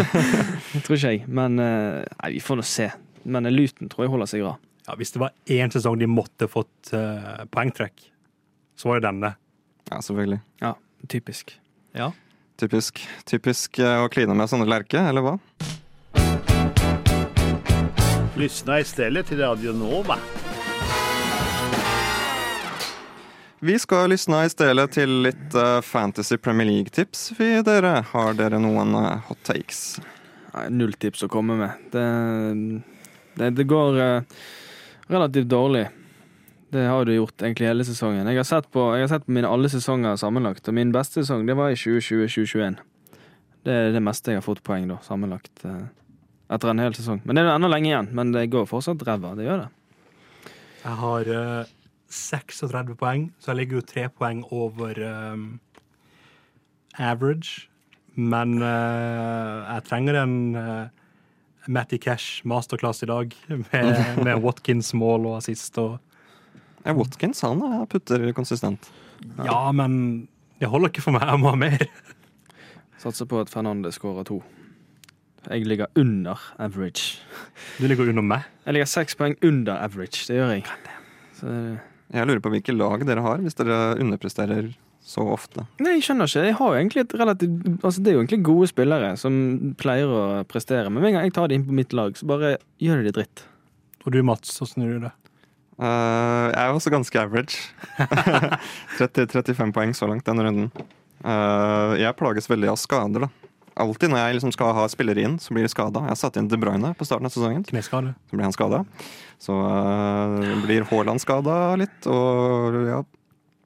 det 0.72 0.84
tror 0.86 0.96
ikke 0.96 1.10
jeg. 1.16 1.24
Men 1.28 1.58
uh, 1.60 2.00
nei, 2.22 2.30
vi 2.36 2.40
får 2.40 2.56
nå 2.60 2.64
se. 2.64 2.88
Men 3.24 3.50
Luton 3.52 3.90
tror 3.92 4.06
jeg 4.06 4.12
holder 4.14 4.30
seg 4.30 4.46
bra. 4.46 4.54
Ja, 4.92 4.96
hvis 5.00 5.14
det 5.14 5.20
var 5.22 5.30
én 5.48 5.70
sesong 5.72 5.94
de 5.96 6.04
måtte 6.04 6.44
fått 6.52 6.90
uh, 6.92 7.46
poengtrekk, 7.48 8.02
så 8.76 8.90
var 8.90 8.98
det 9.00 9.06
denne. 9.06 9.30
Ja, 9.88 10.02
selvfølgelig. 10.04 10.38
Ja, 10.60 10.74
typisk. 11.08 11.54
Ja. 11.96 12.10
Typisk, 12.60 13.00
typisk 13.24 13.80
øh, 13.80 14.02
å 14.04 14.10
kline 14.12 14.36
med 14.36 14.52
sånne 14.52 14.68
lerke, 14.68 15.00
eller 15.00 15.24
hva? 15.24 15.32
Lyssna 18.36 18.82
stedet 18.84 19.24
til 19.32 19.40
Radio 19.40 19.72
Nova. 19.72 20.20
Vi 23.64 23.80
skal 23.80 24.12
lysne 24.12 24.44
i 24.44 24.52
stedet 24.52 24.90
til 25.00 25.22
litt 25.24 25.56
øh, 25.56 25.78
Fantasy 25.80 26.36
Premier 26.36 26.68
League-tips. 26.68 27.30
Dere, 27.64 28.02
Har 28.12 28.36
dere 28.36 28.60
noen 28.60 28.92
hot 29.24 29.40
takes? 29.48 30.02
Nei, 30.52 30.68
null 30.68 30.92
tips 31.00 31.24
å 31.24 31.32
komme 31.32 31.62
med. 31.64 31.92
Det, 31.96 32.08
det, 33.40 33.54
det 33.56 33.72
går 33.72 34.04
eh, 34.04 34.42
relativt 35.12 35.50
dårlig. 35.52 35.86
Det 36.72 36.86
har 36.88 37.04
du 37.04 37.12
gjort 37.14 37.42
egentlig 37.42 37.68
hele 37.68 37.84
sesongen. 37.84 38.28
Jeg 38.28 38.40
har 38.40 38.48
sett 38.48 38.70
på, 38.72 38.86
har 38.94 39.10
sett 39.10 39.26
på 39.26 39.34
mine 39.36 39.48
alle 39.48 39.68
sesonger 39.68 40.16
sammenlagt, 40.16 40.64
og 40.68 40.76
min 40.76 40.92
beste 40.94 41.20
sesong 41.20 41.44
det 41.48 41.56
var 41.58 41.72
i 41.72 41.76
2020-2021. 41.76 42.78
Det 43.62 43.74
er 43.74 43.92
det 43.94 44.02
meste 44.02 44.32
jeg 44.32 44.40
har 44.40 44.46
fått 44.46 44.62
poeng 44.66 44.88
da, 44.90 44.96
sammenlagt 45.04 45.66
eh, 45.68 45.84
etter 46.52 46.72
en 46.72 46.80
hel 46.82 46.96
sesong. 46.96 47.20
Men 47.24 47.36
det 47.36 47.44
er 47.44 47.52
ennå 47.54 47.70
lenge 47.70 47.90
igjen. 47.90 48.08
Men 48.16 48.32
det 48.34 48.48
går 48.52 48.66
fortsatt 48.70 49.04
ræva. 49.06 49.34
Det 49.38 49.46
gjør 49.46 49.64
det. 49.64 49.68
Jeg 50.82 50.98
har 50.98 51.28
uh, 51.30 51.74
36 52.12 52.96
poeng, 52.98 53.28
så 53.38 53.52
jeg 53.52 53.60
ligger 53.60 53.78
jo 53.78 53.84
tre 53.86 54.08
poeng 54.10 54.42
over 54.50 54.98
um, 55.06 55.44
average. 56.98 57.68
Men 58.16 58.58
uh, 58.60 59.62
jeg 59.68 59.86
trenger 59.88 60.22
en 60.24 60.36
uh, 60.56 61.01
Matty 61.68 61.98
Cash 62.02 62.42
masterclass 62.48 63.02
i 63.02 63.06
dag, 63.10 63.34
med, 63.48 64.00
med 64.24 64.40
Watkins 64.42 64.92
mål 64.98 65.26
og 65.30 65.36
assist. 65.38 65.78
Og, 65.78 65.98
Ja, 66.84 66.94
Watkins 66.98 67.40
han 67.46 67.60
er 67.62 67.84
putter 67.86 68.24
konsistent. 68.34 68.88
ja, 69.44 69.60
men 69.72 70.26
det 70.58 70.68
holder 70.70 70.90
ikke 70.90 71.02
for 71.04 71.14
meg. 71.14 71.22
Jeg 71.28 71.38
må 71.42 71.52
ha 71.52 71.58
mer. 71.60 71.84
Satser 73.02 73.26
på 73.30 73.38
at 73.42 73.50
Fernandes 73.50 73.98
skårer 73.98 74.24
to. 74.26 74.40
Jeg 75.50 75.66
ligger 75.66 75.86
under 75.98 76.38
average. 76.62 77.18
Du 77.80 77.86
ligger 77.90 78.08
under 78.12 78.22
meg. 78.22 78.44
Jeg 78.66 78.74
ligger 78.76 78.90
seks 78.90 79.16
poeng 79.18 79.34
under 79.42 79.78
average, 79.82 80.26
det 80.28 80.36
gjør 80.38 80.52
jeg. 80.54 80.64
Så, 81.38 81.54
Jeg 82.12 82.26
lurer 82.28 82.42
på 82.44 82.50
hvilke 82.52 82.74
lag 82.76 83.02
dere 83.08 83.22
har, 83.24 83.38
hvis 83.42 83.54
dere 83.58 83.78
underpresterer 84.02 84.68
så 85.02 85.24
ofte. 85.34 85.64
nei, 85.82 85.96
jeg 85.96 86.06
skjønner 86.06 86.30
ikke. 86.30 86.44
Jeg 86.46 86.56
har 86.58 86.68
jo 86.68 86.78
egentlig 86.78 87.02
et 87.02 87.14
relativt 87.18 87.64
Altså, 87.82 87.98
det 87.98 88.12
er 88.12 88.14
jo 88.14 88.20
egentlig 88.22 88.44
gode 88.46 88.68
spillere 88.70 89.14
som 89.18 89.34
pleier 89.80 90.10
å 90.10 90.22
prestere, 90.48 90.90
men 90.90 91.02
med 91.02 91.10
en 91.10 91.18
gang 91.18 91.26
jeg 91.26 91.34
tar 91.38 91.50
det 91.50 91.58
inn 91.58 91.66
på 91.66 91.74
mitt 91.76 91.96
lag, 91.96 92.14
så 92.18 92.28
bare 92.30 92.54
gjør 92.82 93.02
de 93.02 93.10
det 93.10 93.16
dritt. 93.18 93.44
Og 94.06 94.14
du, 94.14 94.22
Mats, 94.26 94.54
åssen 94.62 94.84
gjør 94.84 94.96
du 94.96 95.06
det? 95.08 95.12
Uh, 95.82 96.52
jeg 96.52 96.62
er 96.62 96.74
også 96.76 96.92
ganske 96.94 97.18
average. 97.18 97.58
30-35 99.00 99.72
poeng 99.74 99.94
så 99.96 100.06
langt 100.10 100.26
denne 100.28 100.44
runden. 100.46 100.68
Uh, 101.22 101.98
jeg 101.98 102.14
plages 102.18 102.50
veldig 102.50 102.70
av 102.74 102.78
skader, 102.78 103.26
da. 103.26 103.50
Alltid 103.82 104.12
når 104.12 104.20
jeg 104.20 104.36
liksom 104.36 104.52
skal 104.52 104.74
ha 104.76 104.84
spillere 104.92 105.22
inn, 105.24 105.38
så 105.40 105.54
blir 105.54 105.64
de 105.64 105.72
skada. 105.72 106.04
Jeg 106.10 106.20
satte 106.20 106.38
inn 106.38 106.50
De 106.50 106.58
Bruyne 106.60 106.92
på 106.98 107.06
starten 107.08 107.26
av 107.26 107.32
sesongen, 107.32 107.64
Kneskade. 107.66 108.12
så 108.28 108.36
blir 108.36 108.46
han 108.46 108.54
skada. 108.54 108.82
Så 109.42 109.56
uh, 109.56 110.62
blir 110.62 110.86
Haaland 110.90 111.24
skada 111.24 111.58
litt, 111.80 111.98
og 112.06 112.78
ja 112.86 113.00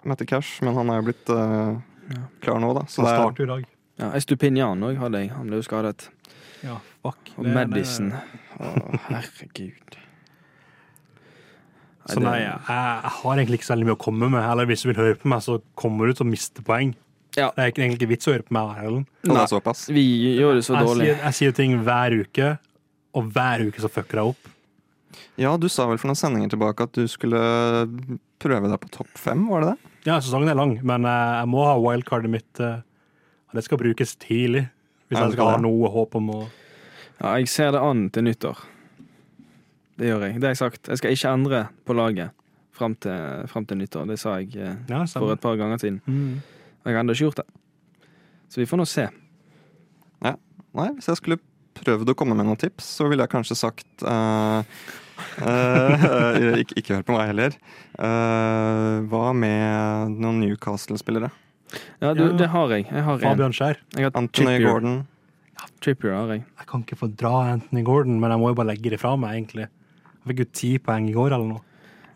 Mette 0.07 0.27
Cash, 0.29 0.61
men 0.65 0.77
han 0.79 0.91
er 0.93 1.01
jo 1.01 1.07
blitt 1.09 1.33
uh, 1.33 1.79
klar 2.45 2.61
nå, 2.63 2.73
da. 2.77 2.85
Så 2.91 3.03
Han 3.03 3.09
det 3.09 3.13
er, 3.13 3.23
starter 3.23 3.47
i 3.47 3.51
dag. 3.53 3.69
Ja, 3.97 4.11
Estupinian 4.19 4.85
òg 4.87 4.99
hadde 5.01 5.23
jeg. 5.25 5.33
Han 5.35 5.49
ble 5.51 5.61
jo 5.61 5.67
skadet. 5.67 6.09
Ja, 6.65 6.81
fuck. 7.05 7.33
Og 7.37 7.49
Madison. 7.49 8.13
Å, 8.57 8.75
herregud. 9.09 9.97
Så 12.07 12.21
nei, 12.23 12.37
jeg, 12.45 12.59
jeg 12.69 13.13
har 13.17 13.41
egentlig 13.41 13.59
ikke 13.61 13.67
så 13.67 13.77
mye 13.81 13.97
å 13.97 13.99
komme 13.99 14.29
med. 14.31 14.43
Eller 14.47 14.69
hvis 14.71 14.85
du 14.85 14.93
vil 14.93 15.01
høre 15.01 15.17
på 15.19 15.31
meg, 15.33 15.43
så 15.43 15.59
kommer 15.79 16.07
du 16.07 16.15
til 16.19 16.27
å 16.27 16.31
miste 16.31 16.63
poeng. 16.67 16.95
Ja. 17.37 17.51
Det 17.53 17.65
er 17.65 17.73
egentlig 17.73 17.99
ikke 17.99 18.11
vits 18.15 18.29
å 18.31 18.37
høre 18.37 18.47
på 18.47 18.55
meg. 18.57 19.01
Nei. 19.27 19.47
Vi 19.93 20.05
gjør 20.39 20.61
det 20.61 20.67
så 20.69 20.79
dårlig. 20.79 21.09
sier, 21.09 21.19
jeg 21.25 21.39
sier 21.41 21.57
ting 21.57 21.75
hver 21.85 22.15
uke, 22.23 22.53
og 23.17 23.33
hver 23.35 23.67
uke 23.67 23.83
så 23.83 23.91
fucker 23.93 24.23
jeg 24.23 24.37
opp. 24.37 24.53
Ja, 25.41 25.53
du 25.61 25.69
sa 25.73 25.89
vel 25.89 25.99
for 26.01 26.11
noen 26.11 26.19
sendinger 26.19 26.53
tilbake 26.53 26.87
at 26.87 26.97
du 26.97 27.05
skulle 27.11 27.41
prøve 28.43 28.71
deg 28.71 28.81
på 28.81 28.93
topp 28.93 29.13
fem, 29.21 29.45
var 29.51 29.65
det 29.65 29.75
det? 29.75 29.93
Ja, 30.07 30.21
sesongen 30.23 30.49
er 30.53 30.59
lang, 30.59 30.77
men 30.87 31.05
eh, 31.09 31.33
jeg 31.41 31.51
må 31.51 31.65
ha 31.67 31.75
wildcardet 31.83 32.31
mitt. 32.31 32.61
eh, 32.63 32.79
det 33.57 33.65
skal 33.65 33.81
brukes 33.81 34.17
tidlig. 34.21 34.67
Hvis 35.09 35.19
jeg 35.19 35.37
skal 35.37 35.53
ha 35.55 35.59
noe 35.63 35.91
håp 35.91 36.17
om 36.19 36.33
å 36.35 36.41
Ja, 37.21 37.37
jeg 37.39 37.49
ser 37.49 37.71
det 37.73 37.81
an 37.81 38.09
til 38.13 38.27
nyttår. 38.27 38.59
Det 39.97 40.11
gjør 40.11 40.27
jeg. 40.27 40.41
Det 40.41 40.45
har 40.45 40.53
jeg 40.53 40.61
sagt. 40.61 40.91
Jeg 40.93 41.01
skal 41.01 41.15
ikke 41.15 41.31
endre 41.33 41.61
på 41.89 41.97
laget 41.97 42.35
fram 42.77 42.95
til, 43.01 43.47
frem 43.49 43.65
til 43.65 43.79
nyttår. 43.81 44.05
Det 44.11 44.19
sa 44.21 44.35
jeg 44.43 44.53
eh, 44.61 44.75
Ja, 44.93 45.05
for 45.09 45.33
et 45.33 45.41
par 45.41 45.57
ganger 45.57 45.81
siden. 45.81 46.03
Mm. 46.05 46.43
Jeg 46.85 46.93
har 46.95 47.01
ennå 47.01 47.17
ikke 47.17 47.31
gjort 47.31 47.41
det. 47.41 47.47
Så 48.53 48.61
vi 48.61 48.69
får 48.69 48.83
nå 48.83 48.87
se. 48.91 49.07
Ja. 50.23 50.35
Nei, 50.77 50.91
hvis 50.99 51.09
jeg 51.09 51.19
skulle 51.23 51.41
prøvd 51.81 52.13
å 52.13 52.17
komme 52.19 52.37
med 52.37 52.47
noen 52.49 52.61
tips, 52.61 52.93
så 52.99 53.09
ville 53.09 53.25
jeg 53.25 53.33
kanskje 53.33 53.57
sagt 53.59 54.05
eh, 54.05 54.85
ikke, 56.63 56.77
ikke 56.81 56.95
hør 56.99 57.05
på 57.09 57.17
meg 57.17 57.31
heller. 57.33 57.57
Eh, 57.97 58.95
hva 59.11 59.25
med 59.37 60.17
noen 60.21 60.41
Newcastle-spillere? 60.45 61.31
Ja, 62.01 62.13
du, 62.15 62.29
det 62.39 62.49
har 62.53 62.73
jeg. 62.77 62.87
Jeg 62.91 63.05
har. 63.07 63.21
Fabian 63.23 63.55
Skjær. 63.57 63.81
Anthony 63.97 64.29
Trippier. 64.31 64.67
Gordon. 64.69 64.99
Trippier 65.83 66.15
har 66.15 66.35
jeg. 66.35 66.45
Jeg 66.61 66.69
kan 66.71 66.85
ikke 66.85 66.99
få 67.01 67.09
dra 67.19 67.35
Anthony 67.55 67.83
Gordon, 67.87 68.21
men 68.23 68.33
jeg 68.35 68.43
må 68.43 68.53
jo 68.53 68.59
bare 68.59 68.71
legge 68.75 68.93
det 68.93 69.01
fra 69.03 69.15
meg, 69.21 69.39
egentlig. 69.41 69.67
Jeg 69.67 70.31
fikk 70.31 70.45
jo 70.45 70.49
ti 70.61 70.71
poeng 70.83 71.09
i 71.11 71.17
går 71.17 71.35
eller 71.37 71.49
noe. 71.57 71.63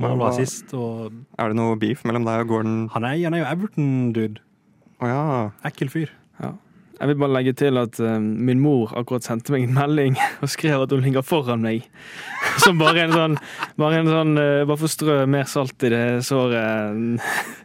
Mål 0.01 0.23
og 0.23 0.31
assist, 0.31 0.71
og 0.73 1.11
Er 1.37 1.51
det 1.53 1.59
noe 1.59 1.75
beef 1.77 2.07
mellom 2.09 2.25
deg 2.25 2.47
og 2.47 2.55
Gordon? 2.55 2.79
han 2.95 3.05
er, 3.05 3.19
han 3.27 3.37
er 3.37 3.43
jo 3.43 3.49
Everton-dude. 3.51 4.41
Å 5.01 5.11
ja. 5.11 5.25
Ekkel 5.69 5.91
fyr. 5.93 6.13
Jeg 7.01 7.09
vil 7.09 7.21
bare 7.23 7.33
legge 7.33 7.55
til 7.57 7.81
at 7.81 7.97
uh, 8.05 8.19
min 8.21 8.61
mor 8.61 8.93
akkurat 8.99 9.25
sendte 9.25 9.55
meg 9.55 9.65
en 9.65 9.77
melding 9.77 10.19
og 10.45 10.51
skrev 10.53 10.85
at 10.85 10.93
hun 10.93 11.05
ligger 11.05 11.25
foran 11.25 11.65
meg. 11.65 11.87
Som 12.65 12.81
bare 12.81 13.07
en 13.07 13.15
sånn 13.15 13.37
Bare 13.81 14.03
en 14.03 14.11
sånn 14.11 14.35
uh, 14.37 14.67
Bare 14.69 14.77
for 14.77 14.89
å 14.89 14.93
strø 14.93 15.17
mer 15.31 15.49
salt 15.49 15.87
i 15.89 15.93
det 15.95 16.05
såret. 16.29 17.23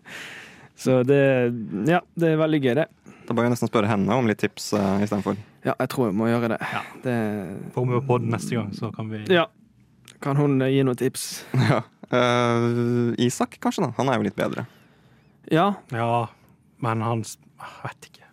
Så 0.85 1.01
det 1.07 1.19
Ja, 1.89 1.99
det 2.15 2.31
er 2.31 2.39
veldig 2.39 2.61
gøy, 2.63 2.73
det. 2.79 2.87
Da 3.25 3.33
bør 3.33 3.47
jeg 3.47 3.55
nesten 3.55 3.69
spørre 3.71 3.89
henne 3.89 4.15
om 4.19 4.27
litt 4.29 4.39
tips 4.43 4.69
uh, 4.77 5.01
istedenfor. 5.01 5.37
Ja, 5.65 5.73
jeg 5.73 5.89
tror 5.91 6.11
jeg 6.11 6.17
må 6.19 6.29
gjøre 6.29 6.53
det. 6.53 6.59
Ja. 6.61 6.81
det 7.03 7.15
Får 7.73 7.87
vi 7.89 8.01
på 8.05 8.19
den 8.21 8.33
neste 8.35 8.57
gang, 8.57 8.71
så 8.77 8.91
kan 8.93 9.09
vi 9.09 9.23
ja. 9.33 9.47
Kan 10.23 10.37
hun 10.39 10.61
eh, 10.61 10.75
gi 10.75 10.85
noen 10.85 10.99
tips? 10.99 11.27
Ja. 11.71 11.81
Uh, 12.05 13.15
Isak, 13.17 13.57
kanskje, 13.63 13.87
da. 13.87 13.95
Han 13.97 14.11
er 14.13 14.19
jo 14.19 14.27
litt 14.27 14.37
bedre. 14.37 14.67
Ja. 15.49 15.71
Ja, 15.89 16.27
men 16.85 17.01
han 17.01 17.23
Jeg 17.25 17.71
vet 17.81 18.09
ikke. 18.11 18.24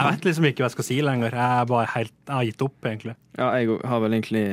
Jeg 0.00 0.12
vet 0.16 0.24
liksom 0.28 0.44
ikke 0.48 0.62
hva 0.62 0.68
jeg 0.70 0.74
skal 0.76 0.86
si 0.86 0.96
lenger. 1.04 1.34
Jeg, 1.36 1.60
er 1.60 1.66
bare 1.70 1.86
helt, 1.94 2.12
jeg 2.26 2.34
har 2.36 2.44
gitt 2.48 2.62
opp, 2.66 2.76
egentlig. 2.88 3.14
ja, 3.38 3.48
jeg 3.60 3.80
har 3.92 4.00
vel 4.00 4.16
egentlig 4.16 4.44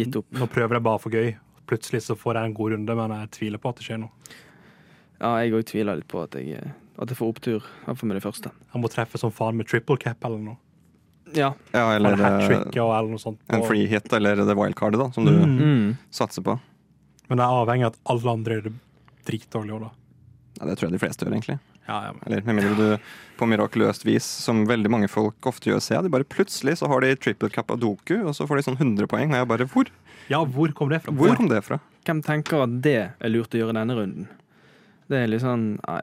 gitt 0.00 0.16
opp. 0.20 0.26
Nå 0.40 0.46
prøver 0.52 0.78
jeg 0.78 0.82
bare 0.86 0.98
for 1.02 1.10
gøy. 1.16 1.34
Plutselig 1.70 2.00
så 2.02 2.16
får 2.18 2.34
jeg 2.40 2.50
en 2.50 2.54
god 2.54 2.72
runde, 2.72 2.96
men 2.96 3.14
jeg 3.20 3.30
tviler 3.36 3.58
på 3.62 3.68
at 3.70 3.76
det 3.76 3.84
skjer 3.86 4.00
noe. 4.02 4.10
Ja, 5.20 5.34
jeg 5.44 5.52
òg 5.52 5.66
tviler 5.68 5.96
litt 6.00 6.08
på 6.08 6.22
at 6.24 6.34
jeg, 6.40 6.72
at 6.98 7.08
jeg 7.12 7.18
får 7.18 7.28
opptur. 7.34 7.66
Iallfall 7.86 8.08
med 8.10 8.16
det 8.18 8.24
første. 8.24 8.50
Jeg 8.72 8.82
må 8.82 8.88
treffe 8.90 9.20
som 9.20 9.30
faen 9.30 9.56
med 9.60 9.68
triple 9.68 9.98
cap 10.00 10.24
eller 10.24 10.38
noe. 10.40 10.56
Ja. 11.36 11.52
Ja, 11.74 11.92
Eller 11.94 12.16
eller 12.16 13.08
noe 13.12 13.18
sånt. 13.22 13.38
en 13.54 13.62
free 13.62 13.86
hit, 13.86 14.08
eller 14.12 14.34
det 14.40 14.56
wildcardet, 14.58 14.98
da, 14.98 15.10
som 15.14 15.24
du 15.24 15.30
Mm. 15.30 15.58
Mm. 15.60 15.96
satser 16.10 16.42
på. 16.42 16.58
Men 17.28 17.38
det 17.38 17.44
er 17.44 17.60
avhengig 17.62 17.86
av 17.86 17.92
at 17.92 17.98
alle 18.10 18.32
andre 18.32 18.54
gjør 18.56 18.64
det 18.64 18.72
dritdårlig 19.28 19.70
òg, 19.76 19.80
da. 19.84 19.90
Ja, 20.58 20.66
det 20.66 20.78
tror 20.78 20.90
jeg 20.90 20.98
de 20.98 20.98
fleste 21.06 21.24
gjør, 21.26 21.34
egentlig. 21.36 21.58
Ja, 21.90 21.96
ja, 22.06 22.12
men. 22.14 22.22
Eller 22.28 22.44
med 22.46 22.60
mindre 22.60 22.76
du 22.78 23.12
på 23.40 23.48
mirakuløst 23.50 24.04
vis, 24.06 24.26
som 24.44 24.62
veldig 24.68 24.90
mange 24.92 25.08
folk 25.10 25.48
ofte 25.48 25.72
gjør, 25.72 25.80
ser 25.82 26.04
de 26.04 26.12
bare 26.12 26.26
plutselig 26.28 26.76
så 26.78 26.88
har 26.92 27.02
de 27.02 27.14
triple 27.18 27.50
cap 27.50 27.72
av 27.74 27.80
Doku, 27.82 28.14
og 28.20 28.34
så 28.36 28.46
får 28.46 28.60
de 28.60 28.66
sånn 28.68 28.78
100 28.78 29.08
poeng, 29.10 29.32
og 29.32 29.40
jeg 29.40 29.48
bare 29.50 29.66
Hvor? 29.72 29.90
ja, 30.30 30.42
hvor 30.44 30.70
kom 30.76 30.92
det 30.92 31.00
fra? 31.02 31.14
Hvor 31.16 31.34
kom 31.38 31.48
det 31.50 31.62
fra? 31.66 31.80
Hvem 32.06 32.20
tenker 32.24 32.62
at 32.68 32.78
det 32.84 32.98
er 33.18 33.32
lurt 33.32 33.56
å 33.56 33.60
gjøre 33.64 33.74
denne 33.80 33.96
runden? 33.98 34.28
Det 35.10 35.24
er 35.24 35.30
litt 35.32 35.42
sånn 35.42 35.72
Nei. 35.82 36.00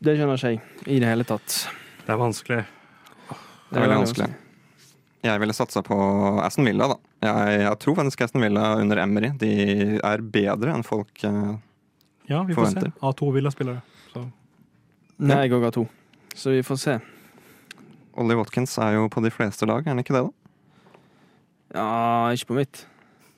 Det 0.00 0.14
skjønner 0.16 0.40
ikke 0.40 0.50
jeg 0.54 0.60
i 0.96 1.00
det 1.02 1.08
hele 1.12 1.26
tatt. 1.28 1.56
Det 2.06 2.14
er 2.14 2.18
vanskelig. 2.20 2.62
Det 3.28 3.76
er 3.76 3.84
veldig 3.84 3.98
vanskelig. 4.00 4.30
Jeg 5.28 5.40
ville 5.42 5.52
satsa 5.54 5.82
på 5.84 5.96
Aston 6.40 6.64
Villa, 6.64 6.86
da. 6.94 6.96
Jeg, 7.28 7.58
jeg 7.66 7.78
tror 7.84 7.98
faktisk 7.98 8.22
Aston 8.24 8.40
Villa 8.46 8.70
under 8.80 9.02
Emery 9.02 9.28
de 9.42 9.50
er 10.00 10.22
bedre 10.24 10.72
enn 10.72 10.86
folk 10.86 11.20
eh, 11.28 11.50
Ja, 12.30 12.40
vi 12.48 12.56
får 12.56 12.62
Forventer. 12.62 12.94
se. 12.94 13.04
Av 13.04 13.12
to 13.20 13.28
Villa-spillere. 13.34 13.82
Nei, 15.20 15.42
jeg 15.44 15.52
òg 15.56 15.66
har 15.68 15.74
to. 15.76 15.84
Så 16.32 16.54
vi 16.54 16.62
får 16.64 16.78
se. 16.80 16.94
Ollie 18.20 18.38
Watkins 18.38 18.72
er 18.80 18.96
jo 18.96 19.08
på 19.12 19.22
de 19.24 19.32
fleste 19.32 19.68
lag, 19.68 19.84
er 19.84 19.92
han 19.92 20.00
ikke 20.00 20.16
det, 20.16 20.22
da? 20.24 20.96
Ja, 21.76 22.32
ikke 22.34 22.50
på 22.50 22.58
mitt. 22.58 22.84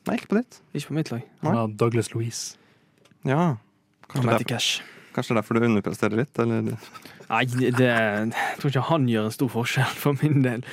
Nei, 0.07 0.17
ikke 0.17 0.31
på 0.31 0.39
ditt. 0.39 0.59
Ikke 0.73 0.89
på 0.89 0.97
mitt 0.97 1.11
lag. 1.13 1.23
han 1.43 1.59
har 1.59 1.75
Douglas 1.79 2.13
Louise. 2.13 2.57
Ja. 3.27 3.55
Kanskje, 4.07 4.29
det 4.29 4.33
er 4.33 4.43
derfor, 4.43 4.89
kanskje 5.15 5.37
derfor 5.37 5.57
du 5.57 5.67
underpresterer 5.67 6.19
litt, 6.19 6.39
eller 6.39 6.73
Nei, 7.29 7.45
det, 7.47 7.87
jeg 7.87 8.59
tror 8.59 8.69
ikke 8.69 8.83
han 8.89 9.07
gjør 9.09 9.29
en 9.29 9.33
stor 9.33 9.49
forskjell 9.53 9.95
for 10.03 10.19
min 10.21 10.43
del. 10.45 10.65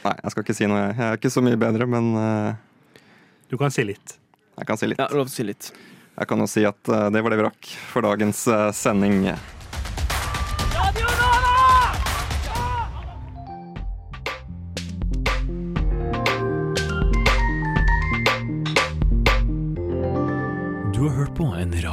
Nei, 0.00 0.16
jeg 0.16 0.32
skal 0.32 0.46
ikke 0.46 0.56
si 0.56 0.68
noe, 0.70 0.80
jeg. 0.80 0.96
Jeg 0.96 1.06
er 1.06 1.20
ikke 1.20 1.32
så 1.36 1.44
mye 1.44 1.60
bedre, 1.60 1.86
men 1.90 2.10
uh... 2.16 3.06
Du 3.52 3.58
kan 3.60 3.72
si 3.74 3.84
litt. 3.84 4.16
jeg 4.56 4.68
kan 4.68 4.80
si 4.80 4.88
litt. 4.90 5.00
Ja, 5.02 5.10
Lov 5.12 5.28
til 5.28 5.34
å 5.34 5.36
si 5.36 5.48
litt. 5.50 5.72
Jeg 6.16 6.28
kan 6.30 6.40
jo 6.40 6.48
si 6.50 6.64
at 6.68 6.92
uh, 6.92 7.08
det 7.12 7.22
var 7.24 7.34
det 7.34 7.40
vi 7.40 7.48
rakk 7.48 7.72
for 7.92 8.06
dagens 8.06 8.46
uh, 8.48 8.68
sending. 8.76 9.26